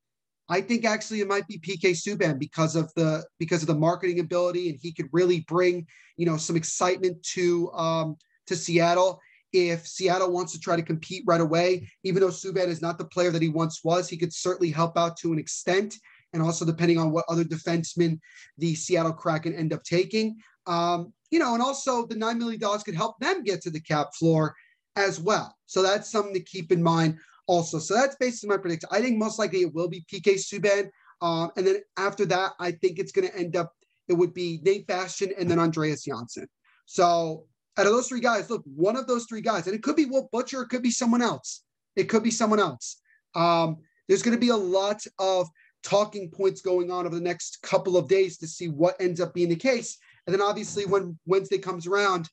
I 0.48 0.60
think 0.60 0.84
actually 0.84 1.20
it 1.20 1.28
might 1.28 1.46
be 1.46 1.58
PK 1.58 1.92
Subban 1.92 2.38
because 2.38 2.74
of 2.74 2.92
the 2.94 3.24
because 3.38 3.62
of 3.62 3.68
the 3.68 3.74
marketing 3.74 4.20
ability, 4.20 4.70
and 4.70 4.78
he 4.80 4.92
could 4.92 5.08
really 5.12 5.40
bring 5.48 5.86
you 6.16 6.26
know 6.26 6.36
some 6.36 6.56
excitement 6.56 7.22
to 7.34 7.70
um, 7.72 8.16
to 8.46 8.56
Seattle. 8.56 9.20
If 9.52 9.86
Seattle 9.86 10.32
wants 10.32 10.52
to 10.52 10.60
try 10.60 10.76
to 10.76 10.82
compete 10.82 11.24
right 11.26 11.40
away, 11.40 11.88
even 12.04 12.20
though 12.20 12.28
Subban 12.28 12.68
is 12.68 12.82
not 12.82 12.98
the 12.98 13.04
player 13.04 13.30
that 13.30 13.42
he 13.42 13.48
once 13.48 13.80
was, 13.84 14.08
he 14.08 14.16
could 14.16 14.32
certainly 14.32 14.70
help 14.70 14.96
out 14.96 15.16
to 15.18 15.32
an 15.32 15.38
extent. 15.38 15.96
And 16.32 16.42
also 16.42 16.64
depending 16.64 16.98
on 16.98 17.12
what 17.12 17.26
other 17.28 17.44
defensemen 17.44 18.18
the 18.56 18.74
Seattle 18.74 19.12
Kraken 19.12 19.54
end 19.54 19.72
up 19.72 19.82
taking. 19.82 20.38
Um, 20.66 21.12
you 21.30 21.38
know, 21.38 21.54
and 21.54 21.62
also 21.62 22.06
the 22.06 22.14
$9 22.14 22.38
million 22.38 22.60
could 22.84 22.94
help 22.94 23.18
them 23.18 23.42
get 23.42 23.60
to 23.62 23.70
the 23.70 23.80
cap 23.80 24.14
floor 24.14 24.54
as 24.96 25.20
well. 25.20 25.54
So 25.66 25.82
that's 25.82 26.10
something 26.10 26.34
to 26.34 26.40
keep 26.40 26.72
in 26.72 26.82
mind 26.82 27.18
also. 27.46 27.78
So 27.78 27.94
that's 27.94 28.16
basically 28.16 28.50
my 28.50 28.58
prediction. 28.58 28.88
I 28.92 29.00
think 29.00 29.18
most 29.18 29.38
likely 29.38 29.62
it 29.62 29.74
will 29.74 29.88
be 29.88 30.04
PK 30.12 30.34
Subban. 30.34 30.90
Um, 31.20 31.50
and 31.56 31.66
then 31.66 31.76
after 31.98 32.24
that, 32.26 32.52
I 32.58 32.72
think 32.72 32.98
it's 32.98 33.12
going 33.12 33.28
to 33.28 33.36
end 33.36 33.56
up, 33.56 33.72
it 34.08 34.14
would 34.14 34.34
be 34.34 34.60
Nate 34.62 34.86
Bastian 34.86 35.32
and 35.38 35.50
then 35.50 35.58
Andreas 35.58 36.04
Johnsson. 36.04 36.48
So 36.86 37.46
out 37.76 37.86
of 37.86 37.92
those 37.92 38.08
three 38.08 38.20
guys, 38.20 38.50
look, 38.50 38.62
one 38.64 38.96
of 38.96 39.06
those 39.06 39.26
three 39.26 39.40
guys, 39.40 39.66
and 39.66 39.74
it 39.74 39.82
could 39.82 39.96
be 39.96 40.04
Will 40.04 40.28
Butcher, 40.32 40.62
it 40.62 40.68
could 40.68 40.82
be 40.82 40.90
someone 40.90 41.22
else. 41.22 41.62
It 41.96 42.04
could 42.04 42.22
be 42.22 42.30
someone 42.30 42.60
else. 42.60 43.00
Um, 43.34 43.78
there's 44.08 44.22
going 44.22 44.36
to 44.36 44.40
be 44.40 44.48
a 44.48 44.56
lot 44.56 45.02
of 45.18 45.48
talking 45.82 46.30
points 46.30 46.60
going 46.60 46.90
on 46.90 47.06
over 47.06 47.14
the 47.14 47.20
next 47.20 47.60
couple 47.62 47.96
of 47.96 48.08
days 48.08 48.38
to 48.38 48.46
see 48.46 48.68
what 48.68 49.00
ends 49.00 49.20
up 49.20 49.34
being 49.34 49.48
the 49.48 49.56
case. 49.56 49.98
And 50.26 50.34
then 50.34 50.42
obviously, 50.42 50.86
when 50.86 51.18
Wednesday 51.26 51.58
comes 51.58 51.86
around, 51.86 52.28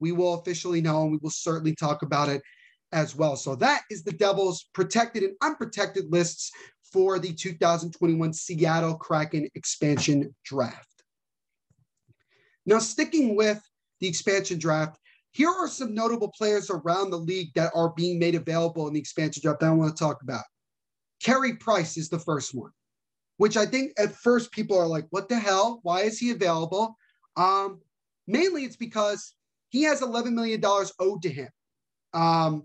we 0.00 0.12
will 0.12 0.34
officially 0.34 0.80
know 0.80 1.02
and 1.02 1.12
we 1.12 1.18
will 1.22 1.30
certainly 1.30 1.74
talk 1.74 2.02
about 2.02 2.28
it 2.28 2.42
as 2.92 3.16
well. 3.16 3.36
So 3.36 3.54
that 3.56 3.82
is 3.90 4.04
the 4.04 4.12
Devils' 4.12 4.66
protected 4.74 5.22
and 5.22 5.34
unprotected 5.42 6.12
lists 6.12 6.50
for 6.92 7.18
the 7.18 7.32
2021 7.32 8.32
Seattle 8.32 8.94
Kraken 8.96 9.48
expansion 9.54 10.34
draft. 10.44 10.88
Now, 12.66 12.78
sticking 12.78 13.34
with 13.34 13.60
the 14.02 14.08
expansion 14.08 14.58
draft, 14.58 14.98
here 15.30 15.48
are 15.48 15.68
some 15.68 15.94
notable 15.94 16.30
players 16.36 16.68
around 16.68 17.10
the 17.10 17.16
league 17.16 17.54
that 17.54 17.72
are 17.74 17.94
being 17.96 18.18
made 18.18 18.34
available 18.34 18.86
in 18.86 18.92
the 18.92 19.00
expansion 19.00 19.40
draft 19.42 19.60
that 19.60 19.70
I 19.70 19.72
want 19.72 19.96
to 19.96 20.04
talk 20.04 20.22
about. 20.22 20.44
Carey 21.22 21.54
Price 21.54 21.96
is 21.96 22.10
the 22.10 22.18
first 22.18 22.54
one, 22.54 22.72
which 23.38 23.56
I 23.56 23.64
think 23.64 23.92
at 23.96 24.12
first 24.12 24.52
people 24.52 24.76
are 24.76 24.86
like, 24.86 25.06
what 25.10 25.28
the 25.28 25.38
hell? 25.38 25.80
Why 25.84 26.00
is 26.00 26.18
he 26.18 26.32
available? 26.32 26.96
Um, 27.36 27.80
mainly 28.26 28.64
it's 28.64 28.76
because 28.76 29.34
he 29.70 29.84
has 29.84 30.02
$11 30.02 30.32
million 30.32 30.60
owed 30.98 31.22
to 31.22 31.30
him. 31.30 31.48
Um, 32.12 32.64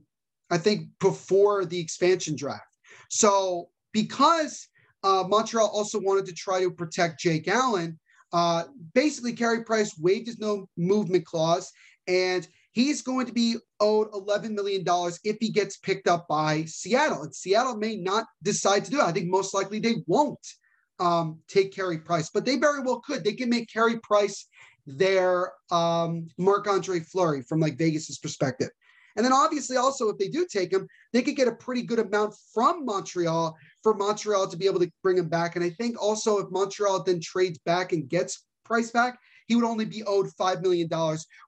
I 0.50 0.58
think 0.58 0.89
before 1.00 1.65
the 1.65 1.80
expansion 1.80 2.36
draft. 2.36 2.63
So 3.10 3.69
because 3.93 4.67
uh, 5.04 5.23
Montreal 5.28 5.67
also 5.67 6.02
wanted 6.02 6.26
to 6.26 6.34
try 6.34 6.62
to 6.62 6.71
protect 6.71 7.19
Jake 7.19 7.47
Allen, 7.47 8.00
uh, 8.34 8.63
basically 8.94 9.34
Carey 9.34 9.63
Price 9.63 9.98
waived 10.00 10.28
his 10.28 10.40
no 10.40 10.68
movement 10.78 11.26
clause, 11.26 11.72
and 12.08 12.48
he's 12.72 13.02
going 13.02 13.26
to 13.26 13.34
be 13.34 13.56
owed 13.80 14.12
$11 14.12 14.52
million 14.52 14.84
if 15.24 15.38
he 15.40 15.50
gets 15.50 15.78
picked 15.78 16.08
up 16.08 16.28
by 16.28 16.63
Seattle. 16.66 17.24
And 17.24 17.36
Seattle 17.36 17.78
may 17.78 17.96
not 17.96 18.26
decide 18.44 18.86
to 18.86 18.92
do 18.92 19.00
it. 19.00 19.04
I 19.04 19.12
think 19.12 19.30
most 19.30 19.54
likely 19.54 19.80
they 19.80 20.04
won't 20.06 20.46
um, 21.00 21.40
take 21.48 21.74
Carey 21.74 22.00
Price, 22.00 22.30
but 22.30 22.46
they 22.46 22.58
very 22.58 22.82
well 22.82 23.00
could. 23.00 23.24
They 23.24 23.34
can 23.34 23.50
make 23.50 23.72
Carey 23.72 24.00
Price 24.04 24.48
their 24.86 25.52
um, 25.72 26.28
Marc 26.38 26.68
Andre 26.68 27.00
Fleury 27.00 27.42
from 27.42 27.60
like 27.60 27.78
Vegas's 27.78 28.20
perspective. 28.20 28.70
And 29.17 29.25
then 29.25 29.34
obviously 29.34 29.75
also 29.77 30.10
if 30.10 30.17
they 30.17 30.30
do 30.30 30.47
take 30.49 30.71
him, 30.71 30.88
they 31.12 31.23
could 31.23 31.36
get 31.36 31.47
a 31.47 31.56
pretty 31.56 31.82
good 31.82 31.99
amount 31.99 32.36
from 32.53 32.86
Montreal 32.86 33.58
for 33.84 33.95
Montreal 33.95 34.47
to 34.47 34.56
be 34.56 34.67
able 34.67 34.80
to 34.80 34.91
bring 35.01 35.17
him 35.17 35.27
back. 35.27 35.56
And 35.56 35.65
I 35.65 35.71
think 35.71 36.01
also 36.01 36.38
if 36.38 36.51
Montreal 36.51 37.03
then 37.03 37.19
trades 37.19 37.58
back 37.65 37.91
and 37.91 38.08
gets 38.08 38.45
Price 38.63 38.91
back, 38.91 39.17
he 39.47 39.56
would 39.56 39.65
only 39.65 39.86
be 39.86 40.03
owed 40.03 40.27
$5 40.39 40.62
million, 40.62 40.89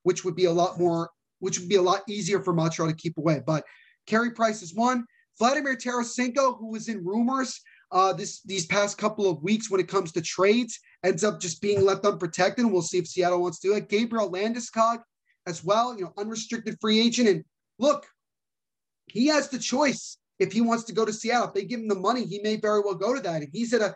which 0.03 0.23
would 0.25 0.36
be 0.36 0.45
a 0.45 0.51
lot 0.51 0.79
more, 0.79 1.12
which 1.39 1.60
would 1.60 1.69
be 1.69 1.75
a 1.75 1.82
lot 1.82 2.01
easier 2.08 2.41
for 2.41 2.53
Montreal 2.53 2.89
to 2.89 2.95
keep 2.95 3.17
away. 3.17 3.41
But 3.45 3.63
Carey 4.08 4.32
Price 4.32 4.62
is 4.62 4.73
one. 4.73 5.05
Vladimir 5.38 5.75
Tarasenko, 5.75 6.58
who 6.58 6.71
was 6.71 6.89
in 6.89 7.05
rumors 7.05 7.62
uh, 7.91 8.13
this 8.13 8.41
these 8.41 8.65
past 8.67 8.97
couple 8.97 9.29
of 9.29 9.41
weeks 9.41 9.69
when 9.69 9.79
it 9.79 9.88
comes 9.88 10.12
to 10.12 10.21
trades, 10.21 10.79
ends 11.03 11.23
up 11.23 11.39
just 11.39 11.62
being 11.62 11.84
left 11.84 12.05
unprotected. 12.05 12.65
And 12.65 12.73
we'll 12.73 12.82
see 12.82 12.99
if 12.99 13.08
Seattle 13.08 13.41
wants 13.41 13.60
to 13.60 13.69
do 13.69 13.75
it. 13.75 13.89
Gabriel 13.89 14.32
Landeskog 14.32 14.99
as 15.47 15.63
well, 15.63 15.97
you 15.97 16.05
know, 16.05 16.13
unrestricted 16.17 16.77
free 16.79 16.99
agent. 16.99 17.29
And 17.29 17.43
look, 17.80 18.06
he 19.08 19.28
has 19.28 19.50
the 19.50 19.58
choice 19.58 20.18
if 20.38 20.52
he 20.52 20.62
wants 20.62 20.84
to 20.86 20.94
go 20.94 21.06
to 21.06 21.13
Seattle. 21.13 21.48
If 21.48 21.54
they 21.54 21.65
give 21.65 21.80
him 21.80 21.88
the 21.88 21.96
money, 21.96 22.26
he 22.26 22.39
may 22.39 22.58
very 22.58 22.82
well 22.82 22.96
go 22.96 23.15
to 23.15 23.22
that. 23.22 23.42
And 23.42 23.50
he's 23.52 23.74
at 23.74 23.82
a 23.82 23.96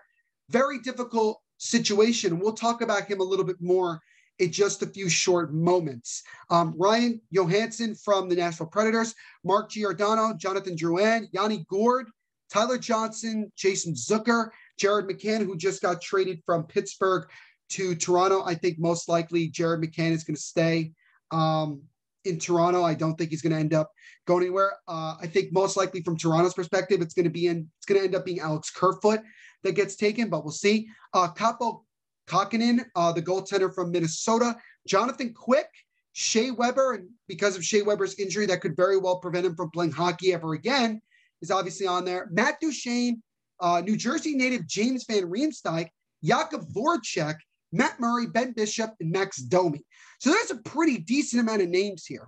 very 0.50 0.80
difficult 0.80 1.40
situation. 1.58 2.40
We'll 2.40 2.54
talk 2.54 2.82
about 2.82 3.06
him 3.06 3.20
a 3.20 3.24
little 3.24 3.46
bit 3.46 3.62
more 3.62 4.00
in 4.40 4.52
just 4.52 4.82
a 4.82 4.88
few 4.88 5.10
short 5.10 5.54
moments. 5.54 6.24
Um, 6.50 6.74
Ryan 6.78 7.22
Johansen 7.34 7.96
from 7.96 8.30
the 8.30 8.36
Nashville 8.36 8.68
Predators, 8.68 9.14
Mark 9.44 9.70
Giordano, 9.70 10.34
Jonathan 10.34 10.76
Drouin, 10.76 11.28
Yanni 11.32 11.66
Gourde, 11.70 12.10
Tyler 12.52 12.78
Johnson, 12.78 13.52
Jason 13.56 13.94
Zucker, 13.94 14.50
Jared 14.78 15.08
McCann, 15.08 15.46
who 15.46 15.56
just 15.56 15.82
got 15.82 16.02
traded 16.02 16.42
from 16.46 16.64
Pittsburgh 16.64 17.28
to 17.70 17.96
Toronto. 17.96 18.44
I 18.44 18.56
think 18.56 18.80
most 18.80 19.08
likely 19.08 19.48
Jared 19.48 19.82
McCann 19.82 20.12
is 20.12 20.24
going 20.24 20.36
to 20.36 20.42
stay. 20.42 20.92
Um, 21.32 21.82
in 22.26 22.40
Toronto. 22.40 22.84
I 22.84 22.94
don't 22.94 23.16
think 23.16 23.30
he's 23.30 23.42
going 23.42 23.54
to 23.54 23.60
end 23.60 23.74
up 23.74 23.92
going 24.26 24.44
anywhere. 24.44 24.74
Uh, 24.88 25.16
I 25.22 25.28
think 25.28 25.52
most 25.52 25.78
likely 25.78 26.02
from 26.02 26.18
Toronto's 26.18 26.54
perspective, 26.54 27.02
it's 27.02 27.14
going 27.14 27.26
to 27.26 27.32
be 27.32 27.48
in. 27.48 27.70
It's 27.78 27.86
going 27.86 28.00
to 28.00 28.06
end 28.06 28.16
up 28.16 28.26
being 28.26 28.40
Alex 28.40 28.70
Kerfoot 28.72 29.22
that 29.64 29.74
gets 29.76 29.96
taken, 29.96 30.30
but 30.30 30.44
we'll 30.44 30.52
see. 30.52 30.88
Uh, 31.14 31.30
Kaapo 31.34 31.84
Kähkönen, 32.28 32.86
uh, 32.96 33.12
the 33.12 33.22
goaltender 33.22 33.74
from 33.74 33.92
Minnesota, 33.92 34.56
Jonathan 34.88 35.34
Quick, 35.34 35.68
Shea 36.14 36.52
Weber, 36.52 36.94
and 36.94 37.10
because 37.28 37.56
of 37.56 37.66
Shea 37.66 37.82
Weber's 37.82 38.16
injury, 38.20 38.46
that 38.46 38.62
could 38.62 38.76
very 38.76 38.98
well 38.98 39.20
prevent 39.20 39.46
him 39.46 39.56
from 39.56 39.72
playing 39.72 39.92
hockey 39.92 40.34
ever 40.34 40.54
again, 40.54 41.02
is 41.42 41.52
obviously 41.52 41.88
on 41.88 42.06
there. 42.06 42.30
Matt 42.32 42.60
Duchene, 42.62 43.22
uh, 43.60 43.82
New 43.82 43.98
Jersey 43.98 44.36
native 44.36 44.68
James 44.68 45.06
Van 45.10 45.24
Riemsdyk, 45.24 45.90
Jakub 46.24 46.72
Voracek, 46.74 47.36
Matt 47.74 48.00
Murray, 48.00 48.28
Ben 48.28 48.54
Bishop, 48.54 48.94
and 49.02 49.12
Max 49.12 49.38
Domi. 49.38 49.84
So 50.20 50.30
there's 50.30 50.52
a 50.52 50.58
pretty 50.58 51.00
decent 51.00 51.42
amount 51.42 51.64
of 51.64 51.70
names 51.70 52.06
here. 52.06 52.28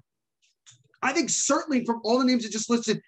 I 1.01 1.13
think 1.13 1.29
certainly 1.29 1.85
from 1.85 2.01
all 2.03 2.19
the 2.19 2.25
names 2.25 2.45
I 2.45 2.49
just 2.49 2.69
listed, 2.69 2.99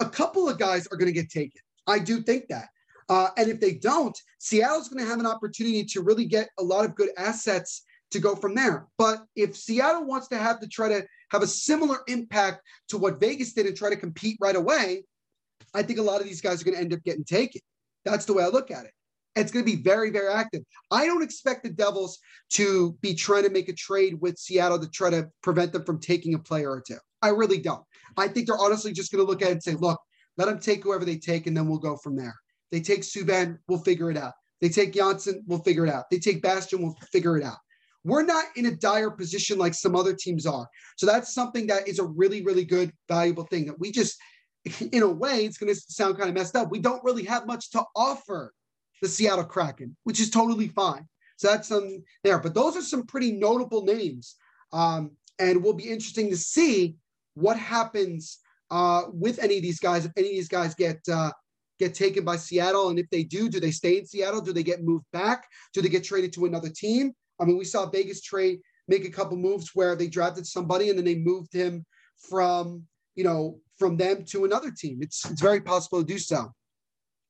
a 0.00 0.08
couple 0.10 0.48
of 0.48 0.58
guys 0.58 0.86
are 0.88 0.96
going 0.96 1.12
to 1.12 1.12
get 1.12 1.30
taken. 1.30 1.60
I 1.86 2.00
do 2.00 2.20
think 2.20 2.48
that. 2.48 2.66
Uh, 3.08 3.28
and 3.36 3.48
if 3.48 3.60
they 3.60 3.74
don't, 3.74 4.18
Seattle's 4.38 4.88
going 4.88 5.02
to 5.04 5.08
have 5.08 5.20
an 5.20 5.26
opportunity 5.26 5.84
to 5.84 6.02
really 6.02 6.24
get 6.24 6.48
a 6.58 6.62
lot 6.62 6.84
of 6.84 6.94
good 6.94 7.10
assets 7.16 7.84
to 8.10 8.18
go 8.18 8.34
from 8.34 8.54
there. 8.54 8.86
But 8.98 9.24
if 9.36 9.56
Seattle 9.56 10.04
wants 10.04 10.28
to 10.28 10.36
have 10.36 10.60
to 10.60 10.66
try 10.66 10.88
to 10.88 11.06
have 11.30 11.42
a 11.42 11.46
similar 11.46 11.98
impact 12.08 12.62
to 12.88 12.98
what 12.98 13.20
Vegas 13.20 13.52
did 13.52 13.66
and 13.66 13.76
try 13.76 13.90
to 13.90 13.96
compete 13.96 14.38
right 14.40 14.56
away, 14.56 15.04
I 15.74 15.82
think 15.82 15.98
a 15.98 16.02
lot 16.02 16.20
of 16.20 16.26
these 16.26 16.40
guys 16.40 16.60
are 16.60 16.64
going 16.64 16.76
to 16.76 16.80
end 16.80 16.92
up 16.92 17.02
getting 17.04 17.24
taken. 17.24 17.60
That's 18.04 18.24
the 18.24 18.34
way 18.34 18.42
I 18.42 18.48
look 18.48 18.70
at 18.70 18.84
it. 18.84 18.92
It's 19.36 19.50
going 19.50 19.64
to 19.64 19.70
be 19.70 19.82
very, 19.82 20.10
very 20.10 20.32
active. 20.32 20.62
I 20.90 21.06
don't 21.06 21.22
expect 21.22 21.64
the 21.64 21.70
Devils 21.70 22.18
to 22.50 22.96
be 23.00 23.14
trying 23.14 23.42
to 23.44 23.50
make 23.50 23.68
a 23.68 23.72
trade 23.72 24.18
with 24.20 24.38
Seattle 24.38 24.78
to 24.78 24.88
try 24.88 25.10
to 25.10 25.28
prevent 25.42 25.72
them 25.72 25.84
from 25.84 25.98
taking 25.98 26.34
a 26.34 26.38
player 26.38 26.70
or 26.70 26.82
two. 26.86 26.98
I 27.20 27.28
really 27.30 27.58
don't. 27.58 27.82
I 28.16 28.28
think 28.28 28.46
they're 28.46 28.58
honestly 28.58 28.92
just 28.92 29.10
going 29.10 29.24
to 29.24 29.28
look 29.28 29.42
at 29.42 29.48
it 29.48 29.52
and 29.52 29.62
say, 29.62 29.74
look, 29.74 30.00
let 30.36 30.46
them 30.46 30.58
take 30.58 30.84
whoever 30.84 31.04
they 31.04 31.16
take, 31.16 31.46
and 31.46 31.56
then 31.56 31.68
we'll 31.68 31.78
go 31.78 31.96
from 31.96 32.16
there. 32.16 32.34
They 32.70 32.80
take 32.80 33.00
Subban, 33.00 33.58
we'll 33.68 33.78
figure 33.78 34.10
it 34.10 34.16
out. 34.16 34.32
They 34.60 34.68
take 34.68 34.92
Johnsson, 34.92 35.42
we'll 35.46 35.60
figure 35.60 35.86
it 35.86 35.92
out. 35.92 36.04
They 36.10 36.18
take 36.18 36.42
Bastian, 36.42 36.82
we'll 36.82 36.96
figure 37.12 37.36
it 37.36 37.44
out. 37.44 37.58
We're 38.04 38.24
not 38.24 38.44
in 38.56 38.66
a 38.66 38.76
dire 38.76 39.10
position 39.10 39.58
like 39.58 39.74
some 39.74 39.96
other 39.96 40.14
teams 40.14 40.46
are. 40.46 40.68
So 40.96 41.06
that's 41.06 41.32
something 41.34 41.66
that 41.68 41.88
is 41.88 41.98
a 41.98 42.04
really, 42.04 42.44
really 42.44 42.64
good, 42.64 42.92
valuable 43.08 43.44
thing 43.44 43.66
that 43.66 43.78
we 43.78 43.90
just, 43.90 44.16
in 44.92 45.02
a 45.02 45.08
way, 45.08 45.44
it's 45.44 45.56
going 45.56 45.72
to 45.72 45.80
sound 45.88 46.18
kind 46.18 46.28
of 46.28 46.34
messed 46.34 46.56
up. 46.56 46.70
We 46.70 46.80
don't 46.80 47.02
really 47.04 47.24
have 47.24 47.46
much 47.46 47.70
to 47.70 47.84
offer 47.96 48.52
the 49.04 49.10
Seattle 49.10 49.44
Kraken, 49.44 49.96
which 50.04 50.18
is 50.18 50.30
totally 50.30 50.68
fine. 50.68 51.06
So 51.36 51.48
that's 51.48 51.68
some 51.68 52.02
there. 52.22 52.38
But 52.38 52.54
those 52.54 52.76
are 52.76 52.82
some 52.82 53.06
pretty 53.06 53.32
notable 53.32 53.84
names. 53.84 54.36
Um, 54.72 55.12
and 55.38 55.62
will 55.62 55.74
be 55.74 55.90
interesting 55.90 56.30
to 56.30 56.36
see 56.36 56.96
what 57.34 57.58
happens 57.58 58.38
uh, 58.70 59.02
with 59.12 59.38
any 59.38 59.56
of 59.56 59.62
these 59.62 59.78
guys. 59.78 60.04
If 60.04 60.12
any 60.16 60.28
of 60.28 60.34
these 60.34 60.48
guys 60.48 60.74
get 60.74 61.00
uh, 61.12 61.32
get 61.78 61.94
taken 61.94 62.24
by 62.24 62.36
Seattle, 62.36 62.88
and 62.88 62.98
if 62.98 63.10
they 63.10 63.24
do, 63.24 63.48
do 63.48 63.60
they 63.60 63.72
stay 63.72 63.98
in 63.98 64.06
Seattle? 64.06 64.40
Do 64.40 64.52
they 64.52 64.62
get 64.62 64.82
moved 64.82 65.04
back? 65.12 65.44
Do 65.74 65.82
they 65.82 65.88
get 65.88 66.04
traded 66.04 66.32
to 66.34 66.46
another 66.46 66.70
team? 66.70 67.12
I 67.40 67.44
mean, 67.44 67.58
we 67.58 67.64
saw 67.64 67.90
Vegas 67.90 68.22
trade 68.22 68.60
make 68.88 69.04
a 69.04 69.10
couple 69.10 69.36
moves 69.36 69.70
where 69.74 69.96
they 69.96 70.06
drafted 70.06 70.46
somebody 70.46 70.88
and 70.88 70.98
then 70.98 71.04
they 71.04 71.16
moved 71.16 71.52
him 71.52 71.84
from 72.18 72.84
you 73.16 73.24
know 73.24 73.58
from 73.76 73.96
them 73.96 74.24
to 74.26 74.44
another 74.44 74.70
team. 74.70 75.00
It's 75.02 75.28
it's 75.28 75.42
very 75.42 75.60
possible 75.60 76.00
to 76.00 76.06
do 76.06 76.18
so. 76.18 76.52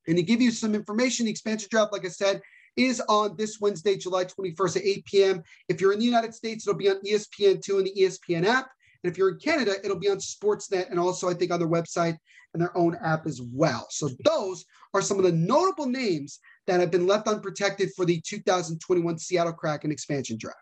And 0.07 0.17
to 0.17 0.23
give 0.23 0.41
you 0.41 0.51
some 0.51 0.75
information, 0.75 1.25
the 1.25 1.31
expansion 1.31 1.67
draft, 1.71 1.93
like 1.93 2.05
I 2.05 2.09
said, 2.09 2.41
is 2.75 3.01
on 3.07 3.35
this 3.37 3.59
Wednesday, 3.59 3.95
July 3.95 4.25
21st 4.25 4.77
at 4.77 4.83
8 4.83 5.05
p.m. 5.05 5.43
If 5.69 5.79
you're 5.79 5.93
in 5.93 5.99
the 5.99 6.05
United 6.05 6.33
States, 6.33 6.67
it'll 6.67 6.77
be 6.77 6.89
on 6.89 7.01
ESPN2 7.01 7.77
and 7.77 7.87
the 7.87 7.93
ESPN 7.97 8.45
app. 8.45 8.69
And 9.03 9.11
if 9.11 9.17
you're 9.17 9.29
in 9.29 9.39
Canada, 9.39 9.75
it'll 9.83 9.99
be 9.99 10.09
on 10.09 10.17
Sportsnet 10.17 10.89
and 10.89 10.99
also, 10.99 11.29
I 11.29 11.33
think, 11.33 11.51
on 11.51 11.59
their 11.59 11.69
website 11.69 12.17
and 12.53 12.61
their 12.61 12.75
own 12.77 12.97
app 13.03 13.27
as 13.27 13.41
well. 13.53 13.87
So 13.91 14.09
those 14.23 14.65
are 14.93 15.01
some 15.01 15.17
of 15.17 15.25
the 15.25 15.31
notable 15.31 15.87
names 15.87 16.39
that 16.67 16.79
have 16.79 16.91
been 16.91 17.05
left 17.05 17.27
unprotected 17.27 17.91
for 17.95 18.05
the 18.05 18.21
2021 18.21 19.19
Seattle 19.19 19.53
Kraken 19.53 19.91
expansion 19.91 20.37
draft. 20.37 20.57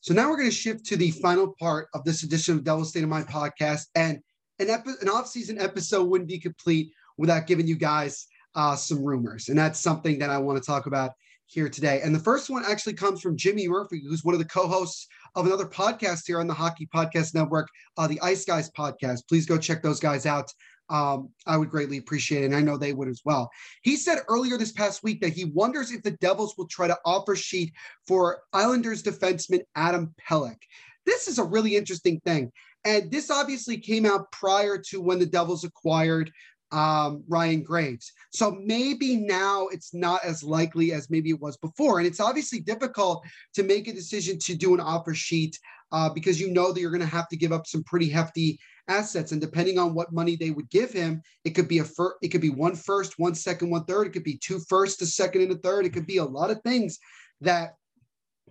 So 0.00 0.14
now 0.14 0.28
we're 0.28 0.36
going 0.36 0.48
to 0.48 0.54
shift 0.54 0.84
to 0.86 0.96
the 0.96 1.10
final 1.10 1.54
part 1.60 1.88
of 1.94 2.04
this 2.04 2.22
edition 2.22 2.56
of 2.56 2.64
Devil 2.64 2.84
State 2.84 3.04
of 3.04 3.08
Mind 3.08 3.28
podcast. 3.28 3.86
And 3.94 4.18
an, 4.58 4.70
epi- 4.70 4.90
an 5.00 5.08
off-season 5.08 5.60
episode 5.60 6.04
wouldn't 6.08 6.28
be 6.28 6.38
complete 6.38 6.92
without 7.18 7.46
giving 7.46 7.66
you 7.66 7.76
guys 7.76 8.26
uh, 8.54 8.76
some 8.76 9.02
rumors. 9.02 9.48
And 9.48 9.58
that's 9.58 9.80
something 9.80 10.18
that 10.18 10.30
I 10.30 10.38
want 10.38 10.62
to 10.62 10.66
talk 10.66 10.86
about 10.86 11.12
here 11.46 11.68
today. 11.68 12.00
And 12.02 12.14
the 12.14 12.20
first 12.20 12.48
one 12.48 12.64
actually 12.66 12.94
comes 12.94 13.20
from 13.20 13.36
Jimmy 13.36 13.68
Murphy, 13.68 14.02
who's 14.06 14.24
one 14.24 14.34
of 14.34 14.38
the 14.38 14.46
co-hosts 14.46 15.06
of 15.34 15.46
another 15.46 15.66
podcast 15.66 16.22
here 16.26 16.40
on 16.40 16.46
the 16.46 16.54
Hockey 16.54 16.88
Podcast 16.94 17.34
Network, 17.34 17.68
uh, 17.98 18.06
the 18.06 18.20
Ice 18.22 18.44
Guys 18.44 18.70
podcast. 18.70 19.28
Please 19.28 19.46
go 19.46 19.58
check 19.58 19.82
those 19.82 20.00
guys 20.00 20.24
out. 20.24 20.50
Um, 20.88 21.30
I 21.46 21.56
would 21.56 21.70
greatly 21.70 21.98
appreciate 21.98 22.42
it, 22.42 22.46
and 22.46 22.56
I 22.56 22.60
know 22.60 22.76
they 22.76 22.92
would 22.92 23.08
as 23.08 23.22
well. 23.24 23.50
He 23.82 23.96
said 23.96 24.18
earlier 24.28 24.58
this 24.58 24.72
past 24.72 25.02
week 25.02 25.20
that 25.20 25.32
he 25.32 25.44
wonders 25.46 25.90
if 25.90 26.02
the 26.02 26.10
Devils 26.12 26.54
will 26.58 26.66
try 26.66 26.86
to 26.86 26.98
offer 27.04 27.34
sheet 27.34 27.72
for 28.06 28.42
Islanders 28.52 29.02
defenseman 29.02 29.60
Adam 29.74 30.14
Pelech. 30.28 30.60
This 31.06 31.28
is 31.28 31.38
a 31.38 31.44
really 31.44 31.76
interesting 31.76 32.20
thing. 32.20 32.52
And 32.84 33.10
this 33.10 33.30
obviously 33.30 33.78
came 33.78 34.04
out 34.04 34.30
prior 34.32 34.76
to 34.88 35.00
when 35.00 35.18
the 35.18 35.26
Devils 35.26 35.64
acquired 35.64 36.30
um, 36.72 37.22
Ryan 37.28 37.62
Graves. 37.62 38.12
So 38.30 38.58
maybe 38.62 39.16
now 39.16 39.68
it's 39.68 39.94
not 39.94 40.24
as 40.24 40.42
likely 40.42 40.92
as 40.92 41.10
maybe 41.10 41.30
it 41.30 41.40
was 41.40 41.56
before. 41.58 41.98
And 41.98 42.06
it's 42.06 42.20
obviously 42.20 42.60
difficult 42.60 43.24
to 43.54 43.62
make 43.62 43.88
a 43.88 43.92
decision 43.92 44.38
to 44.40 44.54
do 44.54 44.74
an 44.74 44.80
offer 44.80 45.14
sheet 45.14 45.58
uh, 45.92 46.08
because 46.08 46.40
you 46.40 46.50
know 46.50 46.72
that 46.72 46.80
you're 46.80 46.90
going 46.90 47.00
to 47.00 47.06
have 47.06 47.28
to 47.28 47.36
give 47.36 47.52
up 47.52 47.66
some 47.66 47.84
pretty 47.84 48.08
hefty 48.08 48.58
assets. 48.88 49.32
And 49.32 49.40
depending 49.40 49.78
on 49.78 49.94
what 49.94 50.12
money 50.12 50.34
they 50.34 50.50
would 50.50 50.70
give 50.70 50.90
him, 50.90 51.22
it 51.44 51.50
could 51.50 51.68
be 51.68 51.78
a 51.78 51.84
first, 51.84 52.16
it 52.22 52.28
could 52.28 52.40
be 52.40 52.50
one 52.50 52.74
first, 52.74 53.18
one 53.18 53.34
second, 53.34 53.70
one 53.70 53.84
third. 53.84 54.06
It 54.06 54.12
could 54.12 54.24
be 54.24 54.38
two 54.38 54.58
first, 54.68 55.02
a 55.02 55.06
second, 55.06 55.42
and 55.42 55.52
a 55.52 55.56
third. 55.56 55.84
It 55.84 55.92
could 55.92 56.06
be 56.06 56.16
a 56.16 56.24
lot 56.24 56.50
of 56.50 56.62
things 56.62 56.98
that 57.42 57.74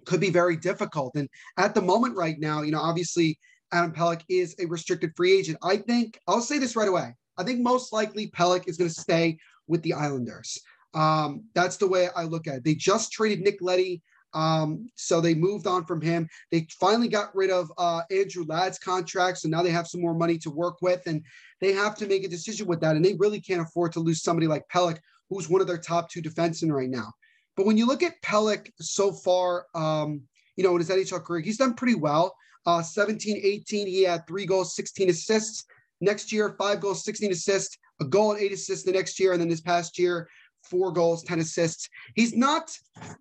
could 0.06 0.20
be 0.20 0.30
very 0.30 0.56
difficult. 0.56 1.14
And 1.16 1.28
at 1.58 1.74
the 1.74 1.82
moment, 1.82 2.16
right 2.16 2.40
now, 2.40 2.62
you 2.62 2.72
know, 2.72 2.80
obviously 2.80 3.38
Adam 3.72 3.94
Pelech 3.94 4.22
is 4.30 4.56
a 4.60 4.66
restricted 4.66 5.12
free 5.16 5.38
agent. 5.38 5.58
I 5.64 5.78
think 5.78 6.20
I'll 6.28 6.42
say 6.42 6.60
this 6.60 6.76
right 6.76 6.88
away. 6.88 7.16
I 7.42 7.44
think 7.44 7.60
most 7.60 7.92
likely 7.92 8.28
Pelech 8.28 8.68
is 8.68 8.78
going 8.78 8.90
to 8.90 9.02
stay 9.02 9.38
with 9.68 9.82
the 9.84 9.94
Islanders. 9.94 10.60
Um, 10.94 11.46
that's 11.54 11.78
the 11.78 11.88
way 11.88 12.10
I 12.16 12.24
look 12.24 12.48
at 12.48 12.56
it. 12.56 12.64
They 12.64 12.76
just 12.76 13.12
traded 13.12 13.42
Nick 13.42 13.62
Leddy. 13.62 14.02
um, 14.34 14.90
so 14.96 15.20
they 15.20 15.34
moved 15.34 15.68
on 15.68 15.86
from 15.86 16.02
him. 16.02 16.28
They 16.52 16.68
finally 16.80 17.08
got 17.08 17.36
rid 17.36 17.50
of 17.50 17.72
uh, 17.78 18.04
Andrew 18.12 18.46
Ladd's 18.48 18.80
contract, 18.80 19.40
so 19.40 19.50
now 19.50 19.62
they 19.62 19.72
have 19.72 19.88
some 19.88 20.02
more 20.02 20.14
money 20.14 20.38
to 20.40 20.50
work 20.50 20.82
with, 20.82 21.02
and 21.06 21.24
they 21.60 21.74
have 21.74 21.96
to 21.98 22.08
make 22.08 22.24
a 22.24 22.30
decision 22.30 22.68
with 22.68 22.80
that. 22.82 22.96
And 22.96 23.04
they 23.04 23.16
really 23.16 23.42
can't 23.42 23.62
afford 23.62 23.92
to 23.94 24.00
lose 24.00 24.24
somebody 24.24 24.48
like 24.48 24.64
Pelech, 24.74 25.00
who's 25.30 25.50
one 25.50 25.62
of 25.62 25.68
their 25.68 25.78
top 25.78 26.10
two 26.10 26.22
defensemen 26.22 26.72
right 26.72 26.90
now. 26.90 27.12
But 27.58 27.66
when 27.66 27.78
you 27.78 27.86
look 27.86 28.04
at 28.04 28.22
Pelech 28.22 28.70
so 28.80 29.12
far, 29.12 29.66
um, 29.76 30.22
you 30.56 30.64
know, 30.64 30.72
in 30.72 30.80
his 30.80 30.90
NHL 30.90 31.24
career, 31.24 31.42
he's 31.42 31.58
done 31.58 31.74
pretty 31.74 31.96
well. 31.96 32.36
Uh, 32.66 32.82
17, 32.82 33.42
18, 33.44 33.88
he 33.88 34.04
had 34.04 34.26
three 34.28 34.46
goals, 34.46 34.76
16 34.76 35.10
assists. 35.10 35.66
Next 36.02 36.32
year, 36.32 36.56
five 36.58 36.82
goals, 36.82 37.04
16 37.06 37.32
assists, 37.32 37.78
a 38.02 38.06
goal 38.06 38.32
and 38.32 38.42
eight 38.42 38.52
assists 38.52 38.84
the 38.84 38.92
next 38.92 39.20
year. 39.20 39.32
And 39.34 39.42
then 39.42 39.50
this 39.50 39.62
past 39.62 39.98
year, 39.98 40.28
four 40.64 40.92
goals, 40.92 41.24
10 41.24 41.40
assists. 41.40 41.90
He's 42.16 42.36
not 42.36 42.76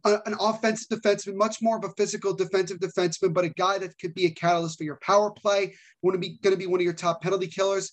a, 0.04 0.18
an 0.26 0.34
offensive 0.40 0.88
defenseman, 0.88 1.34
much 1.34 1.62
more 1.62 1.76
of 1.76 1.84
a 1.84 1.92
physical 1.96 2.34
defensive 2.34 2.78
defenseman, 2.78 3.32
but 3.32 3.44
a 3.44 3.50
guy 3.50 3.78
that 3.78 3.98
could 3.98 4.14
be 4.14 4.26
a 4.26 4.30
catalyst 4.30 4.78
for 4.78 4.84
your 4.84 4.98
power 5.02 5.30
play, 5.30 5.74
want 6.02 6.14
to 6.14 6.18
be 6.18 6.38
going 6.42 6.54
to 6.54 6.58
be 6.58 6.66
one 6.66 6.80
of 6.80 6.84
your 6.84 6.92
top 6.92 7.22
penalty 7.22 7.46
killers. 7.46 7.92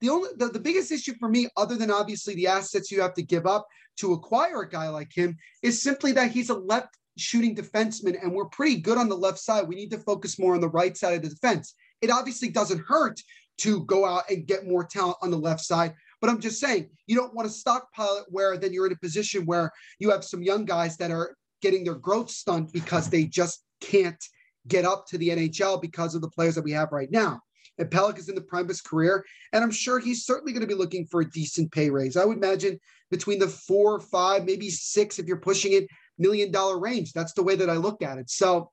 The 0.00 0.10
only 0.10 0.30
the, 0.36 0.48
the 0.48 0.60
biggest 0.60 0.92
issue 0.92 1.14
for 1.18 1.28
me, 1.28 1.48
other 1.56 1.76
than 1.76 1.90
obviously 1.90 2.34
the 2.34 2.48
assets 2.48 2.90
you 2.90 3.00
have 3.00 3.14
to 3.14 3.22
give 3.22 3.46
up 3.46 3.66
to 3.98 4.12
acquire 4.12 4.62
a 4.62 4.68
guy 4.68 4.88
like 4.88 5.12
him, 5.14 5.36
is 5.62 5.82
simply 5.82 6.12
that 6.12 6.30
he's 6.30 6.50
a 6.50 6.54
left 6.54 6.96
shooting 7.16 7.54
defenseman, 7.54 8.20
and 8.20 8.32
we're 8.32 8.46
pretty 8.46 8.76
good 8.76 8.98
on 8.98 9.08
the 9.08 9.16
left 9.16 9.38
side. 9.38 9.68
We 9.68 9.76
need 9.76 9.90
to 9.92 9.98
focus 9.98 10.38
more 10.38 10.54
on 10.54 10.60
the 10.60 10.68
right 10.68 10.96
side 10.96 11.14
of 11.14 11.22
the 11.22 11.28
defense. 11.28 11.74
It 12.00 12.10
obviously 12.10 12.48
doesn't 12.48 12.84
hurt 12.86 13.20
to 13.58 13.84
go 13.84 14.04
out 14.04 14.24
and 14.30 14.46
get 14.46 14.66
more 14.66 14.84
talent 14.84 15.16
on 15.22 15.30
the 15.30 15.38
left 15.38 15.60
side. 15.60 15.94
But 16.20 16.30
I'm 16.30 16.40
just 16.40 16.60
saying, 16.60 16.88
you 17.06 17.16
don't 17.16 17.34
want 17.34 17.48
to 17.48 17.54
stockpile 17.54 18.18
it 18.18 18.24
where 18.28 18.56
then 18.56 18.72
you're 18.72 18.86
in 18.86 18.92
a 18.92 18.96
position 18.96 19.46
where 19.46 19.70
you 19.98 20.10
have 20.10 20.24
some 20.24 20.42
young 20.42 20.64
guys 20.64 20.96
that 20.96 21.10
are 21.10 21.36
getting 21.62 21.84
their 21.84 21.94
growth 21.94 22.30
stunt 22.30 22.72
because 22.72 23.08
they 23.08 23.24
just 23.24 23.62
can't 23.80 24.22
get 24.66 24.84
up 24.84 25.06
to 25.06 25.18
the 25.18 25.28
NHL 25.28 25.80
because 25.80 26.14
of 26.14 26.20
the 26.20 26.30
players 26.30 26.54
that 26.54 26.64
we 26.64 26.72
have 26.72 26.92
right 26.92 27.10
now. 27.10 27.40
And 27.78 27.90
Pelech 27.90 28.18
is 28.18 28.28
in 28.28 28.34
the 28.34 28.40
prime 28.40 28.62
of 28.62 28.68
his 28.68 28.80
career, 28.80 29.24
and 29.52 29.64
I'm 29.64 29.70
sure 29.70 29.98
he's 29.98 30.24
certainly 30.24 30.52
going 30.52 30.60
to 30.60 30.66
be 30.66 30.74
looking 30.74 31.06
for 31.06 31.22
a 31.22 31.30
decent 31.30 31.72
pay 31.72 31.90
raise. 31.90 32.16
I 32.16 32.24
would 32.24 32.36
imagine 32.36 32.78
between 33.10 33.38
the 33.38 33.48
four, 33.48 34.00
five, 34.00 34.44
maybe 34.44 34.70
six, 34.70 35.18
if 35.18 35.26
you're 35.26 35.38
pushing 35.38 35.72
it, 35.72 35.86
million 36.18 36.50
dollar 36.52 36.78
range. 36.78 37.12
That's 37.12 37.32
the 37.32 37.42
way 37.42 37.56
that 37.56 37.70
I 37.70 37.74
look 37.74 38.02
at 38.02 38.18
it. 38.18 38.30
So, 38.30 38.70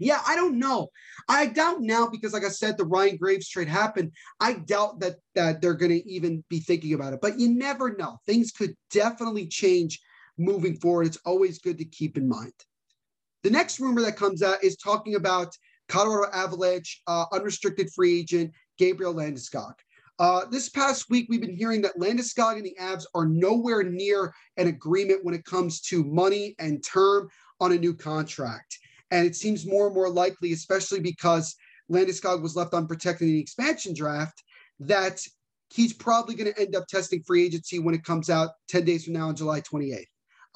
yeah, 0.00 0.20
I 0.26 0.34
don't 0.34 0.58
know. 0.58 0.88
I 1.28 1.46
doubt 1.46 1.80
now 1.80 2.08
because, 2.08 2.32
like 2.32 2.44
I 2.44 2.48
said, 2.48 2.76
the 2.76 2.84
Ryan 2.84 3.16
Graves 3.16 3.48
trade 3.48 3.68
happened. 3.68 4.12
I 4.40 4.54
doubt 4.54 5.00
that 5.00 5.16
that 5.34 5.60
they're 5.60 5.74
going 5.74 5.92
to 5.92 6.10
even 6.10 6.42
be 6.48 6.60
thinking 6.60 6.94
about 6.94 7.12
it. 7.12 7.20
But 7.20 7.38
you 7.38 7.50
never 7.50 7.94
know. 7.96 8.18
Things 8.26 8.50
could 8.50 8.74
definitely 8.90 9.46
change 9.46 10.00
moving 10.38 10.76
forward. 10.76 11.06
It's 11.06 11.18
always 11.24 11.58
good 11.58 11.78
to 11.78 11.84
keep 11.84 12.16
in 12.16 12.28
mind. 12.28 12.52
The 13.42 13.50
next 13.50 13.78
rumor 13.78 14.02
that 14.02 14.16
comes 14.16 14.42
out 14.42 14.64
is 14.64 14.76
talking 14.76 15.14
about 15.14 15.54
Colorado 15.88 16.30
Avalanche 16.32 17.02
uh, 17.06 17.26
unrestricted 17.32 17.90
free 17.94 18.20
agent 18.20 18.52
Gabriel 18.78 19.14
Landeskog. 19.14 19.74
Uh, 20.18 20.44
this 20.50 20.68
past 20.68 21.08
week, 21.08 21.26
we've 21.30 21.40
been 21.40 21.56
hearing 21.56 21.80
that 21.80 21.98
Landeskog 21.98 22.56
and 22.56 22.64
the 22.64 22.76
Avs 22.78 23.04
are 23.14 23.26
nowhere 23.26 23.82
near 23.82 24.34
an 24.58 24.66
agreement 24.68 25.24
when 25.24 25.34
it 25.34 25.46
comes 25.46 25.80
to 25.80 26.04
money 26.04 26.54
and 26.58 26.84
term 26.84 27.28
on 27.58 27.72
a 27.72 27.78
new 27.78 27.94
contract. 27.94 28.78
And 29.10 29.26
it 29.26 29.36
seems 29.36 29.66
more 29.66 29.86
and 29.86 29.94
more 29.94 30.08
likely, 30.08 30.52
especially 30.52 31.00
because 31.00 31.54
Landeskog 31.90 32.42
was 32.42 32.56
left 32.56 32.74
unprotected 32.74 33.28
in 33.28 33.34
the 33.34 33.40
expansion 33.40 33.94
draft, 33.94 34.42
that 34.80 35.20
he's 35.72 35.92
probably 35.92 36.34
going 36.34 36.52
to 36.52 36.60
end 36.60 36.74
up 36.74 36.86
testing 36.86 37.22
free 37.22 37.44
agency 37.44 37.78
when 37.78 37.94
it 37.94 38.04
comes 38.04 38.30
out 38.30 38.50
10 38.68 38.84
days 38.84 39.04
from 39.04 39.14
now 39.14 39.28
on 39.28 39.36
July 39.36 39.60
28th. 39.60 40.04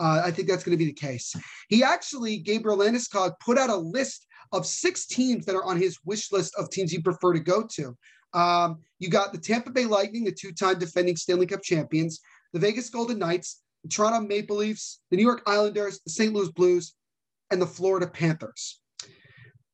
Uh, 0.01 0.23
I 0.25 0.31
think 0.31 0.49
that's 0.49 0.65
going 0.65 0.77
to 0.77 0.85
be 0.85 0.91
the 0.91 0.93
case. 0.93 1.35
He 1.69 1.85
actually, 1.85 2.39
Gabriel 2.39 2.79
Landeskog, 2.79 3.35
put 3.41 3.59
out 3.59 3.71
a 3.71 3.77
list 3.77 4.27
of 4.53 4.67
six 4.67 5.07
teams 5.07 5.47
that 5.47 5.55
are 5.55 5.65
on 5.65 5.81
his 5.81 5.99
wish 6.05 6.33
list 6.33 6.55
of 6.57 6.71
teams 6.71 6.91
he'd 6.91 7.05
prefer 7.05 7.33
to 7.33 7.41
go 7.41 7.67
to. 7.75 7.97
Um, 8.33 8.81
you 8.99 9.09
got 9.09 9.33
the 9.33 9.39
Tampa 9.39 9.71
Bay 9.71 9.85
Lightning, 9.87 10.25
the 10.25 10.33
two-time 10.33 10.79
defending 10.79 11.17
Stanley 11.17 11.47
Cup 11.47 11.63
champions, 11.63 12.21
the 12.53 12.59
Vegas 12.59 12.91
Golden 12.91 13.19
Knights, 13.19 13.63
the 13.85 13.89
Toronto 13.89 14.27
Maple 14.27 14.57
Leafs, 14.57 15.01
the 15.11 15.17
New 15.17 15.23
York 15.23 15.43
Islanders, 15.47 16.01
the 16.01 16.11
St. 16.11 16.33
Louis 16.33 16.51
Blues, 16.51 16.95
and 17.51 17.61
the 17.61 17.67
Florida 17.67 18.07
Panthers. 18.07 18.81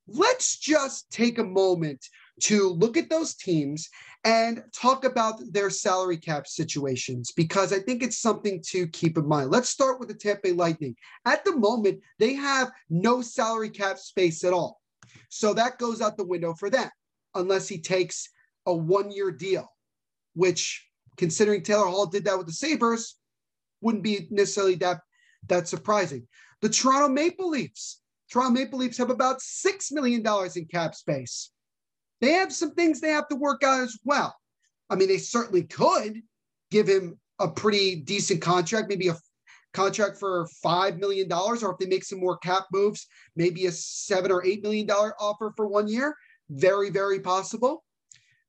Let's 0.06 0.58
just 0.58 1.10
take 1.10 1.38
a 1.38 1.44
moment 1.44 2.04
to 2.42 2.70
look 2.70 2.96
at 2.96 3.10
those 3.10 3.34
teams 3.34 3.88
and 4.24 4.62
talk 4.74 5.04
about 5.04 5.40
their 5.52 5.70
salary 5.70 6.16
cap 6.16 6.46
situations 6.46 7.32
because 7.32 7.72
I 7.72 7.78
think 7.78 8.02
it's 8.02 8.18
something 8.18 8.62
to 8.68 8.86
keep 8.88 9.16
in 9.16 9.26
mind. 9.26 9.50
Let's 9.50 9.70
start 9.70 9.98
with 9.98 10.08
the 10.08 10.14
Tampa 10.14 10.42
Bay 10.44 10.52
Lightning. 10.52 10.96
At 11.24 11.44
the 11.44 11.56
moment, 11.56 12.00
they 12.18 12.34
have 12.34 12.70
no 12.88 13.22
salary 13.22 13.70
cap 13.70 13.98
space 13.98 14.44
at 14.44 14.52
all. 14.52 14.80
So 15.28 15.54
that 15.54 15.78
goes 15.78 16.00
out 16.00 16.16
the 16.16 16.24
window 16.24 16.54
for 16.54 16.70
them 16.70 16.90
unless 17.34 17.68
he 17.68 17.78
takes 17.78 18.28
a 18.66 18.74
one 18.74 19.10
year 19.10 19.30
deal, 19.30 19.68
which, 20.34 20.86
considering 21.16 21.62
Taylor 21.62 21.86
Hall 21.86 22.06
did 22.06 22.24
that 22.24 22.36
with 22.36 22.46
the 22.46 22.52
Sabres, 22.52 23.16
wouldn't 23.80 24.04
be 24.04 24.26
necessarily 24.30 24.74
that, 24.76 25.00
that 25.48 25.68
surprising. 25.68 26.26
The 26.62 26.68
Toronto 26.68 27.08
Maple 27.08 27.48
Leafs. 27.48 28.00
Toronto 28.30 28.52
Maple 28.52 28.78
Leafs 28.78 28.98
have 28.98 29.10
about 29.10 29.40
$6 29.40 29.92
million 29.92 30.24
in 30.54 30.64
cap 30.66 30.94
space. 30.94 31.50
They 32.20 32.32
have 32.32 32.52
some 32.52 32.74
things 32.74 33.00
they 33.00 33.10
have 33.10 33.28
to 33.28 33.36
work 33.36 33.64
out 33.64 33.80
as 33.80 33.98
well. 34.04 34.34
I 34.90 34.96
mean, 34.96 35.08
they 35.08 35.18
certainly 35.18 35.62
could 35.62 36.20
give 36.70 36.86
him 36.86 37.18
a 37.38 37.48
pretty 37.48 37.96
decent 37.96 38.42
contract, 38.42 38.88
maybe 38.88 39.08
a 39.08 39.16
contract 39.72 40.18
for 40.18 40.46
$5 40.64 40.98
million, 40.98 41.32
or 41.32 41.54
if 41.54 41.78
they 41.78 41.86
make 41.86 42.04
some 42.04 42.20
more 42.20 42.36
cap 42.38 42.66
moves, 42.72 43.06
maybe 43.36 43.66
a 43.66 43.72
seven 43.72 44.30
or 44.30 44.42
$8 44.42 44.62
million 44.62 44.88
offer 44.90 45.52
for 45.56 45.66
one 45.66 45.88
year. 45.88 46.14
Very, 46.50 46.90
very 46.90 47.20
possible. 47.20 47.84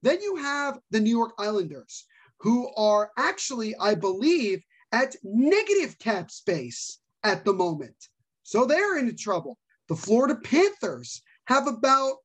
Then 0.01 0.21
you 0.21 0.35
have 0.37 0.79
the 0.89 0.99
New 0.99 1.15
York 1.15 1.33
Islanders, 1.37 2.05
who 2.39 2.73
are 2.75 3.11
actually, 3.17 3.75
I 3.77 3.95
believe, 3.95 4.61
at 4.91 5.15
negative 5.23 5.97
cap 5.99 6.31
space 6.31 6.97
at 7.23 7.45
the 7.45 7.53
moment. 7.53 7.95
So 8.43 8.65
they're 8.65 8.97
into 8.97 9.13
trouble. 9.13 9.57
The 9.87 9.95
Florida 9.95 10.35
Panthers 10.35 11.21
have 11.45 11.67
about, 11.67 12.15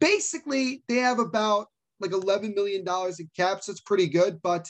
basically, 0.00 0.82
they 0.88 0.96
have 0.96 1.18
about 1.18 1.68
like 2.00 2.10
$11 2.10 2.54
million 2.54 2.84
in 2.86 3.30
caps. 3.36 3.66
That's 3.66 3.80
pretty 3.80 4.08
good, 4.08 4.40
but 4.42 4.68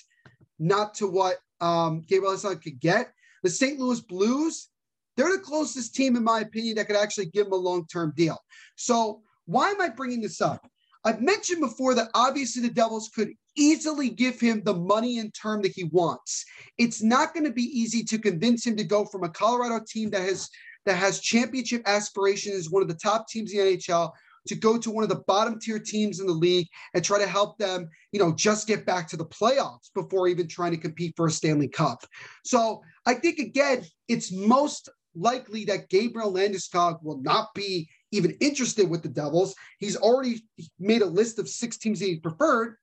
not 0.59 0.95
to 0.95 1.07
what 1.09 1.38
um, 1.61 2.03
Gabriel 2.07 2.36
could 2.36 2.80
get. 2.80 3.12
The 3.42 3.51
St. 3.51 3.78
Louis 3.78 4.01
Blues, 4.01 4.68
they're 5.16 5.36
the 5.36 5.42
closest 5.42 5.95
team, 5.95 6.16
in 6.16 6.24
my 6.24 6.40
opinion, 6.40 6.76
that 6.76 6.86
could 6.86 6.97
actually 6.97 7.26
give 7.26 7.47
him 7.47 7.53
a 7.53 7.57
long 7.57 7.86
term 7.86 8.12
deal. 8.16 8.38
So, 8.76 9.22
why 9.47 9.70
am 9.70 9.80
I 9.80 9.90
bringing 9.90 10.22
this 10.22 10.40
up? 10.40 10.66
I've 11.05 11.20
mentioned 11.20 11.61
before 11.61 11.95
that 11.95 12.09
obviously 12.14 12.62
the 12.62 12.70
Devils 12.70 13.11
could 13.14 13.32
easily 13.57 14.11
give 14.11 14.40
him 14.40 14.62
the 14.64 14.74
money 14.74 15.18
and 15.18 15.32
term 15.34 15.62
that 15.62 15.72
he 15.72 15.84
wants. 15.84 16.44
It's 16.78 17.02
not 17.02 17.34
going 17.34 17.44
to 17.44 17.52
be 17.52 17.62
easy 17.62 18.02
to 18.05 18.18
convince 18.18 18.66
him 18.66 18.76
to 18.76 18.84
go 18.84 19.05
from 19.05 19.24
a 19.24 19.28
Colorado 19.28 19.84
team 19.86 20.11
that 20.11 20.22
has 20.22 20.48
that 20.86 20.96
has 20.96 21.20
championship 21.20 21.82
aspirations, 21.86 22.70
one 22.70 22.82
of 22.82 22.88
the 22.88 22.94
top 22.94 23.26
teams 23.28 23.52
in 23.52 23.59
the 23.59 23.76
NHL, 23.76 24.12
to 24.48 24.55
go 24.55 24.76
to 24.78 24.90
one 24.90 25.02
of 25.02 25.09
the 25.09 25.22
bottom 25.26 25.59
tier 25.59 25.78
teams 25.78 26.20
in 26.20 26.26
the 26.26 26.32
league 26.32 26.68
and 26.92 27.02
try 27.02 27.18
to 27.18 27.26
help 27.26 27.57
them, 27.59 27.88
you 28.12 28.18
know, 28.18 28.32
just 28.32 28.66
get 28.66 28.84
back 28.84 29.09
to 29.09 29.16
the 29.16 29.24
playoffs 29.24 29.90
before 29.94 30.28
even 30.28 30.46
trying 30.46 30.72
to 30.72 30.76
compete 30.76 31.14
for 31.16 31.26
a 31.26 31.30
Stanley 31.30 31.68
Cup. 31.68 32.05
So 32.44 32.82
I 33.07 33.14
think 33.14 33.38
again, 33.38 33.84
it's 34.09 34.32
most 34.32 34.90
likely 35.14 35.64
that 35.66 35.88
Gabriel 35.88 36.32
Landeskog 36.32 37.02
will 37.02 37.20
not 37.22 37.55
be 37.55 37.88
even 38.12 38.32
interested 38.40 38.88
with 38.88 39.02
the 39.02 39.09
Devils. 39.09 39.55
He's 39.78 39.96
already 39.96 40.42
made 40.78 41.02
a 41.02 41.07
list 41.07 41.38
of 41.38 41.48
six 41.48 41.78
teams 41.78 42.00
that 42.00 42.07
he 42.07 42.20
preferred. 42.20 42.76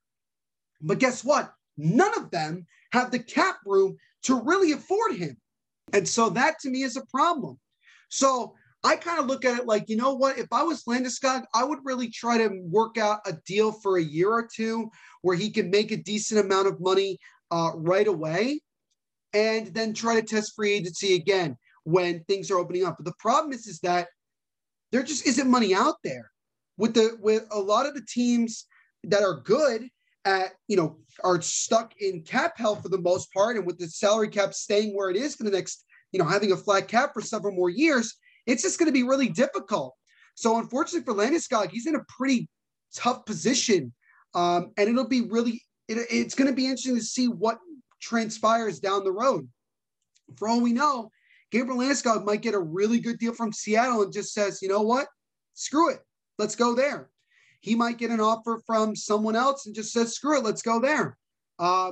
But 0.81 0.99
guess 0.99 1.23
what? 1.23 1.53
None 1.77 2.17
of 2.17 2.31
them 2.31 2.65
have 2.91 3.11
the 3.11 3.19
cap 3.19 3.57
room 3.65 3.97
to 4.23 4.41
really 4.41 4.71
afford 4.71 5.15
him. 5.15 5.37
And 5.93 6.07
so 6.07 6.29
that 6.31 6.59
to 6.59 6.69
me 6.69 6.83
is 6.83 6.97
a 6.97 7.05
problem. 7.07 7.59
So 8.09 8.55
I 8.83 8.95
kind 8.95 9.19
of 9.19 9.27
look 9.27 9.45
at 9.45 9.59
it 9.59 9.65
like, 9.65 9.89
you 9.89 9.95
know 9.95 10.13
what? 10.13 10.37
If 10.37 10.47
I 10.51 10.63
was 10.63 10.83
Landeskog, 10.83 11.45
I 11.53 11.63
would 11.63 11.79
really 11.83 12.09
try 12.09 12.37
to 12.37 12.61
work 12.63 12.97
out 12.97 13.19
a 13.25 13.33
deal 13.45 13.71
for 13.71 13.97
a 13.97 14.03
year 14.03 14.31
or 14.31 14.47
two 14.53 14.89
where 15.21 15.35
he 15.35 15.49
can 15.49 15.69
make 15.69 15.91
a 15.91 15.97
decent 15.97 16.43
amount 16.43 16.67
of 16.67 16.79
money 16.79 17.19
uh, 17.51 17.71
right 17.75 18.07
away 18.07 18.61
and 19.33 19.67
then 19.67 19.93
try 19.93 20.19
to 20.19 20.25
test 20.25 20.53
free 20.55 20.73
agency 20.73 21.15
again 21.15 21.57
when 21.83 22.23
things 22.23 22.49
are 22.49 22.57
opening 22.57 22.85
up. 22.85 22.97
But 22.97 23.05
the 23.05 23.13
problem 23.19 23.53
is, 23.53 23.67
is 23.67 23.79
that 23.79 24.07
there 24.91 25.03
just 25.03 25.27
isn't 25.27 25.49
money 25.49 25.73
out 25.73 25.95
there 26.03 26.31
with 26.77 26.93
the 26.93 27.17
with 27.21 27.45
a 27.51 27.59
lot 27.59 27.85
of 27.85 27.93
the 27.93 28.05
teams 28.07 28.65
that 29.03 29.23
are 29.23 29.41
good 29.41 29.87
at 30.25 30.51
you 30.67 30.77
know 30.77 30.97
are 31.23 31.41
stuck 31.41 31.93
in 31.99 32.21
cap 32.21 32.53
hell 32.55 32.75
for 32.75 32.89
the 32.89 32.97
most 32.97 33.31
part 33.33 33.55
and 33.55 33.65
with 33.65 33.77
the 33.77 33.87
salary 33.87 34.27
cap 34.27 34.53
staying 34.53 34.95
where 34.95 35.09
it 35.09 35.15
is 35.15 35.35
for 35.35 35.43
the 35.43 35.51
next 35.51 35.85
you 36.11 36.19
know 36.19 36.25
having 36.25 36.51
a 36.51 36.57
flat 36.57 36.87
cap 36.87 37.11
for 37.13 37.21
several 37.21 37.53
more 37.55 37.69
years 37.69 38.15
it's 38.47 38.63
just 38.63 38.79
going 38.79 38.87
to 38.87 38.93
be 38.93 39.03
really 39.03 39.29
difficult. 39.29 39.95
So 40.35 40.57
unfortunately 40.57 41.05
for 41.05 41.19
landeskog 41.19 41.69
he's 41.69 41.87
in 41.87 41.95
a 41.95 42.03
pretty 42.07 42.49
tough 42.95 43.25
position 43.25 43.93
um, 44.33 44.71
and 44.77 44.89
it'll 44.89 45.07
be 45.07 45.21
really 45.21 45.61
it, 45.87 45.97
it's 46.09 46.35
going 46.35 46.49
to 46.49 46.55
be 46.55 46.65
interesting 46.65 46.95
to 46.95 47.03
see 47.03 47.27
what 47.27 47.59
transpires 48.01 48.79
down 48.79 49.03
the 49.03 49.11
road. 49.11 49.47
For 50.37 50.47
all 50.47 50.61
we 50.61 50.73
know 50.73 51.11
gabriel 51.51 51.79
landeskog 51.79 52.25
might 52.25 52.41
get 52.41 52.53
a 52.53 52.59
really 52.59 52.99
good 52.99 53.19
deal 53.19 53.33
from 53.33 53.53
seattle 53.53 54.03
and 54.03 54.13
just 54.13 54.33
says 54.33 54.61
you 54.61 54.69
know 54.69 54.81
what? 54.81 55.07
Screw 55.53 55.89
it. 55.91 55.99
Let's 56.37 56.55
go 56.55 56.75
there 56.75 57.10
he 57.61 57.75
might 57.75 57.97
get 57.97 58.11
an 58.11 58.19
offer 58.19 58.61
from 58.65 58.95
someone 58.95 59.35
else 59.35 59.65
and 59.65 59.75
just 59.75 59.93
says, 59.93 60.13
screw 60.13 60.37
it, 60.37 60.43
let's 60.43 60.61
go 60.61 60.79
there. 60.79 61.17
Uh, 61.57 61.91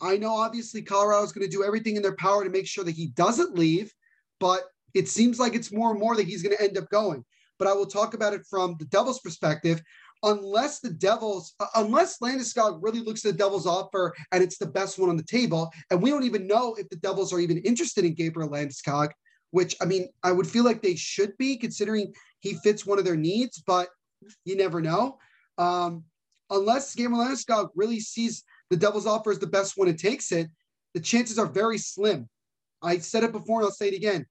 I 0.00 0.16
know 0.16 0.34
obviously 0.34 0.82
Colorado 0.82 1.24
is 1.24 1.32
going 1.32 1.46
to 1.46 1.50
do 1.50 1.64
everything 1.64 1.96
in 1.96 2.02
their 2.02 2.16
power 2.16 2.44
to 2.44 2.50
make 2.50 2.66
sure 2.66 2.84
that 2.84 2.96
he 2.96 3.08
doesn't 3.08 3.58
leave, 3.58 3.92
but 4.40 4.62
it 4.94 5.08
seems 5.08 5.38
like 5.38 5.54
it's 5.54 5.72
more 5.72 5.90
and 5.90 6.00
more 6.00 6.16
that 6.16 6.26
he's 6.26 6.42
going 6.42 6.56
to 6.56 6.62
end 6.62 6.78
up 6.78 6.88
going. 6.90 7.24
But 7.58 7.68
I 7.68 7.72
will 7.72 7.86
talk 7.86 8.14
about 8.14 8.32
it 8.32 8.42
from 8.48 8.76
the 8.78 8.86
Devils' 8.86 9.20
perspective. 9.20 9.82
Unless 10.24 10.80
the 10.80 10.90
Devils, 10.90 11.54
uh, 11.58 11.66
unless 11.74 12.18
Landeskog 12.20 12.78
really 12.80 13.00
looks 13.00 13.24
at 13.24 13.32
the 13.32 13.38
Devils' 13.38 13.66
offer 13.66 14.14
and 14.30 14.42
it's 14.42 14.58
the 14.58 14.66
best 14.66 14.98
one 14.98 15.10
on 15.10 15.16
the 15.16 15.22
table, 15.24 15.70
and 15.90 16.00
we 16.00 16.10
don't 16.10 16.24
even 16.24 16.46
know 16.46 16.74
if 16.74 16.88
the 16.88 16.96
Devils 16.96 17.32
are 17.32 17.40
even 17.40 17.58
interested 17.58 18.04
in 18.04 18.14
Gabriel 18.14 18.48
Landeskog, 18.48 19.10
which 19.50 19.74
I 19.80 19.84
mean, 19.84 20.08
I 20.22 20.30
would 20.30 20.46
feel 20.46 20.64
like 20.64 20.80
they 20.80 20.94
should 20.94 21.36
be 21.38 21.56
considering 21.56 22.12
he 22.38 22.54
fits 22.62 22.86
one 22.86 23.00
of 23.00 23.04
their 23.04 23.16
needs, 23.16 23.62
but 23.66 23.88
you 24.44 24.56
never 24.56 24.80
know. 24.80 25.18
Um, 25.58 26.04
unless 26.50 26.94
Gabriel 26.94 27.24
Landeskog 27.24 27.70
really 27.74 28.00
sees 28.00 28.44
the 28.70 28.76
Devils 28.76 29.06
offer 29.06 29.30
as 29.30 29.38
the 29.38 29.46
best 29.46 29.76
one 29.76 29.88
and 29.88 29.98
takes 29.98 30.32
it, 30.32 30.48
the 30.94 31.00
chances 31.00 31.38
are 31.38 31.46
very 31.46 31.78
slim. 31.78 32.28
I 32.82 32.98
said 32.98 33.24
it 33.24 33.32
before 33.32 33.60
and 33.60 33.66
I'll 33.66 33.72
say 33.72 33.88
it 33.88 33.96
again. 33.96 34.26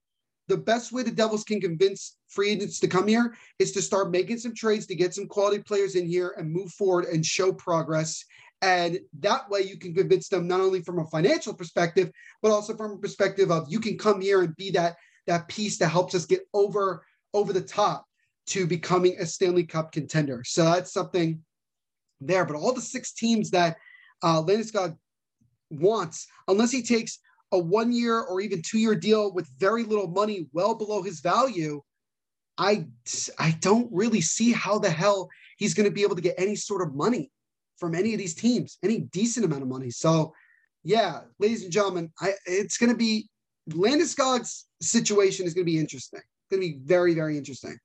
The 0.48 0.56
best 0.56 0.92
way 0.92 1.02
the 1.02 1.10
Devils 1.10 1.44
can 1.44 1.60
convince 1.60 2.16
free 2.28 2.50
agents 2.50 2.80
to 2.80 2.88
come 2.88 3.06
here 3.06 3.34
is 3.58 3.72
to 3.72 3.82
start 3.82 4.10
making 4.10 4.38
some 4.38 4.54
trades 4.54 4.86
to 4.86 4.94
get 4.94 5.14
some 5.14 5.26
quality 5.26 5.62
players 5.62 5.94
in 5.94 6.06
here 6.06 6.34
and 6.36 6.50
move 6.50 6.70
forward 6.72 7.06
and 7.06 7.24
show 7.24 7.52
progress. 7.52 8.24
And 8.60 9.00
that 9.20 9.48
way 9.48 9.62
you 9.62 9.78
can 9.78 9.94
convince 9.94 10.28
them 10.28 10.46
not 10.46 10.60
only 10.60 10.82
from 10.82 10.98
a 10.98 11.06
financial 11.06 11.54
perspective, 11.54 12.10
but 12.42 12.50
also 12.50 12.76
from 12.76 12.92
a 12.92 12.98
perspective 12.98 13.50
of 13.50 13.66
you 13.68 13.80
can 13.80 13.96
come 13.98 14.20
here 14.20 14.42
and 14.42 14.56
be 14.56 14.70
that 14.72 14.96
that 15.26 15.48
piece 15.48 15.78
that 15.78 15.88
helps 15.88 16.14
us 16.14 16.26
get 16.26 16.42
over 16.52 17.04
over 17.34 17.52
the 17.52 17.60
top 17.60 18.06
to 18.46 18.66
becoming 18.66 19.16
a 19.18 19.26
Stanley 19.26 19.64
Cup 19.64 19.92
contender. 19.92 20.42
So 20.44 20.64
that's 20.64 20.92
something 20.92 21.40
there. 22.20 22.44
But 22.44 22.56
all 22.56 22.72
the 22.72 22.80
six 22.80 23.12
teams 23.12 23.50
that 23.50 23.76
uh, 24.22 24.42
Landeskog 24.42 24.96
wants, 25.70 26.26
unless 26.48 26.70
he 26.70 26.82
takes 26.82 27.18
a 27.52 27.58
one 27.58 27.92
year 27.92 28.20
or 28.20 28.40
even 28.40 28.62
two 28.62 28.78
year 28.78 28.94
deal 28.94 29.32
with 29.32 29.48
very 29.58 29.84
little 29.84 30.08
money, 30.08 30.48
well 30.52 30.74
below 30.74 31.02
his 31.02 31.20
value, 31.20 31.80
I, 32.58 32.86
I 33.38 33.56
don't 33.60 33.88
really 33.92 34.20
see 34.20 34.52
how 34.52 34.78
the 34.78 34.90
hell 34.90 35.28
he's 35.56 35.74
going 35.74 35.88
to 35.88 35.94
be 35.94 36.02
able 36.02 36.16
to 36.16 36.22
get 36.22 36.34
any 36.38 36.56
sort 36.56 36.82
of 36.82 36.94
money 36.94 37.30
from 37.78 37.94
any 37.94 38.12
of 38.12 38.18
these 38.18 38.34
teams, 38.34 38.78
any 38.82 39.00
decent 39.12 39.44
amount 39.44 39.62
of 39.62 39.68
money. 39.68 39.90
So, 39.90 40.32
yeah, 40.84 41.20
ladies 41.38 41.62
and 41.62 41.72
gentlemen, 41.72 42.12
I, 42.20 42.32
it's 42.46 42.76
going 42.76 42.90
to 42.90 42.96
be 42.96 43.28
Landeskog's 43.70 44.66
situation 44.80 45.46
is 45.46 45.54
going 45.54 45.64
to 45.64 45.72
be 45.72 45.78
interesting. 45.78 46.20
It's 46.20 46.56
going 46.56 46.62
to 46.62 46.68
be 46.68 46.80
very, 46.84 47.14
very 47.14 47.36
interesting. 47.38 47.76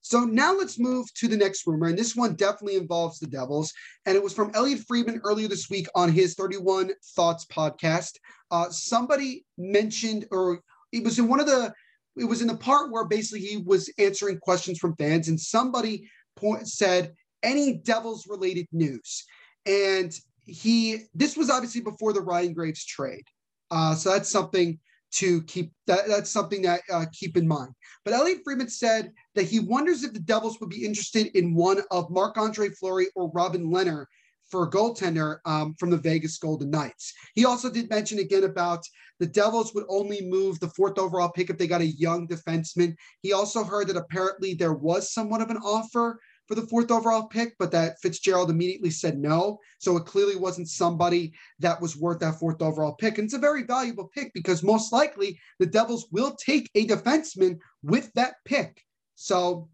So 0.00 0.20
now 0.20 0.56
let's 0.56 0.78
move 0.78 1.12
to 1.14 1.28
the 1.28 1.36
next 1.36 1.66
rumor. 1.66 1.88
And 1.88 1.98
this 1.98 2.16
one 2.16 2.34
definitely 2.34 2.76
involves 2.76 3.18
the 3.18 3.26
Devils. 3.26 3.72
And 4.06 4.16
it 4.16 4.22
was 4.22 4.32
from 4.32 4.50
Elliotte 4.54 4.84
Friedman 4.86 5.20
earlier 5.24 5.48
this 5.48 5.68
week 5.68 5.86
on 5.94 6.10
his 6.10 6.34
31 6.34 6.92
Thoughts 7.16 7.46
podcast. 7.46 8.12
Uh, 8.50 8.70
somebody 8.70 9.44
mentioned, 9.58 10.26
or 10.30 10.60
it 10.92 11.04
was 11.04 11.18
in 11.18 11.28
one 11.28 11.40
of 11.40 11.46
the, 11.46 11.72
it 12.16 12.24
was 12.24 12.40
in 12.40 12.48
the 12.48 12.56
part 12.56 12.90
where 12.90 13.04
basically 13.04 13.40
he 13.40 13.58
was 13.58 13.92
answering 13.98 14.38
questions 14.38 14.78
from 14.78 14.96
fans, 14.96 15.28
and 15.28 15.38
somebody 15.38 16.08
point, 16.36 16.68
said, 16.68 17.12
any 17.42 17.74
Devils 17.74 18.26
related 18.28 18.66
news. 18.72 19.24
And 19.66 20.12
he, 20.44 21.04
this 21.14 21.36
was 21.36 21.50
obviously 21.50 21.82
before 21.82 22.12
the 22.12 22.20
Ryan 22.20 22.54
Graves 22.54 22.84
trade. 22.84 23.24
Uh, 23.70 23.94
so 23.94 24.10
that's 24.10 24.30
something 24.30 24.78
to 25.10 25.42
keep 25.42 25.72
that 25.86 26.06
that's 26.06 26.30
something 26.30 26.62
that 26.62 26.80
uh, 26.92 27.06
keep 27.12 27.36
in 27.36 27.48
mind. 27.48 27.72
But 28.04 28.14
Elliotte 28.14 28.42
Friedman 28.44 28.68
said 28.68 29.12
that 29.34 29.44
he 29.44 29.60
wonders 29.60 30.04
if 30.04 30.12
the 30.12 30.20
Devils 30.20 30.60
would 30.60 30.70
be 30.70 30.84
interested 30.84 31.26
in 31.36 31.54
one 31.54 31.82
of 31.90 32.10
Marc 32.10 32.36
Andre 32.36 32.68
Fleury 32.70 33.08
or 33.14 33.30
Robin 33.32 33.70
Lehner 33.70 34.06
for 34.50 34.64
a 34.64 34.70
goaltender 34.70 35.38
um, 35.44 35.74
from 35.78 35.90
the 35.90 35.96
Vegas 35.96 36.38
Golden 36.38 36.70
Knights. 36.70 37.12
He 37.34 37.44
also 37.44 37.70
did 37.70 37.90
mention 37.90 38.18
again 38.18 38.44
about 38.44 38.82
the 39.20 39.26
Devils 39.26 39.74
would 39.74 39.84
only 39.88 40.22
move 40.22 40.58
the 40.58 40.70
fourth 40.70 40.98
overall 40.98 41.30
pick 41.30 41.50
if 41.50 41.58
they 41.58 41.66
got 41.66 41.80
a 41.80 41.86
young 41.86 42.26
defenseman. 42.26 42.94
He 43.22 43.32
also 43.32 43.64
heard 43.64 43.88
that 43.88 43.96
apparently 43.96 44.54
there 44.54 44.74
was 44.74 45.12
somewhat 45.12 45.42
of 45.42 45.50
an 45.50 45.58
offer 45.58 46.18
for 46.48 46.54
the 46.54 46.66
fourth 46.66 46.90
overall 46.90 47.26
pick, 47.26 47.56
but 47.58 47.70
that 47.72 48.00
Fitzgerald 48.00 48.50
immediately 48.50 48.90
said 48.90 49.18
no. 49.18 49.60
So 49.78 49.96
it 49.98 50.06
clearly 50.06 50.34
wasn't 50.34 50.68
somebody 50.68 51.34
that 51.58 51.80
was 51.80 51.96
worth 51.96 52.20
that 52.20 52.40
fourth 52.40 52.62
overall 52.62 52.94
pick. 52.94 53.18
And 53.18 53.26
it's 53.26 53.34
a 53.34 53.38
very 53.38 53.64
valuable 53.64 54.10
pick 54.14 54.32
because 54.32 54.62
most 54.62 54.92
likely 54.92 55.38
the 55.58 55.66
Devils 55.66 56.08
will 56.10 56.34
take 56.34 56.70
a 56.74 56.86
defenseman 56.86 57.58
with 57.82 58.10
that 58.14 58.36
pick. 58.46 58.82
So 59.14 59.68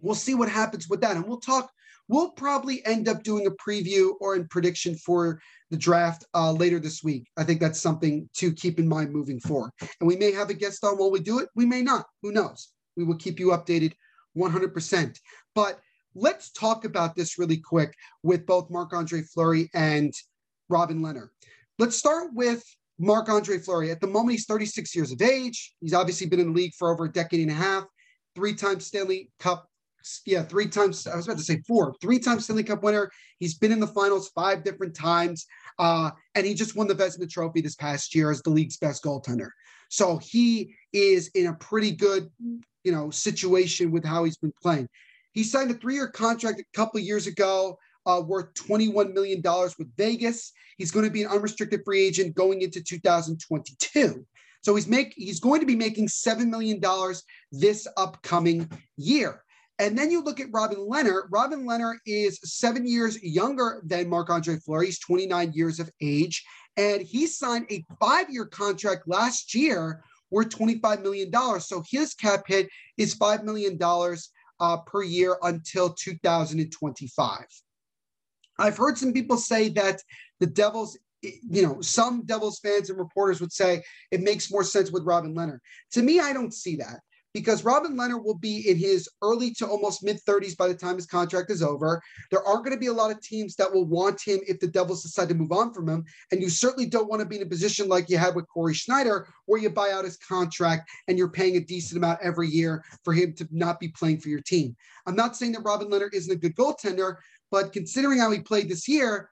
we'll 0.00 0.16
see 0.16 0.34
what 0.34 0.48
happens 0.48 0.88
with 0.88 1.00
that. 1.02 1.16
And 1.16 1.26
we'll 1.26 1.38
talk, 1.38 1.70
we'll 2.08 2.30
probably 2.30 2.84
end 2.84 3.08
up 3.08 3.22
doing 3.22 3.46
a 3.46 3.50
preview 3.52 4.14
or 4.20 4.34
in 4.34 4.48
prediction 4.48 4.96
for 4.96 5.40
the 5.70 5.76
draft 5.76 6.24
uh, 6.34 6.50
later 6.50 6.80
this 6.80 7.04
week. 7.04 7.28
I 7.36 7.44
think 7.44 7.60
that's 7.60 7.80
something 7.80 8.28
to 8.34 8.52
keep 8.52 8.80
in 8.80 8.88
mind 8.88 9.12
moving 9.12 9.38
forward. 9.38 9.70
And 10.00 10.08
we 10.08 10.16
may 10.16 10.32
have 10.32 10.50
a 10.50 10.54
guest 10.54 10.84
on 10.84 10.98
while 10.98 11.12
we 11.12 11.20
do 11.20 11.38
it. 11.38 11.48
We 11.54 11.66
may 11.66 11.82
not. 11.82 12.06
Who 12.22 12.32
knows? 12.32 12.70
We 12.96 13.04
will 13.04 13.16
keep 13.16 13.38
you 13.38 13.48
updated 13.48 13.92
100%. 14.36 15.18
But 15.54 15.80
let's 16.14 16.50
talk 16.52 16.84
about 16.84 17.16
this 17.16 17.38
really 17.38 17.58
quick 17.58 17.94
with 18.22 18.46
both 18.46 18.70
Marc 18.70 18.92
Andre 18.92 19.22
Fleury 19.22 19.70
and 19.74 20.12
Robin 20.68 21.00
Lehner. 21.00 21.28
Let's 21.78 21.96
start 21.96 22.32
with 22.34 22.62
Marc 22.98 23.28
Andre 23.28 23.58
Fleury. 23.58 23.90
At 23.90 24.00
the 24.00 24.06
moment, 24.06 24.32
he's 24.32 24.46
36 24.46 24.94
years 24.94 25.12
of 25.12 25.20
age. 25.20 25.74
He's 25.80 25.94
obviously 25.94 26.26
been 26.26 26.40
in 26.40 26.48
the 26.48 26.52
league 26.52 26.74
for 26.78 26.92
over 26.92 27.06
a 27.06 27.12
decade 27.12 27.40
and 27.40 27.50
a 27.50 27.54
half, 27.54 27.84
three 28.34 28.54
times 28.54 28.86
Stanley 28.86 29.30
Cup. 29.38 29.68
Yeah, 30.26 30.42
three 30.42 30.68
times. 30.68 31.06
I 31.06 31.16
was 31.16 31.26
about 31.26 31.38
to 31.38 31.44
say 31.44 31.62
four, 31.66 31.94
three 32.00 32.18
times 32.18 32.44
Stanley 32.44 32.62
Cup 32.62 32.82
winner. 32.82 33.10
He's 33.38 33.56
been 33.56 33.72
in 33.72 33.80
the 33.80 33.86
finals 33.86 34.28
five 34.34 34.62
different 34.62 34.94
times. 34.94 35.46
Uh, 35.78 36.10
and 36.34 36.46
he 36.46 36.54
just 36.54 36.76
won 36.76 36.86
the 36.86 36.94
Vezina 36.94 37.28
Trophy 37.28 37.60
this 37.60 37.74
past 37.74 38.14
year 38.14 38.30
as 38.30 38.42
the 38.42 38.50
league's 38.50 38.76
best 38.76 39.02
goaltender. 39.02 39.50
So 39.88 40.18
he 40.18 40.74
is 40.92 41.28
in 41.34 41.46
a 41.46 41.54
pretty 41.54 41.92
good, 41.92 42.30
you 42.84 42.92
know, 42.92 43.10
situation 43.10 43.90
with 43.90 44.04
how 44.04 44.24
he's 44.24 44.36
been 44.36 44.52
playing. 44.62 44.88
He 45.32 45.42
signed 45.42 45.70
a 45.70 45.74
three-year 45.74 46.08
contract 46.08 46.60
a 46.60 46.64
couple 46.76 47.00
years 47.00 47.26
ago, 47.26 47.78
uh, 48.06 48.22
worth 48.24 48.54
$21 48.54 49.12
million 49.12 49.42
with 49.78 49.96
Vegas. 49.96 50.52
He's 50.78 50.90
going 50.90 51.04
to 51.04 51.10
be 51.10 51.22
an 51.22 51.30
unrestricted 51.30 51.82
free 51.84 52.04
agent 52.04 52.34
going 52.34 52.62
into 52.62 52.82
2022. 52.82 54.26
So 54.62 54.74
he's 54.74 54.88
make 54.88 55.12
he's 55.14 55.40
going 55.40 55.60
to 55.60 55.66
be 55.66 55.76
making 55.76 56.08
$7 56.08 56.48
million 56.48 56.80
this 57.52 57.86
upcoming 57.96 58.70
year. 58.96 59.43
And 59.78 59.98
then 59.98 60.10
you 60.10 60.22
look 60.22 60.40
at 60.40 60.52
Robin 60.52 60.78
Lehner. 60.78 61.22
Robin 61.30 61.64
Lehner 61.64 61.94
is 62.06 62.38
seven 62.44 62.86
years 62.86 63.20
younger 63.22 63.82
than 63.84 64.08
Marc 64.08 64.30
Andre 64.30 64.56
Fleury. 64.58 64.86
He's 64.86 65.00
29 65.00 65.52
years 65.52 65.80
of 65.80 65.90
age. 66.00 66.44
And 66.76 67.02
he 67.02 67.26
signed 67.26 67.66
a 67.70 67.84
five 68.00 68.30
year 68.30 68.46
contract 68.46 69.08
last 69.08 69.54
year 69.54 70.02
worth 70.30 70.50
$25 70.50 71.02
million. 71.02 71.60
So 71.60 71.82
his 71.88 72.14
cap 72.14 72.44
hit 72.46 72.68
is 72.96 73.16
$5 73.16 73.44
million 73.44 73.78
uh, 74.60 74.76
per 74.78 75.02
year 75.02 75.38
until 75.42 75.92
2025. 75.92 77.44
I've 78.58 78.76
heard 78.76 78.96
some 78.96 79.12
people 79.12 79.36
say 79.36 79.68
that 79.70 80.00
the 80.38 80.46
Devils, 80.46 80.96
you 81.22 81.62
know, 81.62 81.80
some 81.80 82.24
Devils 82.24 82.60
fans 82.60 82.90
and 82.90 82.98
reporters 82.98 83.40
would 83.40 83.52
say 83.52 83.82
it 84.12 84.22
makes 84.22 84.50
more 84.52 84.62
sense 84.64 84.92
with 84.92 85.04
Robin 85.04 85.34
Lehner. 85.34 85.58
To 85.92 86.02
me, 86.02 86.20
I 86.20 86.32
don't 86.32 86.54
see 86.54 86.76
that 86.76 87.00
because 87.34 87.64
Robin 87.64 87.96
Lehner 87.96 88.22
will 88.22 88.38
be 88.38 88.70
in 88.70 88.78
his 88.78 89.08
early 89.20 89.50
to 89.54 89.66
almost 89.66 90.04
mid 90.04 90.20
30s 90.24 90.56
by 90.56 90.68
the 90.68 90.74
time 90.74 90.94
his 90.94 91.04
contract 91.04 91.50
is 91.50 91.62
over. 91.62 92.00
There 92.30 92.42
aren't 92.42 92.64
going 92.64 92.76
to 92.76 92.80
be 92.80 92.86
a 92.86 92.92
lot 92.92 93.10
of 93.10 93.20
teams 93.20 93.56
that 93.56 93.70
will 93.70 93.84
want 93.84 94.22
him 94.22 94.40
if 94.46 94.60
the 94.60 94.68
Devils 94.68 95.02
decide 95.02 95.28
to 95.28 95.34
move 95.34 95.52
on 95.52 95.74
from 95.74 95.88
him. 95.88 96.04
And 96.30 96.40
you 96.40 96.48
certainly 96.48 96.86
don't 96.86 97.08
want 97.08 97.20
to 97.20 97.28
be 97.28 97.36
in 97.36 97.42
a 97.42 97.46
position 97.46 97.88
like 97.88 98.08
you 98.08 98.16
had 98.16 98.36
with 98.36 98.48
Corey 98.48 98.72
Schneider, 98.72 99.28
where 99.46 99.60
you 99.60 99.68
buy 99.68 99.90
out 99.90 100.04
his 100.04 100.16
contract 100.16 100.88
and 101.08 101.18
you're 101.18 101.28
paying 101.28 101.56
a 101.56 101.60
decent 101.60 101.98
amount 101.98 102.20
every 102.22 102.48
year 102.48 102.84
for 103.02 103.12
him 103.12 103.34
to 103.34 103.48
not 103.50 103.80
be 103.80 103.88
playing 103.88 104.20
for 104.20 104.28
your 104.28 104.40
team. 104.40 104.76
I'm 105.06 105.16
not 105.16 105.36
saying 105.36 105.52
that 105.52 105.64
Robin 105.64 105.88
Lehner 105.88 106.12
isn't 106.12 106.32
a 106.32 106.36
good 106.36 106.54
goaltender, 106.54 107.16
but 107.50 107.72
considering 107.72 108.18
how 108.18 108.30
he 108.30 108.38
played 108.38 108.68
this 108.68 108.86
year, 108.86 109.30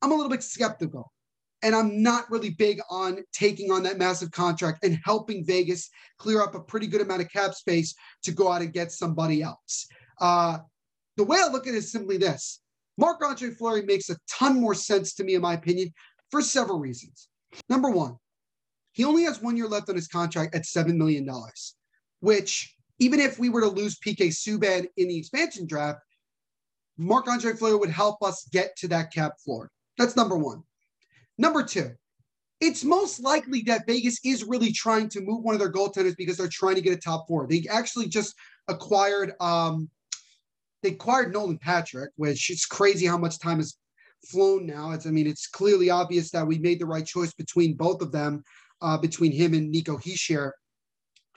I'm 0.00 0.12
a 0.12 0.14
little 0.14 0.30
bit 0.30 0.42
skeptical. 0.42 1.12
And 1.64 1.74
I'm 1.74 2.02
not 2.02 2.30
really 2.30 2.50
big 2.50 2.78
on 2.90 3.24
taking 3.32 3.72
on 3.72 3.82
that 3.84 3.98
massive 3.98 4.30
contract 4.30 4.84
and 4.84 4.98
helping 5.02 5.44
Vegas 5.46 5.88
clear 6.18 6.42
up 6.42 6.54
a 6.54 6.60
pretty 6.60 6.86
good 6.86 7.00
amount 7.00 7.22
of 7.22 7.30
cap 7.30 7.54
space 7.54 7.94
to 8.24 8.32
go 8.32 8.52
out 8.52 8.60
and 8.60 8.72
get 8.72 8.92
somebody 8.92 9.42
else. 9.42 9.86
Uh, 10.20 10.58
the 11.16 11.24
way 11.24 11.38
I 11.42 11.48
look 11.48 11.66
at 11.66 11.72
it 11.74 11.78
is 11.78 11.90
simply 11.90 12.18
this 12.18 12.60
Marc 12.98 13.24
Andre 13.24 13.50
Fleury 13.50 13.82
makes 13.82 14.10
a 14.10 14.16
ton 14.30 14.60
more 14.60 14.74
sense 14.74 15.14
to 15.14 15.24
me, 15.24 15.34
in 15.34 15.40
my 15.40 15.54
opinion, 15.54 15.92
for 16.30 16.42
several 16.42 16.78
reasons. 16.78 17.28
Number 17.70 17.88
one, 17.90 18.18
he 18.92 19.04
only 19.04 19.24
has 19.24 19.40
one 19.40 19.56
year 19.56 19.66
left 19.66 19.88
on 19.88 19.96
his 19.96 20.06
contract 20.06 20.54
at 20.54 20.64
$7 20.64 20.94
million, 20.94 21.26
which, 22.20 22.76
even 22.98 23.20
if 23.20 23.38
we 23.38 23.48
were 23.48 23.62
to 23.62 23.68
lose 23.68 23.98
PK 23.98 24.28
Subban 24.28 24.86
in 24.98 25.08
the 25.08 25.16
expansion 25.16 25.66
draft, 25.66 26.00
Marc 26.98 27.26
Andre 27.26 27.54
Fleury 27.54 27.76
would 27.76 27.90
help 27.90 28.22
us 28.22 28.46
get 28.52 28.76
to 28.76 28.88
that 28.88 29.12
cap 29.12 29.40
floor. 29.44 29.70
That's 29.96 30.14
number 30.14 30.36
one. 30.36 30.62
Number 31.38 31.62
two, 31.62 31.90
it's 32.60 32.84
most 32.84 33.20
likely 33.20 33.62
that 33.62 33.86
Vegas 33.86 34.18
is 34.24 34.44
really 34.44 34.72
trying 34.72 35.08
to 35.10 35.20
move 35.20 35.42
one 35.42 35.54
of 35.54 35.60
their 35.60 35.72
goaltenders 35.72 36.16
because 36.16 36.36
they're 36.36 36.48
trying 36.48 36.76
to 36.76 36.80
get 36.80 36.96
a 36.96 37.00
top 37.00 37.26
four. 37.28 37.46
They 37.46 37.66
actually 37.70 38.08
just 38.08 38.34
acquired 38.68 39.32
um 39.40 39.90
they 40.82 40.90
acquired 40.90 41.32
Nolan 41.32 41.58
Patrick, 41.58 42.10
which 42.16 42.50
it's 42.50 42.66
crazy 42.66 43.06
how 43.06 43.16
much 43.16 43.38
time 43.38 43.56
has 43.56 43.76
flown 44.26 44.66
now. 44.66 44.92
It's 44.92 45.06
I 45.06 45.10
mean, 45.10 45.26
it's 45.26 45.46
clearly 45.46 45.90
obvious 45.90 46.30
that 46.30 46.46
we 46.46 46.58
made 46.58 46.78
the 46.78 46.86
right 46.86 47.06
choice 47.06 47.32
between 47.32 47.74
both 47.74 48.02
of 48.02 48.12
them, 48.12 48.44
uh, 48.82 48.98
between 48.98 49.32
him 49.32 49.54
and 49.54 49.70
Nico 49.70 49.96
Hischier, 49.96 50.52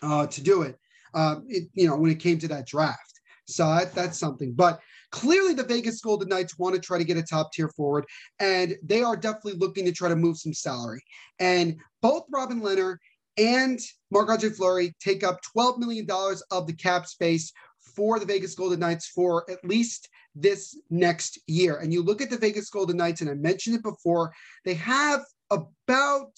uh, 0.02 0.28
to 0.28 0.42
do 0.42 0.64
it. 0.64 0.78
Uh, 1.14 1.38
it. 1.48 1.70
You 1.74 1.88
know, 1.88 1.96
when 1.96 2.12
it 2.12 2.20
came 2.20 2.38
to 2.40 2.48
that 2.50 2.68
draft. 2.68 3.22
So 3.46 3.66
that, 3.68 3.96
that's 3.96 4.20
something. 4.20 4.54
But 4.54 4.82
Clearly, 5.12 5.54
the 5.54 5.64
Vegas 5.64 6.02
Golden 6.02 6.30
Knights 6.30 6.60
want 6.60 6.76
to 6.76 6.82
try 6.82 6.98
to 6.98 7.04
get 7.04 7.18
a 7.18 7.24
top 7.24 7.54
tier 7.54 7.70
forward, 7.70 8.06
and 8.40 8.76
they 8.84 9.04
are 9.04 9.16
definitely 9.16 9.54
looking 9.54 9.86
to 9.86 9.92
try 9.92 10.10
to 10.10 10.16
move 10.16 10.38
some 10.38 10.54
salary. 10.54 11.02
And 11.40 11.78
both 12.02 12.26
Robin 12.32 12.62
Lehner 12.62 12.98
and 13.38 13.80
Marc 14.12 14.30
Andre 14.30 14.50
Fleury 14.50 14.96
take 15.00 15.24
up 15.24 15.40
$12 15.56 15.78
million 15.78 16.08
of 16.52 16.68
the 16.68 16.74
cap 16.74 17.06
space 17.06 17.54
for 17.96 18.20
the 18.20 18.26
Vegas 18.26 18.56
Golden 18.56 18.80
Knights 18.80 19.08
for 19.08 19.50
at 19.50 19.64
least 19.64 20.10
this 20.36 20.80
next 20.90 21.40
year. 21.48 21.78
And 21.78 21.94
you 21.94 22.04
look 22.04 22.22
at 22.22 22.30
the 22.30 22.38
Vegas 22.38 22.70
Golden 22.70 22.98
Knights, 22.98 23.22
and 23.22 23.30
I 23.30 23.34
mentioned 23.34 23.76
it 23.76 23.84
before, 23.84 24.34
they 24.66 24.76
have 24.76 25.22
about 25.50 26.34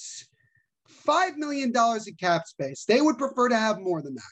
$5 1.08 1.36
million 1.38 1.74
in 1.76 2.16
cap 2.20 2.48
space. 2.48 2.86
They 2.86 3.02
would 3.02 3.18
prefer 3.18 3.50
to 3.50 3.58
have 3.58 3.80
more 3.80 4.02
than 4.02 4.16
that. 4.16 4.24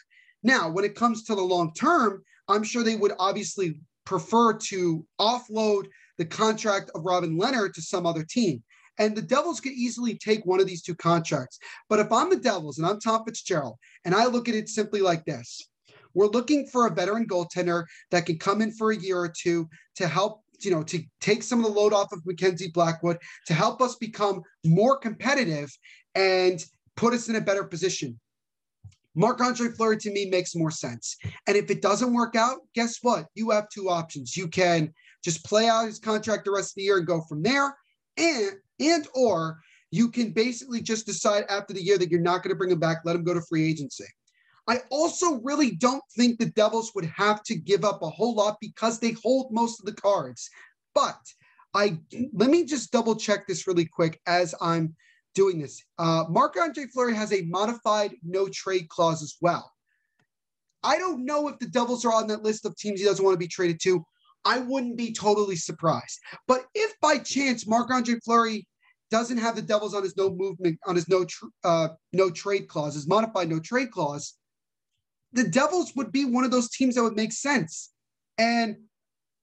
Now, 0.43 0.69
when 0.69 0.85
it 0.85 0.95
comes 0.95 1.23
to 1.23 1.35
the 1.35 1.41
long 1.41 1.73
term, 1.73 2.23
I'm 2.47 2.63
sure 2.63 2.83
they 2.83 2.95
would 2.95 3.13
obviously 3.19 3.81
prefer 4.07 4.53
to 4.53 5.05
offload 5.19 5.85
the 6.17 6.23
contract 6.23 6.89
of 6.95 7.03
Robin 7.03 7.37
Lehner 7.37 7.71
to 7.73 7.81
some 7.81 8.05
other 8.05 8.23
team. 8.23 8.63
And 8.97 9.13
the 9.13 9.21
Devils 9.21 9.59
could 9.59 9.73
easily 9.73 10.17
take 10.17 10.45
one 10.45 10.61
of 10.61 10.65
these 10.65 10.81
two 10.81 10.95
contracts. 10.95 11.59
But 11.89 11.99
if 11.99 12.09
I'm 12.09 12.29
the 12.29 12.37
Devils 12.37 12.77
and 12.77 12.87
I'm 12.87 13.01
Tom 13.01 13.25
Fitzgerald, 13.25 13.75
and 14.05 14.15
I 14.15 14.25
look 14.25 14.47
at 14.47 14.55
it 14.55 14.69
simply 14.69 15.01
like 15.01 15.25
this 15.25 15.61
we're 16.13 16.27
looking 16.27 16.65
for 16.67 16.87
a 16.87 16.95
veteran 16.95 17.27
goaltender 17.27 17.83
that 18.09 18.25
can 18.25 18.39
come 18.39 18.61
in 18.61 18.71
for 18.71 18.91
a 18.91 18.97
year 18.97 19.19
or 19.19 19.31
two 19.37 19.67
to 19.97 20.07
help, 20.07 20.41
you 20.61 20.71
know, 20.71 20.81
to 20.83 21.03
take 21.19 21.43
some 21.43 21.59
of 21.59 21.65
the 21.65 21.79
load 21.79 21.93
off 21.93 22.11
of 22.11 22.25
Mackenzie 22.25 22.71
Blackwood, 22.73 23.17
to 23.45 23.53
help 23.53 23.81
us 23.81 23.95
become 23.95 24.41
more 24.65 24.97
competitive 24.97 25.69
and 26.15 26.63
put 26.95 27.13
us 27.13 27.27
in 27.29 27.35
a 27.35 27.41
better 27.41 27.65
position. 27.65 28.19
Marc 29.17 29.41
Andre 29.41 29.69
Fleury 29.69 29.97
to 29.97 30.11
me 30.11 30.29
makes 30.29 30.55
more 30.55 30.69
sense. 30.69 31.17
And 31.47 31.57
if 31.57 31.71
it 31.71 31.81
doesn't 31.81 32.13
work 32.13 32.35
out, 32.35 32.59
guess 32.75 32.99
what? 33.01 33.25
You 33.33 33.49
have 33.49 33.67
two 33.69 33.89
options. 33.89 34.37
You 34.37 34.47
can 34.47 34.93
just 35.23 35.43
play 35.43 35.67
out 35.67 35.87
his 35.87 35.97
contract 35.97 36.45
the 36.45 36.51
rest 36.51 36.71
of 36.71 36.75
the 36.75 36.83
year 36.83 36.99
and 36.99 37.07
go 37.07 37.21
from 37.27 37.41
there, 37.41 37.75
and 38.15 38.51
and 38.79 39.07
or 39.15 39.59
you 39.89 40.11
can 40.11 40.31
basically 40.31 40.81
just 40.81 41.07
decide 41.07 41.45
after 41.49 41.73
the 41.73 41.81
year 41.81 41.97
that 41.97 42.11
you're 42.11 42.21
not 42.21 42.43
going 42.43 42.49
to 42.49 42.55
bring 42.55 42.69
him 42.69 42.79
back, 42.79 42.99
let 43.03 43.15
him 43.15 43.23
go 43.23 43.33
to 43.33 43.41
free 43.41 43.67
agency. 43.67 44.05
I 44.67 44.81
also 44.91 45.39
really 45.41 45.71
don't 45.71 46.03
think 46.15 46.37
the 46.37 46.51
Devils 46.51 46.91
would 46.93 47.05
have 47.05 47.41
to 47.43 47.55
give 47.55 47.83
up 47.83 48.03
a 48.03 48.09
whole 48.09 48.35
lot 48.35 48.57
because 48.61 48.99
they 48.99 49.15
hold 49.23 49.51
most 49.51 49.79
of 49.79 49.85
the 49.87 49.99
cards. 49.99 50.47
But 50.93 51.19
I 51.73 51.97
let 52.33 52.51
me 52.51 52.65
just 52.65 52.91
double 52.91 53.15
check 53.15 53.47
this 53.47 53.65
really 53.65 53.85
quick 53.85 54.21
as 54.27 54.53
I'm 54.61 54.95
doing 55.37 55.59
this. 55.59 55.83
Uh, 55.99 56.25
Marc 56.29 56.57
Andre 56.59 56.85
Fleury 56.87 57.15
has 57.15 57.31
a 57.31 57.43
modified 57.43 58.15
no 58.23 58.49
trade 58.49 58.89
clause 58.89 59.21
as 59.21 59.35
well. 59.39 59.71
I 60.83 60.97
don't 60.97 61.25
know 61.25 61.47
if 61.47 61.59
the 61.59 61.67
Devils 61.67 62.03
are 62.05 62.13
on 62.13 62.25
that 62.27 62.41
list 62.41 62.65
of 62.65 62.75
teams 62.75 62.99
he 62.99 63.05
doesn't 63.05 63.23
want 63.23 63.35
to 63.35 63.39
be 63.39 63.47
traded 63.47 63.79
to. 63.81 64.03
I 64.45 64.59
wouldn't 64.59 64.97
be 64.97 65.13
totally 65.13 65.55
surprised. 65.55 66.19
But 66.47 66.65
if 66.73 66.99
by 67.01 67.19
chance 67.19 67.67
Marc 67.67 67.91
Andre 67.91 68.15
Fleury 68.25 68.67
doesn't 69.11 69.37
have 69.37 69.55
the 69.55 69.61
Devils 69.61 69.93
on 69.93 70.01
his 70.01 70.17
no 70.17 70.31
movement 70.31 70.79
on 70.87 70.95
his 70.95 71.07
no 71.07 71.23
tr- 71.23 71.45
uh, 71.63 71.89
no 72.13 72.31
trade 72.31 72.67
clause, 72.67 72.95
his 72.95 73.07
modified 73.07 73.47
no 73.47 73.59
trade 73.59 73.91
clause, 73.91 74.33
the 75.33 75.43
Devils 75.43 75.93
would 75.95 76.11
be 76.11 76.25
one 76.25 76.45
of 76.45 76.51
those 76.51 76.71
teams 76.71 76.95
that 76.95 77.03
would 77.03 77.15
make 77.15 77.31
sense. 77.31 77.91
And 78.39 78.77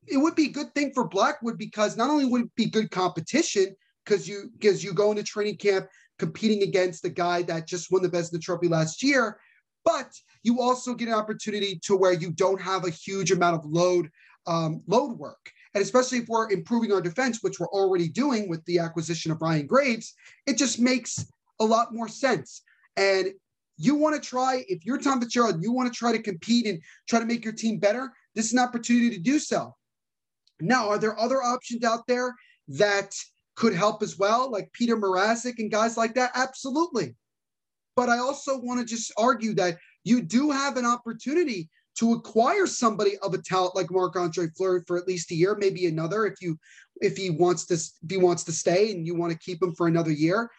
it 0.09 0.17
would 0.17 0.35
be 0.35 0.47
a 0.47 0.53
good 0.53 0.75
thing 0.75 0.93
for 0.93 1.07
Blackwood 1.07 1.57
because 1.57 1.97
not 1.97 2.11
only 2.11 2.25
would 2.25 2.43
it 2.43 2.55
be 2.57 2.67
good 2.67 2.91
competition, 2.91 3.77
because 4.05 4.29
you 4.29 4.51
because 4.59 4.83
you 4.83 4.93
go 4.93 5.11
into 5.11 5.23
training 5.23 5.57
camp 5.57 5.87
competing 6.19 6.63
against 6.63 7.03
the 7.03 7.11
guy 7.11 7.43
that 7.43 7.67
just 7.67 7.91
won 7.91 8.03
the 8.03 8.09
Vezina 8.09 8.41
Trophy 8.41 8.69
last 8.69 9.03
year, 9.03 9.39
but 9.85 10.13
you 10.43 10.61
also 10.61 10.95
get 10.95 11.09
an 11.09 11.15
opportunity 11.15 11.81
to 11.85 11.97
where 11.97 12.13
you 12.13 12.31
don't 12.31 12.61
have 12.61 12.85
a 12.85 12.91
huge 12.91 13.31
amount 13.31 13.57
of 13.57 13.65
load 13.65 14.09
um, 14.47 14.83
load 14.87 15.19
work. 15.19 15.51
And 15.75 15.83
especially 15.83 16.19
if 16.19 16.29
we're 16.29 16.51
improving 16.51 16.93
our 16.93 17.01
defense, 17.01 17.43
which 17.43 17.59
we're 17.59 17.69
already 17.69 18.09
doing 18.09 18.49
with 18.49 18.65
the 18.65 18.79
acquisition 18.79 19.33
of 19.33 19.43
Ryan 19.43 19.67
Graves, 19.67 20.15
it 20.47 20.57
just 20.57 20.79
makes 20.79 21.27
a 21.61 21.65
lot 21.65 21.93
more 21.93 22.09
sense. 22.09 22.63
And 22.97 23.33
you 23.77 23.97
want 23.97 24.15
to 24.15 24.21
try, 24.21 24.65
if 24.69 24.87
you're 24.87 24.99
Tom 24.99 25.21
Fitzgerald, 25.21 25.63
you 25.63 25.73
want 25.73 25.93
to 25.93 25.99
try 25.99 26.13
to 26.13 26.23
compete 26.23 26.67
and 26.67 26.81
try 27.09 27.19
to 27.19 27.27
make 27.27 27.45
your 27.45 27.55
team 27.55 27.79
better, 27.79 28.13
this 28.37 28.47
is 28.47 28.53
an 28.53 28.61
opportunity 28.61 29.11
to 29.11 29.21
do 29.21 29.41
so. 29.41 29.75
Now, 30.61 30.89
are 30.89 30.99
there 30.99 31.19
other 31.19 31.43
options 31.43 31.83
out 31.83 32.07
there 32.07 32.35
that 32.69 33.13
could 33.57 33.75
help 33.75 34.03
as 34.03 34.19
well, 34.19 34.51
like 34.51 34.73
Peter 34.73 34.97
Mrazek 34.97 35.59
and 35.59 35.71
guys 35.71 35.97
like 35.97 36.15
that? 36.15 36.33
Absolutely. 36.35 37.15
But 37.97 38.09
I 38.09 38.19
also 38.19 38.59
want 38.59 38.81
to 38.81 38.87
just 38.87 39.13
argue 39.17 39.55
that 39.55 39.79
you 40.03 40.21
do 40.21 40.51
have 40.51 40.77
an 40.77 40.87
opportunity 40.87 41.71
to 41.99 42.13
acquire 42.13 42.67
somebody 42.67 43.17
of 43.19 43.35
a 43.35 43.39
talent 43.39 43.77
like 43.77 43.91
Marc 43.91 44.17
Andre 44.17 44.49
Fleury 44.57 44.83
for 44.87 44.97
at 44.97 45.07
least 45.07 45.31
a 45.31 45.35
year, 45.35 45.57
maybe 45.57 45.87
another 45.87 46.27
if 46.27 46.41
you 46.41 46.59
if 47.01 47.17
he 47.17 47.31
wants 47.31 47.67
to 47.67 47.75
if 47.75 48.11
he 48.11 48.17
wants 48.17 48.45
to 48.45 48.53
stay 48.53 48.91
and 48.93 49.07
you 49.07 49.15
want 49.15 49.33
to 49.33 49.39
keep 49.39 49.63
him 49.63 49.75
for 49.75 49.87
another 49.87 50.11
year. 50.11 50.51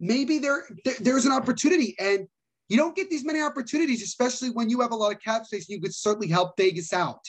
Maybe 0.00 0.38
there, 0.38 0.64
there 0.84 0.94
there's 1.00 1.26
an 1.26 1.32
opportunity, 1.32 1.94
and 2.00 2.26
you 2.68 2.76
don't 2.76 2.96
get 2.96 3.08
these 3.10 3.24
many 3.24 3.40
opportunities, 3.40 4.02
especially 4.02 4.50
when 4.50 4.68
you 4.68 4.80
have 4.80 4.90
a 4.90 4.96
lot 4.96 5.12
of 5.12 5.22
cap 5.22 5.46
space. 5.46 5.68
You 5.68 5.80
could 5.80 5.94
certainly 5.94 6.28
help 6.28 6.56
Vegas 6.56 6.92
out. 6.92 7.20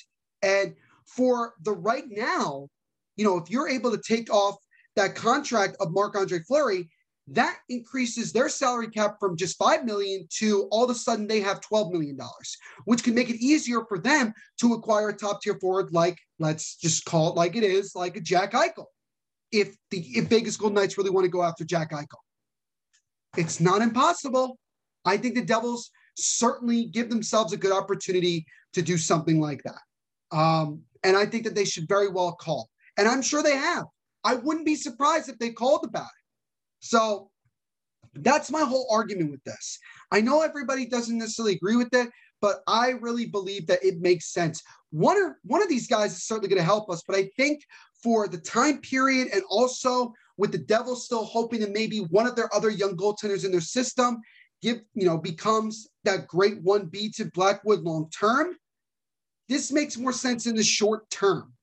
And 0.42 0.74
for 1.06 1.54
the 1.64 1.72
right 1.72 2.06
now, 2.10 2.68
you 3.16 3.24
know, 3.24 3.38
if 3.38 3.50
you're 3.50 3.70
able 3.70 3.92
to 3.92 4.02
take 4.02 4.34
off 4.34 4.56
that 4.96 5.16
contract 5.16 5.78
of 5.80 5.92
Marc 5.92 6.16
Andre 6.16 6.40
Fleury, 6.40 6.90
that 7.28 7.58
increases 7.70 8.32
their 8.32 8.50
salary 8.50 8.90
cap 8.90 9.16
from 9.20 9.36
just 9.36 9.58
5 9.58 9.84
million 9.84 10.28
to 10.38 10.68
all 10.72 10.84
of 10.84 10.90
a 10.92 10.96
sudden 10.96 11.26
they 11.28 11.42
have 11.42 11.60
12 11.60 11.92
million 11.92 12.16
dollars 12.16 12.56
which 12.86 13.04
can 13.04 13.16
make 13.16 13.32
it 13.32 13.44
easier 13.44 13.84
for 13.90 13.98
them 13.98 14.32
to 14.60 14.74
acquire 14.74 15.10
a 15.10 15.18
top 15.18 15.42
tier 15.42 15.58
forward 15.60 15.92
like 15.92 16.20
let's 16.40 16.76
just 16.76 17.06
call 17.06 17.30
it 17.30 17.36
like 17.36 17.56
it 17.56 17.64
is 17.64 17.96
like 17.96 18.18
a 18.18 18.22
Jack 18.22 18.54
Eichel. 18.54 18.86
If 19.52 19.76
the 19.90 20.00
if 20.00 20.28
Vegas 20.28 20.58
Golden 20.58 20.76
Knights 20.76 20.98
really 20.98 21.10
want 21.10 21.26
to 21.26 21.32
go 21.32 21.44
after 21.44 21.64
Jack 21.64 21.92
Eichel. 21.92 22.20
It's 23.38 23.60
not 23.60 23.82
impossible. 23.82 24.58
I 25.04 25.18
think 25.18 25.36
the 25.36 25.44
Devils 25.44 25.92
certainly 26.18 26.86
give 26.86 27.10
themselves 27.10 27.54
a 27.54 27.58
good 27.58 27.72
opportunity 27.72 28.46
to 28.74 28.82
do 28.82 28.98
something 28.98 29.40
like 29.40 29.64
that. 29.64 30.38
Um, 30.38 30.82
and 31.04 31.16
I 31.16 31.26
think 31.26 31.44
that 31.44 31.56
they 31.56 31.66
should 31.66 31.88
very 31.88 32.10
well 32.10 32.34
call. 32.34 32.70
And 32.98 33.08
I'm 33.08 33.22
sure 33.22 33.44
they 33.44 33.56
have 33.56 33.86
I 34.26 34.36
wouldn't 34.36 34.66
be 34.66 34.76
surprised 34.76 35.30
if 35.30 35.38
they 35.38 35.52
called 35.52 35.86
about 35.86 36.04
it. 36.04 36.26
So 36.80 37.30
that's 38.16 38.52
my 38.52 38.62
whole 38.62 38.88
argument 38.92 39.32
with 39.32 39.44
this. 39.44 39.80
I 40.12 40.22
know 40.22 40.42
everybody 40.42 40.86
doesn't 40.86 41.18
necessarily 41.18 41.54
agree 41.54 41.76
with 41.76 41.94
it, 41.94 42.10
but 42.42 42.62
I 42.68 42.92
really 42.92 43.28
believe 43.28 43.68
that 43.68 43.84
it 43.84 44.02
makes 44.02 44.34
sense. 44.34 44.62
One 44.92 45.22
of 45.22 45.34
one 45.44 45.62
of 45.62 45.70
these 45.70 45.88
guys 45.88 46.14
is 46.14 46.26
certainly 46.26 46.50
going 46.50 46.60
to 46.60 46.66
help 46.66 46.90
us, 46.90 47.04
but 47.08 47.16
I 47.16 47.30
think 47.38 47.62
for 48.02 48.28
the 48.28 48.38
time 48.38 48.80
period 48.80 49.30
and 49.34 49.44
also 49.50 50.14
with 50.38 50.52
the 50.52 50.58
Devils 50.58 51.06
still 51.06 51.26
hoping 51.26 51.62
that 51.62 51.72
maybe 51.72 52.00
one 52.00 52.28
of 52.28 52.36
their 52.36 52.54
other 52.54 52.70
young 52.70 52.96
goaltenders 52.96 53.46
in 53.46 53.52
their 53.52 53.62
system 53.62 54.20
give 54.62 54.82
you 54.94 55.06
know 55.06 55.18
becomes 55.18 55.88
that 56.04 56.28
great 56.28 56.62
one 56.62 56.86
B 56.86 57.10
to 57.18 57.26
Blackwood 57.26 57.82
long 57.82 58.10
term. 58.10 58.56
This 59.50 59.72
makes 59.72 59.98
more 59.98 60.14
sense 60.14 60.48
in 60.48 60.56
the 60.56 60.64
short 60.64 61.10
term. 61.10 61.55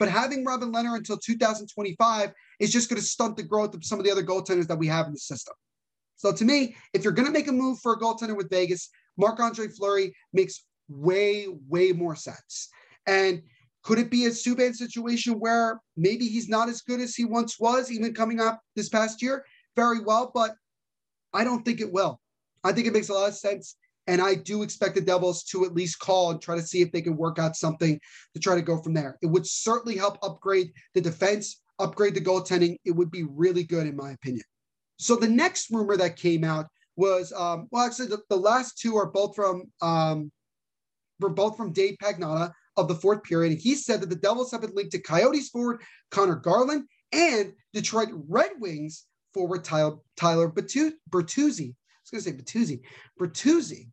But 0.00 0.08
having 0.08 0.46
Robin 0.46 0.72
Lehner 0.72 0.96
until 0.96 1.18
2025 1.18 2.32
is 2.58 2.72
just 2.72 2.88
going 2.88 3.00
to 3.00 3.06
stunt 3.06 3.36
the 3.36 3.42
growth 3.42 3.74
of 3.74 3.84
some 3.84 4.00
of 4.00 4.04
the 4.06 4.10
other 4.10 4.24
goaltenders 4.24 4.66
that 4.66 4.78
we 4.78 4.86
have 4.86 5.06
in 5.06 5.12
the 5.12 5.18
system. 5.18 5.54
So 6.16 6.32
to 6.32 6.44
me, 6.44 6.74
if 6.94 7.04
you're 7.04 7.12
going 7.12 7.26
to 7.26 7.32
make 7.32 7.48
a 7.48 7.52
move 7.52 7.78
for 7.80 7.92
a 7.92 7.98
goaltender 7.98 8.34
with 8.36 8.48
Vegas, 8.48 8.88
Marc 9.18 9.38
Andre 9.38 9.68
Fleury 9.68 10.14
makes 10.32 10.64
way, 10.88 11.46
way 11.68 11.92
more 11.92 12.16
sense. 12.16 12.70
And 13.06 13.42
could 13.82 13.98
it 13.98 14.10
be 14.10 14.24
a 14.24 14.30
Subban 14.30 14.74
situation 14.74 15.38
where 15.38 15.80
maybe 15.98 16.26
he's 16.26 16.48
not 16.48 16.70
as 16.70 16.80
good 16.80 17.00
as 17.00 17.14
he 17.14 17.26
once 17.26 17.60
was, 17.60 17.92
even 17.92 18.14
coming 18.14 18.40
up 18.40 18.60
this 18.76 18.88
past 18.88 19.20
year? 19.20 19.44
Very 19.76 20.00
well, 20.00 20.30
but 20.34 20.54
I 21.34 21.44
don't 21.44 21.62
think 21.62 21.80
it 21.80 21.92
will. 21.92 22.20
I 22.64 22.72
think 22.72 22.86
it 22.86 22.94
makes 22.94 23.10
a 23.10 23.14
lot 23.14 23.28
of 23.28 23.34
sense. 23.34 23.76
And 24.10 24.20
I 24.20 24.34
do 24.34 24.64
expect 24.64 24.96
the 24.96 25.00
Devils 25.00 25.44
to 25.44 25.64
at 25.64 25.72
least 25.72 26.00
call 26.00 26.32
and 26.32 26.42
try 26.42 26.56
to 26.56 26.66
see 26.66 26.82
if 26.82 26.90
they 26.90 27.00
can 27.00 27.16
work 27.16 27.38
out 27.38 27.54
something 27.54 28.00
to 28.34 28.40
try 28.40 28.56
to 28.56 28.60
go 28.60 28.82
from 28.82 28.92
there. 28.92 29.16
It 29.22 29.26
would 29.26 29.46
certainly 29.46 29.96
help 29.96 30.18
upgrade 30.20 30.72
the 30.94 31.00
defense, 31.00 31.62
upgrade 31.78 32.16
the 32.16 32.20
goaltending. 32.20 32.76
It 32.84 32.90
would 32.90 33.12
be 33.12 33.22
really 33.22 33.62
good, 33.62 33.86
in 33.86 33.94
my 33.94 34.10
opinion. 34.10 34.42
So 34.98 35.14
the 35.14 35.28
next 35.28 35.70
rumor 35.70 35.96
that 35.96 36.16
came 36.16 36.42
out 36.42 36.66
was, 36.96 37.32
um, 37.32 37.68
well, 37.70 37.86
actually, 37.86 38.08
the, 38.08 38.20
the, 38.28 38.36
last 38.36 38.78
two 38.78 38.96
are 38.96 39.06
both 39.06 39.36
from 39.36 39.70
um, 39.80 40.32
were 41.20 41.30
both 41.30 41.56
from 41.56 41.72
Dave 41.72 41.94
Pagnotta 42.02 42.52
of 42.76 42.88
the 42.88 42.96
fourth 42.96 43.22
period. 43.22 43.52
And 43.52 43.60
he 43.60 43.76
said 43.76 44.00
that 44.00 44.10
the 44.10 44.16
Devils 44.16 44.50
have 44.50 44.62
been 44.62 44.74
linked 44.74 44.90
to 44.90 44.98
Coyotes 44.98 45.50
forward 45.50 45.82
Conor 46.10 46.34
Garland 46.34 46.82
and 47.12 47.52
Detroit 47.72 48.08
Red 48.28 48.50
Wings 48.58 49.06
forward 49.32 49.62
Tyler, 49.62 49.98
Tyler 50.16 50.50
Bertuzzi. 50.50 50.96
I 51.10 52.16
was 52.16 52.24
going 52.24 52.36
to 52.36 52.44
say 52.44 52.58
Bertuzzi. 52.58 52.80
Bertuzzi. 53.20 53.86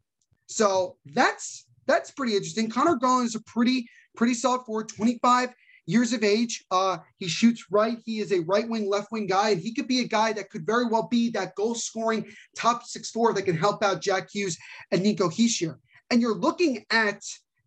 So 0.47 0.97
that's 1.05 1.67
that's 1.85 2.11
pretty 2.11 2.33
interesting. 2.33 2.69
Conor 2.69 2.95
Garland 2.95 3.27
is 3.27 3.35
a 3.35 3.41
pretty 3.43 3.87
pretty 4.15 4.33
solid 4.33 4.63
forward, 4.65 4.89
25 4.89 5.53
years 5.85 6.11
of 6.11 6.23
age. 6.23 6.65
Uh, 6.69 6.97
he 7.17 7.27
shoots 7.27 7.65
right. 7.71 7.97
He 8.05 8.19
is 8.19 8.31
a 8.31 8.41
right 8.41 8.67
wing, 8.67 8.89
left 8.89 9.11
wing 9.11 9.27
guy, 9.27 9.51
and 9.51 9.61
he 9.61 9.73
could 9.73 9.87
be 9.87 10.01
a 10.01 10.07
guy 10.07 10.33
that 10.33 10.49
could 10.49 10.65
very 10.65 10.85
well 10.85 11.07
be 11.09 11.29
that 11.31 11.55
goal 11.55 11.75
scoring 11.75 12.25
top 12.55 12.83
six 12.83 13.09
four 13.09 13.33
that 13.33 13.43
can 13.43 13.57
help 13.57 13.83
out 13.83 14.01
Jack 14.01 14.29
Hughes 14.31 14.57
and 14.91 15.01
Nico 15.01 15.29
Hischier. 15.29 15.77
And 16.09 16.21
you're 16.21 16.35
looking 16.35 16.85
at 16.91 17.21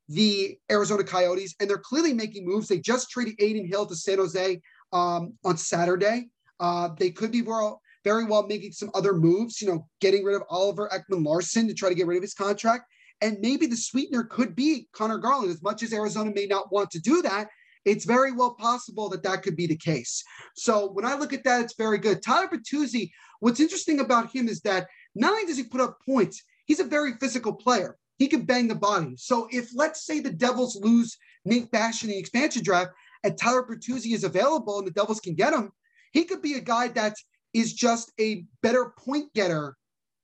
the 0.08 0.58
Arizona 0.70 1.04
Coyotes, 1.04 1.54
and 1.60 1.70
they're 1.70 1.78
clearly 1.78 2.12
making 2.12 2.46
moves. 2.46 2.68
They 2.68 2.78
just 2.78 3.10
traded 3.10 3.34
Adin 3.40 3.66
Hill 3.66 3.86
to 3.86 3.96
San 3.96 4.18
Jose 4.18 4.60
um, 4.92 5.34
on 5.44 5.56
Saturday. 5.56 6.28
Uh, 6.58 6.90
they 6.98 7.10
could 7.10 7.30
be 7.30 7.42
well, 7.42 7.79
very 8.04 8.24
well 8.24 8.46
making 8.46 8.72
some 8.72 8.90
other 8.94 9.14
moves, 9.14 9.60
you 9.60 9.68
know, 9.68 9.86
getting 10.00 10.24
rid 10.24 10.36
of 10.36 10.42
Oliver 10.48 10.88
Ekman-Larsson 10.92 11.68
to 11.68 11.74
try 11.74 11.88
to 11.88 11.94
get 11.94 12.06
rid 12.06 12.16
of 12.16 12.22
his 12.22 12.34
contract. 12.34 12.84
And 13.20 13.38
maybe 13.40 13.66
the 13.66 13.76
sweetener 13.76 14.24
could 14.24 14.56
be 14.56 14.88
Conor 14.92 15.18
Garland. 15.18 15.50
As 15.50 15.62
much 15.62 15.82
as 15.82 15.92
Arizona 15.92 16.32
may 16.34 16.46
not 16.46 16.72
want 16.72 16.90
to 16.92 17.00
do 17.00 17.20
that, 17.22 17.48
it's 17.84 18.04
very 18.04 18.32
well 18.32 18.54
possible 18.54 19.08
that 19.10 19.22
that 19.22 19.42
could 19.42 19.56
be 19.56 19.66
the 19.66 19.76
case. 19.76 20.22
So 20.54 20.90
when 20.92 21.04
I 21.04 21.14
look 21.14 21.32
at 21.32 21.44
that, 21.44 21.62
it's 21.62 21.74
very 21.76 21.98
good. 21.98 22.22
Tyler 22.22 22.48
Bertuzzi, 22.48 23.10
what's 23.40 23.60
interesting 23.60 24.00
about 24.00 24.34
him 24.34 24.48
is 24.48 24.60
that 24.62 24.86
not 25.14 25.32
only 25.32 25.46
does 25.46 25.56
he 25.56 25.64
put 25.64 25.80
up 25.80 25.98
points, 26.04 26.42
he's 26.66 26.80
a 26.80 26.84
very 26.84 27.12
physical 27.20 27.52
player. 27.52 27.96
He 28.18 28.28
can 28.28 28.42
bang 28.42 28.68
the 28.68 28.74
body. 28.74 29.14
So 29.16 29.48
if 29.50 29.70
let's 29.74 30.04
say 30.04 30.20
the 30.20 30.30
Devils 30.30 30.76
lose 30.76 31.16
Nate 31.44 31.70
Bastian 31.70 32.10
in 32.10 32.16
the 32.16 32.20
expansion 32.20 32.62
draft 32.62 32.90
and 33.24 33.36
Tyler 33.36 33.64
Bertuzzi 33.64 34.12
is 34.12 34.24
available 34.24 34.78
and 34.78 34.86
the 34.86 34.92
Devils 34.92 35.20
can 35.20 35.34
get 35.34 35.54
him, 35.54 35.70
he 36.12 36.24
could 36.24 36.42
be 36.42 36.54
a 36.54 36.60
guy 36.60 36.88
that 36.88 37.14
is 37.54 37.72
just 37.72 38.12
a 38.20 38.44
better 38.62 38.92
point 38.98 39.32
getter 39.34 39.76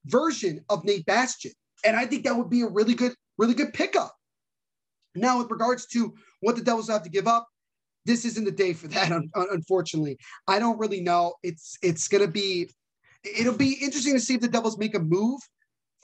version 0.07 0.65
of 0.69 0.85
Nate 0.85 1.07
Bastian. 1.07 1.53
And 1.85 1.97
I 1.97 2.07
think 2.07 2.25
that 2.25 2.37
would 2.37 2.51
be 2.51 2.63
a 2.63 2.69
really 2.69 2.95
good, 2.95 3.15
really 3.39 3.55
good 3.55 3.73
pickup. 3.73 4.15
Now, 5.15 5.39
with 5.39 5.51
regards 5.51 5.87
to 5.87 6.15
what 6.41 6.57
the 6.57 6.63
Devils 6.63 6.89
have 6.89 7.03
to 7.03 7.11
give 7.11 7.27
up, 7.27 7.47
this 8.05 8.25
isn't 8.25 8.45
the 8.45 8.53
day 8.53 8.73
for 8.73 8.89
that. 8.89 9.11
Unfortunately, 9.35 10.19
I 10.47 10.59
don't 10.59 10.79
really 10.79 11.01
know. 11.01 11.35
It's 11.43 11.77
it's 11.83 12.09
going 12.09 12.25
to 12.25 12.31
be 12.31 12.71
it'll 13.25 13.57
be 13.57 13.73
interesting 13.75 14.15
to 14.15 14.21
see 14.21 14.35
if 14.35 14.41
the 14.41 14.49
Devils 14.49 14.79
make 14.79 14.95
a 14.95 15.01
move 15.01 15.41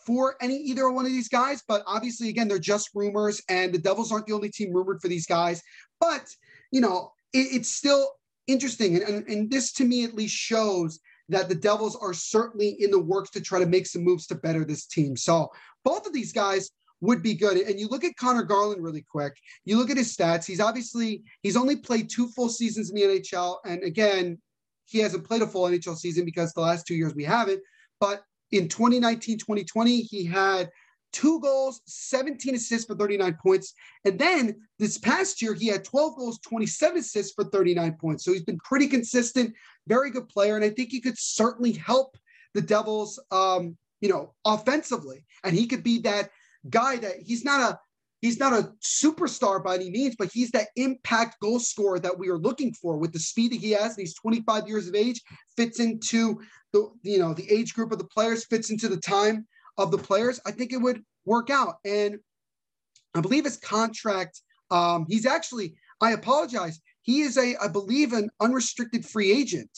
for 0.05 0.35
any 0.41 0.57
either 0.57 0.91
one 0.91 1.07
of 1.07 1.13
these 1.13 1.29
guys. 1.29 1.63
But 1.67 1.83
obviously, 1.87 2.29
again, 2.29 2.49
they're 2.49 2.59
just 2.59 2.91
rumors, 2.95 3.41
and 3.49 3.73
the 3.73 3.79
Devils 3.79 4.11
aren't 4.11 4.27
the 4.27 4.35
only 4.35 4.51
team 4.51 4.73
rumored 4.73 5.01
for 5.01 5.09
these 5.09 5.27
guys. 5.27 5.63
But 6.01 6.27
you 6.71 6.81
know, 6.81 7.13
it, 7.33 7.49
it's 7.53 7.71
still 7.71 8.11
interesting, 8.47 8.97
and, 8.97 9.05
and 9.05 9.29
and 9.29 9.51
this 9.51 9.73
to 9.75 9.85
me 9.85 10.05
at 10.05 10.15
least 10.15 10.35
shows 10.35 10.99
that 11.33 11.49
the 11.49 11.55
Devils 11.55 11.97
are 11.97 12.15
certainly 12.15 12.77
in 12.81 12.91
the 12.91 12.99
works 12.99 13.31
to 13.31 13.41
try 13.41 13.59
to 13.59 13.67
make 13.67 13.87
some 13.87 14.05
moves 14.05 14.27
to 14.27 14.35
better 14.35 14.65
this 14.65 14.87
team. 14.87 15.17
So 15.17 15.51
both 15.85 16.07
of 16.07 16.13
these 16.13 16.33
guys 16.33 16.71
would 17.01 17.23
be 17.23 17.35
good. 17.35 17.57
And 17.57 17.79
you 17.79 17.89
look 17.89 18.05
at 18.05 18.17
Conor 18.17 18.45
Garland 18.45 18.83
really 18.83 19.03
quick. 19.03 19.35
You 19.65 19.77
look 19.77 19.91
at 19.91 19.97
his 19.97 20.17
stats. 20.17 20.47
He's 20.47 20.61
obviously 20.61 21.23
he's 21.43 21.57
only 21.57 21.77
played 21.77 22.09
two 22.09 22.29
full 22.29 22.49
seasons 22.49 22.91
in 22.91 22.97
the 22.97 23.03
NHL, 23.03 23.59
and 23.65 23.83
again, 23.83 24.39
he 24.87 24.99
hasn't 24.99 25.27
played 25.27 25.43
a 25.43 25.47
full 25.47 25.65
NHL 25.65 25.97
season 25.97 26.25
because 26.25 26.53
the 26.53 26.61
last 26.61 26.87
two 26.87 26.95
years 26.95 27.15
we 27.15 27.25
haven't. 27.25 27.61
But 28.01 28.23
in 28.53 28.69
2019, 28.69 29.39
2020, 29.39 30.01
he 30.03 30.25
had 30.25 30.71
two 31.13 31.41
goals, 31.41 31.81
17 31.87 32.55
assists 32.55 32.87
for 32.87 32.95
39 32.95 33.37
points. 33.43 33.75
And 34.05 34.19
then 34.19 34.57
this 34.79 34.99
past 34.99 35.43
year, 35.43 35.55
he 35.55 35.67
had 35.67 35.85
12 35.85 36.17
goals, 36.17 36.39
27 36.41 36.99
assists 36.99 37.33
for 37.35 37.45
39 37.45 37.97
points. 38.01 38.25
So 38.25 38.33
he's 38.33 38.45
been 38.45 38.59
pretty 38.59 38.87
consistent, 38.87 39.55
very 39.87 40.11
good 40.11 40.29
player. 40.29 40.57
And 40.57 40.65
I 40.65 40.71
think 40.71 40.91
he 40.91 41.01
could 41.01 41.19
certainly 41.19 41.73
help 41.73 42.17
the 42.55 42.63
Devils, 42.63 43.21
um, 43.31 43.77
you 44.01 44.09
know, 44.09 44.35
offensively. 44.45 45.25
And 45.45 45.55
he 45.55 45.67
could 45.67 45.83
be 45.83 46.01
that 46.01 46.31
guy 46.69 46.97
that 46.97 47.17
he's 47.21 47.45
not 47.45 47.61
a 47.61 47.79
he's 48.21 48.39
not 48.39 48.53
a 48.53 48.73
superstar 48.81 49.63
by 49.63 49.75
any 49.75 49.91
means, 49.91 50.15
but 50.17 50.31
he's 50.33 50.51
that 50.53 50.69
impact 50.77 51.41
goal 51.41 51.59
scorer 51.59 51.99
that 51.99 52.17
we 52.17 52.29
are 52.29 52.39
looking 52.39 52.73
for 52.73 52.97
with 52.97 53.13
the 53.13 53.19
speed 53.19 53.53
that 53.53 53.61
he 53.61 53.73
has. 53.73 53.97
And 53.97 53.99
he's 53.99 54.15
25 54.15 54.69
years 54.69 54.89
of 54.89 54.95
age, 54.95 55.21
fits 55.57 55.81
into 55.81 56.41
the 56.73 56.91
you 57.03 57.19
know 57.19 57.35
the 57.35 57.51
age 57.53 57.75
group 57.75 57.93
of 57.93 57.99
the 57.99 58.05
players, 58.05 58.45
fits 58.45 58.71
into 58.71 58.89
the 58.89 58.97
time 58.97 59.47
of 59.79 59.91
the 59.91 59.99
players. 59.99 60.41
I 60.47 60.51
think 60.51 60.73
it 60.73 60.79
would 60.79 61.03
work 61.25 61.51
out. 61.51 61.77
And 61.85 62.19
I 63.15 63.21
believe 63.21 63.45
his 63.45 63.57
contract, 63.57 64.41
um, 64.71 65.07
he's 65.09 65.27
actually, 65.27 65.75
I 66.01 66.13
apologize. 66.13 66.81
He 67.03 67.23
is 67.23 67.37
a, 67.37 67.57
I 67.61 67.69
believe, 67.69 68.13
an 68.13 68.31
unrestricted 68.41 69.05
free 69.05 69.33
agent 69.33 69.71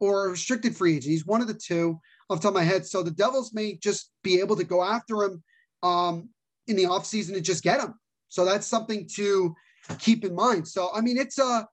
or 0.00 0.26
a 0.26 0.30
restricted 0.30 0.76
free 0.76 0.96
agent. 0.96 1.12
He's 1.12 1.26
one 1.26 1.40
of 1.40 1.48
the 1.48 1.54
two 1.54 1.98
off 2.28 2.38
the 2.38 2.42
top 2.42 2.50
of 2.50 2.54
my 2.54 2.64
head. 2.64 2.86
So 2.86 3.02
the 3.02 3.10
Devils 3.10 3.52
may 3.54 3.76
just 3.76 4.10
be 4.22 4.40
able 4.40 4.56
to 4.56 4.64
go 4.64 4.82
after 4.82 5.22
him 5.22 5.42
um, 5.82 6.28
in 6.66 6.76
the 6.76 6.84
offseason 6.84 7.34
and 7.34 7.44
just 7.44 7.62
get 7.62 7.80
him. 7.80 7.94
So 8.28 8.44
that's 8.44 8.66
something 8.66 9.06
to 9.16 9.54
keep 9.98 10.24
in 10.24 10.34
mind. 10.34 10.66
So 10.66 10.90
I 10.94 11.00
mean, 11.00 11.18
it's 11.18 11.38
a 11.38 11.66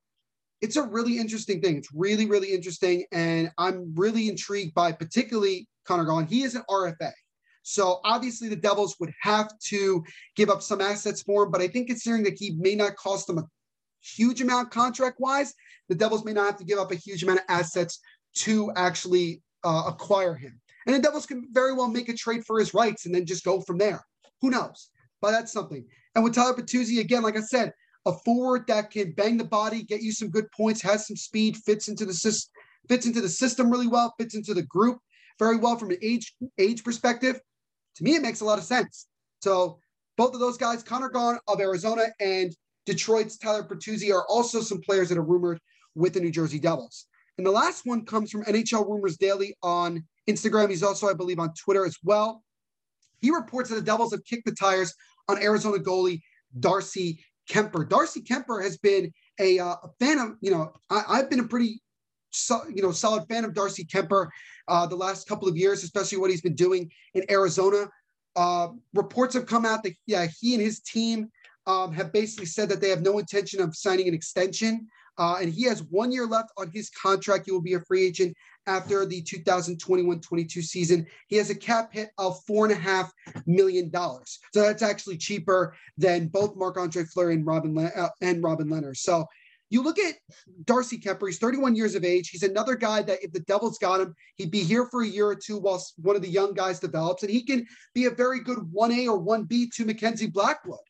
it's 0.60 0.76
a 0.76 0.82
really 0.82 1.18
interesting 1.18 1.60
thing. 1.60 1.76
It's 1.76 1.88
really 1.94 2.26
really 2.26 2.52
interesting, 2.52 3.04
and 3.12 3.50
I'm 3.56 3.94
really 3.96 4.28
intrigued 4.28 4.74
by 4.74 4.92
particularly 4.92 5.66
Conor 5.86 6.04
Garland. 6.04 6.28
He 6.28 6.42
is 6.42 6.54
an 6.54 6.62
RFA, 6.68 7.12
so 7.62 8.00
obviously 8.04 8.48
the 8.48 8.56
Devils 8.56 8.96
would 9.00 9.12
have 9.20 9.56
to 9.66 10.02
give 10.36 10.50
up 10.50 10.62
some 10.62 10.80
assets 10.80 11.22
for 11.22 11.44
him. 11.44 11.50
But 11.50 11.60
I 11.60 11.68
think 11.68 11.88
considering 11.88 12.22
that 12.24 12.38
he 12.38 12.52
may 12.58 12.74
not 12.74 12.96
cost 12.96 13.26
them 13.26 13.38
a 13.38 13.44
huge 14.00 14.40
amount 14.40 14.70
contract 14.70 15.20
wise, 15.20 15.54
the 15.88 15.94
Devils 15.94 16.24
may 16.24 16.32
not 16.32 16.46
have 16.46 16.56
to 16.58 16.64
give 16.64 16.78
up 16.78 16.92
a 16.92 16.96
huge 16.96 17.22
amount 17.22 17.40
of 17.40 17.44
assets 17.48 18.00
to 18.36 18.72
actually 18.76 19.42
uh, 19.64 19.84
acquire 19.86 20.34
him. 20.34 20.60
And 20.86 20.94
the 20.96 21.00
Devils 21.00 21.26
can 21.26 21.46
very 21.52 21.74
well 21.74 21.88
make 21.88 22.08
a 22.08 22.14
trade 22.14 22.44
for 22.46 22.58
his 22.58 22.72
rights 22.72 23.06
and 23.06 23.14
then 23.14 23.26
just 23.26 23.44
go 23.44 23.60
from 23.60 23.78
there. 23.78 24.04
Who 24.40 24.50
knows? 24.50 24.90
But 25.20 25.32
that's 25.32 25.52
something. 25.52 25.84
And 26.14 26.24
with 26.24 26.34
Tyler 26.34 26.54
Bertuzzi, 26.54 27.00
again, 27.00 27.22
like 27.22 27.36
I 27.36 27.42
said, 27.42 27.72
a 28.06 28.12
forward 28.24 28.66
that 28.68 28.90
can 28.90 29.12
bang 29.12 29.36
the 29.36 29.44
body, 29.44 29.82
get 29.82 30.02
you 30.02 30.10
some 30.10 30.30
good 30.30 30.50
points, 30.52 30.80
has 30.80 31.06
some 31.06 31.16
speed, 31.16 31.56
fits 31.58 31.88
into 31.88 32.06
the 32.06 32.14
system, 32.14 32.50
fits 32.88 33.04
into 33.04 33.20
the 33.20 33.28
system 33.28 33.70
really 33.70 33.86
well, 33.86 34.14
fits 34.18 34.34
into 34.34 34.54
the 34.54 34.62
group 34.62 34.98
very 35.38 35.56
well 35.56 35.76
from 35.76 35.90
an 35.90 35.98
age 36.02 36.34
age 36.58 36.84
perspective. 36.84 37.40
To 37.96 38.04
me, 38.04 38.14
it 38.14 38.22
makes 38.22 38.40
a 38.40 38.44
lot 38.44 38.58
of 38.58 38.64
sense. 38.64 39.06
So 39.42 39.78
both 40.16 40.34
of 40.34 40.40
those 40.40 40.56
guys, 40.56 40.82
Conor 40.82 41.08
Garland 41.08 41.40
of 41.48 41.60
Arizona 41.60 42.06
and 42.20 42.54
Detroit's 42.86 43.38
Tyler 43.38 43.62
Bertuzzi, 43.62 44.14
are 44.14 44.26
also 44.28 44.60
some 44.60 44.80
players 44.80 45.08
that 45.08 45.18
are 45.18 45.22
rumored 45.22 45.60
with 45.94 46.14
the 46.14 46.20
New 46.20 46.30
Jersey 46.30 46.58
Devils. 46.58 47.06
And 47.38 47.46
the 47.46 47.50
last 47.50 47.86
one 47.86 48.04
comes 48.04 48.30
from 48.30 48.44
NHL 48.44 48.86
Rumors 48.86 49.16
Daily 49.16 49.56
on 49.62 50.04
Instagram. 50.28 50.68
He's 50.68 50.82
also, 50.82 51.08
I 51.08 51.14
believe, 51.14 51.38
on 51.38 51.54
Twitter 51.54 51.86
as 51.86 51.96
well. 52.02 52.42
He 53.20 53.30
reports 53.30 53.70
that 53.70 53.76
the 53.76 53.82
Devils 53.82 54.12
have 54.12 54.24
kicked 54.24 54.44
the 54.44 54.52
tires 54.52 54.94
on 55.28 55.42
Arizona 55.42 55.78
goalie 55.78 56.20
Darcy 56.58 57.24
Kuemper. 57.48 57.88
Darcy 57.88 58.22
Kuemper 58.22 58.62
has 58.62 58.76
been 58.78 59.12
a, 59.38 59.58
uh, 59.58 59.76
a 59.82 59.88
fan 59.98 60.18
of, 60.18 60.32
you 60.40 60.50
know, 60.50 60.72
I, 60.90 61.16
have 61.16 61.30
been 61.30 61.40
a 61.40 61.48
pretty, 61.48 61.80
so, 62.30 62.62
you 62.72 62.82
know, 62.82 62.92
solid 62.92 63.26
fan 63.28 63.44
of 63.44 63.54
Darcy 63.54 63.84
Kuemper 63.84 64.28
uh, 64.70 64.86
the 64.86 64.96
last 64.96 65.28
couple 65.28 65.48
of 65.48 65.56
years, 65.56 65.82
especially 65.84 66.18
what 66.18 66.30
he's 66.30 66.40
been 66.48 66.54
doing 66.66 66.90
in 67.14 67.22
Arizona. 67.30 67.80
uh, 68.36 68.68
reports 68.94 69.34
have 69.34 69.46
come 69.46 69.66
out 69.66 69.82
that 69.82 69.94
yeah, 70.06 70.26
he 70.40 70.54
and 70.54 70.62
his 70.62 70.80
team 70.80 71.28
um, 71.66 71.92
have 71.92 72.12
basically 72.12 72.46
said 72.46 72.68
that 72.70 72.80
they 72.80 72.88
have 72.90 73.02
no 73.02 73.18
intention 73.18 73.60
of 73.60 73.74
signing 73.76 74.08
an 74.08 74.14
extension. 74.14 74.86
Uh, 75.18 75.36
and 75.42 75.52
he 75.52 75.64
has 75.64 75.82
one 75.90 76.10
year 76.12 76.26
left 76.26 76.50
on 76.56 76.70
his 76.72 76.88
contract. 76.90 77.44
He 77.46 77.52
will 77.52 77.60
be 77.60 77.74
a 77.74 77.80
free 77.80 78.06
agent 78.06 78.34
after 78.66 79.04
the 79.04 79.20
2021-22 79.22 80.62
season. 80.62 81.06
He 81.26 81.36
has 81.36 81.50
a 81.50 81.54
cap 81.54 81.92
hit 81.92 82.10
of 82.16 82.38
four 82.46 82.64
and 82.64 82.72
a 82.72 82.76
half 82.78 83.12
million 83.46 83.90
dollars. 83.90 84.38
So 84.54 84.62
that's 84.62 84.82
actually 84.82 85.18
cheaper 85.18 85.74
than 85.98 86.28
both 86.28 86.56
Marc-Andre 86.56 87.04
Fleury 87.12 87.34
and 87.34 87.44
Robin 87.44 87.74
Le- 87.74 87.92
uh, 87.96 88.08
and 88.22 88.42
Robin 88.42 88.68
Lehner. 88.68 88.96
So 88.96 89.26
you 89.70 89.82
look 89.82 89.98
at 89.98 90.16
Darcy 90.64 90.98
Kuemper, 90.98 91.28
he's 91.28 91.38
31 91.38 91.76
years 91.76 91.94
of 91.94 92.04
age. 92.04 92.28
He's 92.28 92.42
another 92.42 92.74
guy 92.74 93.02
that 93.02 93.22
if 93.22 93.32
the 93.32 93.40
Devils 93.40 93.78
got 93.78 94.00
him, 94.00 94.14
he'd 94.34 94.50
be 94.50 94.64
here 94.64 94.86
for 94.86 95.02
a 95.02 95.06
year 95.06 95.26
or 95.28 95.36
two 95.36 95.58
whilst 95.58 95.94
one 95.96 96.16
of 96.16 96.22
the 96.22 96.28
young 96.28 96.54
guys 96.54 96.80
develops, 96.80 97.22
and 97.22 97.30
he 97.30 97.42
can 97.42 97.64
be 97.94 98.06
a 98.06 98.10
very 98.10 98.40
good 98.40 98.58
1A 98.58 99.06
or 99.08 99.20
1B 99.20 99.72
to 99.76 99.84
Mackenzie 99.84 100.26
Blackwood. 100.26 100.80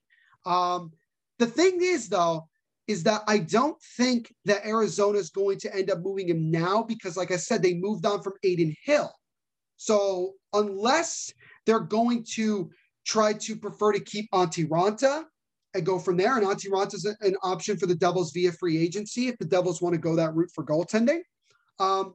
Um, 0.47 0.93
the 1.39 1.47
thing 1.47 1.79
is, 1.83 2.09
though, 2.09 2.49
is 2.89 3.05
that 3.05 3.23
I 3.29 3.39
don't 3.39 3.81
think 3.97 4.33
that 4.47 4.67
Arizona 4.67 5.19
is 5.19 5.31
going 5.31 5.59
to 5.61 5.75
end 5.75 5.91
up 5.91 6.01
moving 6.01 6.29
him 6.29 6.51
now 6.51 6.83
because, 6.83 7.17
like 7.17 7.31
I 7.31 7.37
said, 7.37 7.63
they 7.63 7.75
moved 7.75 8.05
on 8.05 8.23
from 8.23 8.33
Adin 8.45 8.75
Hill. 8.85 9.13
So 9.77 10.35
unless 10.53 11.33
they're 11.67 11.81
going 11.81 12.25
to 12.33 12.71
try 13.07 13.33
to 13.33 13.57
prefer 13.57 13.93
to 13.93 14.01
keep 14.01 14.31
Antti 14.33 14.69
Raanta 14.69 15.25
and 15.75 15.87
go 15.87 15.99
from 15.99 16.17
there, 16.17 16.37
and 16.37 16.47
Antti 16.47 16.69
Raanta 16.69 16.95
is 16.95 17.05
an 17.05 17.37
option 17.43 17.77
for 17.77 17.87
the 17.87 17.95
Devils 17.95 18.33
via 18.33 18.53
free 18.53 18.79
agency 18.79 19.29
if 19.29 19.39
the 19.39 19.45
Devils 19.45 19.81
want 19.81 19.95
to 19.95 20.01
go 20.01 20.17
that 20.17 20.35
route 20.35 20.51
for 20.55 20.65
goaltending. 20.65 21.21
Um, 21.79 22.15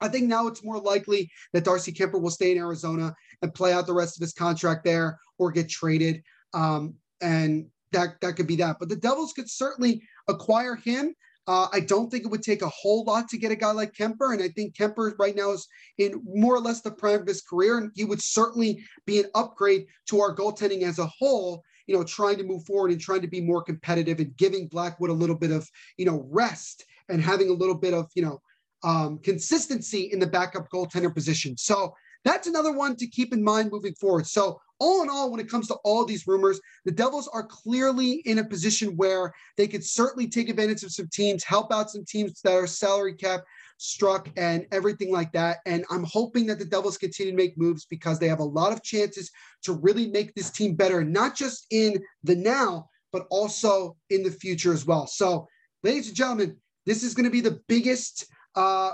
I 0.00 0.08
think 0.08 0.26
now 0.26 0.46
it's 0.46 0.64
more 0.64 0.78
likely 0.78 1.30
that 1.52 1.64
Darcy 1.64 1.92
Kuemper 1.92 2.20
will 2.20 2.30
stay 2.30 2.52
in 2.52 2.58
Arizona 2.58 3.14
and 3.42 3.52
play 3.52 3.72
out 3.72 3.86
the 3.86 3.92
rest 3.92 4.16
of 4.16 4.22
his 4.22 4.32
contract 4.32 4.84
there 4.84 5.18
or 5.38 5.50
get 5.50 5.68
traded. 5.68 6.22
Um, 6.54 6.94
and 7.20 7.66
that 7.92 8.20
that 8.20 8.36
could 8.36 8.46
be 8.46 8.56
that. 8.56 8.76
But 8.78 8.88
the 8.88 8.96
Devils 8.96 9.32
could 9.32 9.50
certainly 9.50 10.02
acquire 10.28 10.76
him. 10.76 11.14
Uh, 11.46 11.66
I 11.72 11.80
don't 11.80 12.10
think 12.10 12.24
it 12.24 12.30
would 12.30 12.42
take 12.42 12.62
a 12.62 12.68
whole 12.68 13.04
lot 13.04 13.28
to 13.28 13.38
get 13.38 13.50
a 13.50 13.56
guy 13.56 13.72
like 13.72 13.92
Kuemper, 13.92 14.32
and 14.32 14.42
I 14.42 14.48
think 14.48 14.76
Kuemper 14.76 15.18
right 15.18 15.34
now 15.34 15.50
is 15.50 15.66
in 15.98 16.22
more 16.24 16.54
or 16.54 16.60
less 16.60 16.80
the 16.80 16.92
prime 16.92 17.20
of 17.20 17.26
his 17.26 17.42
career, 17.42 17.78
and 17.78 17.90
he 17.94 18.04
would 18.04 18.22
certainly 18.22 18.84
be 19.06 19.20
an 19.20 19.30
upgrade 19.34 19.86
to 20.08 20.20
our 20.20 20.34
goaltending 20.34 20.82
as 20.82 20.98
a 20.98 21.06
whole. 21.06 21.62
You 21.86 21.96
know, 21.96 22.04
trying 22.04 22.38
to 22.38 22.44
move 22.44 22.64
forward 22.64 22.90
and 22.90 23.00
trying 23.00 23.22
to 23.22 23.28
be 23.28 23.40
more 23.40 23.62
competitive 23.62 24.18
and 24.18 24.36
giving 24.36 24.68
Blackwood 24.68 25.10
a 25.10 25.14
little 25.14 25.36
bit 25.36 25.50
of 25.50 25.68
you 25.96 26.04
know 26.04 26.26
rest 26.30 26.84
and 27.08 27.22
having 27.22 27.48
a 27.48 27.54
little 27.54 27.74
bit 27.74 27.94
of 27.94 28.10
you 28.14 28.22
know 28.22 28.40
um, 28.82 29.18
consistency 29.18 30.10
in 30.12 30.18
the 30.18 30.26
backup 30.26 30.68
goaltender 30.70 31.12
position. 31.12 31.56
So 31.56 31.94
that's 32.24 32.46
another 32.46 32.72
one 32.72 32.96
to 32.96 33.06
keep 33.06 33.32
in 33.32 33.42
mind 33.42 33.70
moving 33.70 33.94
forward. 33.94 34.26
So 34.26 34.60
all 34.78 35.02
in 35.02 35.10
all, 35.10 35.30
when 35.30 35.40
it 35.40 35.48
comes 35.48 35.68
to 35.68 35.74
all 35.84 36.04
these 36.04 36.26
rumors, 36.26 36.60
the 36.84 36.90
Devils 36.90 37.28
are 37.28 37.44
clearly 37.44 38.22
in 38.24 38.38
a 38.38 38.44
position 38.44 38.96
where 38.96 39.32
they 39.56 39.68
could 39.68 39.84
certainly 39.84 40.26
take 40.26 40.48
advantage 40.48 40.82
of 40.82 40.92
some 40.92 41.08
teams, 41.12 41.44
help 41.44 41.72
out 41.72 41.90
some 41.90 42.04
teams 42.04 42.40
that 42.42 42.54
are 42.54 42.66
salary 42.66 43.14
cap 43.14 43.44
struck 43.80 44.28
and 44.36 44.66
everything 44.72 45.10
like 45.10 45.32
that. 45.32 45.58
And 45.64 45.86
I'm 45.90 46.04
hoping 46.04 46.46
that 46.46 46.58
the 46.58 46.66
Devils 46.66 46.98
continue 46.98 47.32
to 47.32 47.36
make 47.36 47.56
moves 47.56 47.86
because 47.86 48.18
they 48.18 48.28
have 48.28 48.40
a 48.40 48.44
lot 48.44 48.72
of 48.72 48.82
chances 48.82 49.30
to 49.62 49.72
really 49.72 50.06
make 50.08 50.34
this 50.34 50.50
team 50.50 50.74
better, 50.74 51.02
not 51.02 51.34
just 51.34 51.66
in 51.70 51.98
the 52.22 52.36
now, 52.36 52.90
but 53.10 53.26
also 53.30 53.96
in 54.10 54.22
the 54.22 54.30
future 54.30 54.74
as 54.74 54.84
well. 54.84 55.06
So, 55.06 55.48
ladies 55.82 56.08
and 56.08 56.16
gentlemen, 56.16 56.56
this 56.84 57.02
is 57.02 57.14
going 57.14 57.24
to 57.24 57.30
be 57.30 57.40
the 57.40 57.58
biggest, 57.68 58.26
uh, 58.54 58.92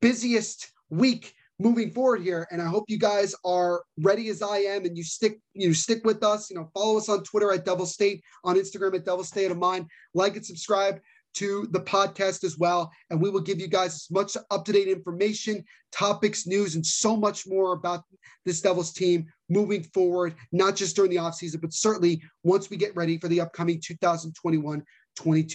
busiest 0.00 0.72
week 0.90 1.32
moving 1.60 1.92
forward 1.92 2.20
here. 2.20 2.46
And 2.50 2.60
I 2.60 2.66
hope 2.66 2.84
you 2.88 2.98
guys 2.98 3.36
are 3.44 3.82
ready 3.98 4.28
as 4.30 4.42
I 4.42 4.58
am 4.58 4.84
and 4.84 4.96
you 4.96 5.04
stick, 5.04 5.40
you 5.54 5.74
stick 5.74 6.04
with 6.04 6.24
us. 6.24 6.50
You 6.50 6.56
know, 6.56 6.70
follow 6.74 6.98
us 6.98 7.08
on 7.08 7.22
Twitter 7.22 7.52
at 7.52 7.64
Devil 7.64 7.86
State, 7.86 8.22
on 8.42 8.56
Instagram 8.56 8.96
at 8.96 9.04
Devil 9.04 9.24
State 9.24 9.50
of 9.50 9.58
Mind. 9.58 9.86
Like 10.12 10.36
and 10.36 10.44
subscribe 10.44 11.00
to 11.34 11.68
the 11.70 11.80
podcast 11.80 12.44
as 12.44 12.58
well. 12.58 12.90
And 13.10 13.20
we 13.20 13.30
will 13.30 13.40
give 13.40 13.60
you 13.60 13.68
guys 13.68 13.94
as 13.94 14.06
much 14.10 14.36
up-to-date 14.50 14.88
information, 14.88 15.64
topics, 15.92 16.46
news, 16.46 16.74
and 16.74 16.84
so 16.84 17.16
much 17.16 17.46
more 17.46 17.72
about 17.72 18.04
this 18.44 18.60
Devils 18.60 18.92
team 18.92 19.26
moving 19.48 19.82
forward, 19.82 20.34
not 20.52 20.76
just 20.76 20.96
during 20.96 21.10
the 21.10 21.16
offseason, 21.16 21.60
but 21.60 21.72
certainly 21.72 22.22
once 22.42 22.70
we 22.70 22.76
get 22.76 22.96
ready 22.96 23.18
for 23.18 23.28
the 23.28 23.40
upcoming 23.40 23.80
2021-22 23.80 24.82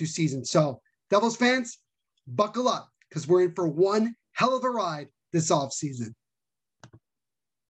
season. 0.07 0.45
So 0.45 0.81
Devils 1.09 1.37
fans, 1.37 1.77
buckle 2.27 2.67
up 2.67 2.89
because 3.09 3.27
we're 3.27 3.43
in 3.43 3.53
for 3.53 3.67
one 3.67 4.15
hell 4.33 4.55
of 4.55 4.63
a 4.63 4.69
ride 4.69 5.07
this 5.31 5.51
offseason. 5.51 6.13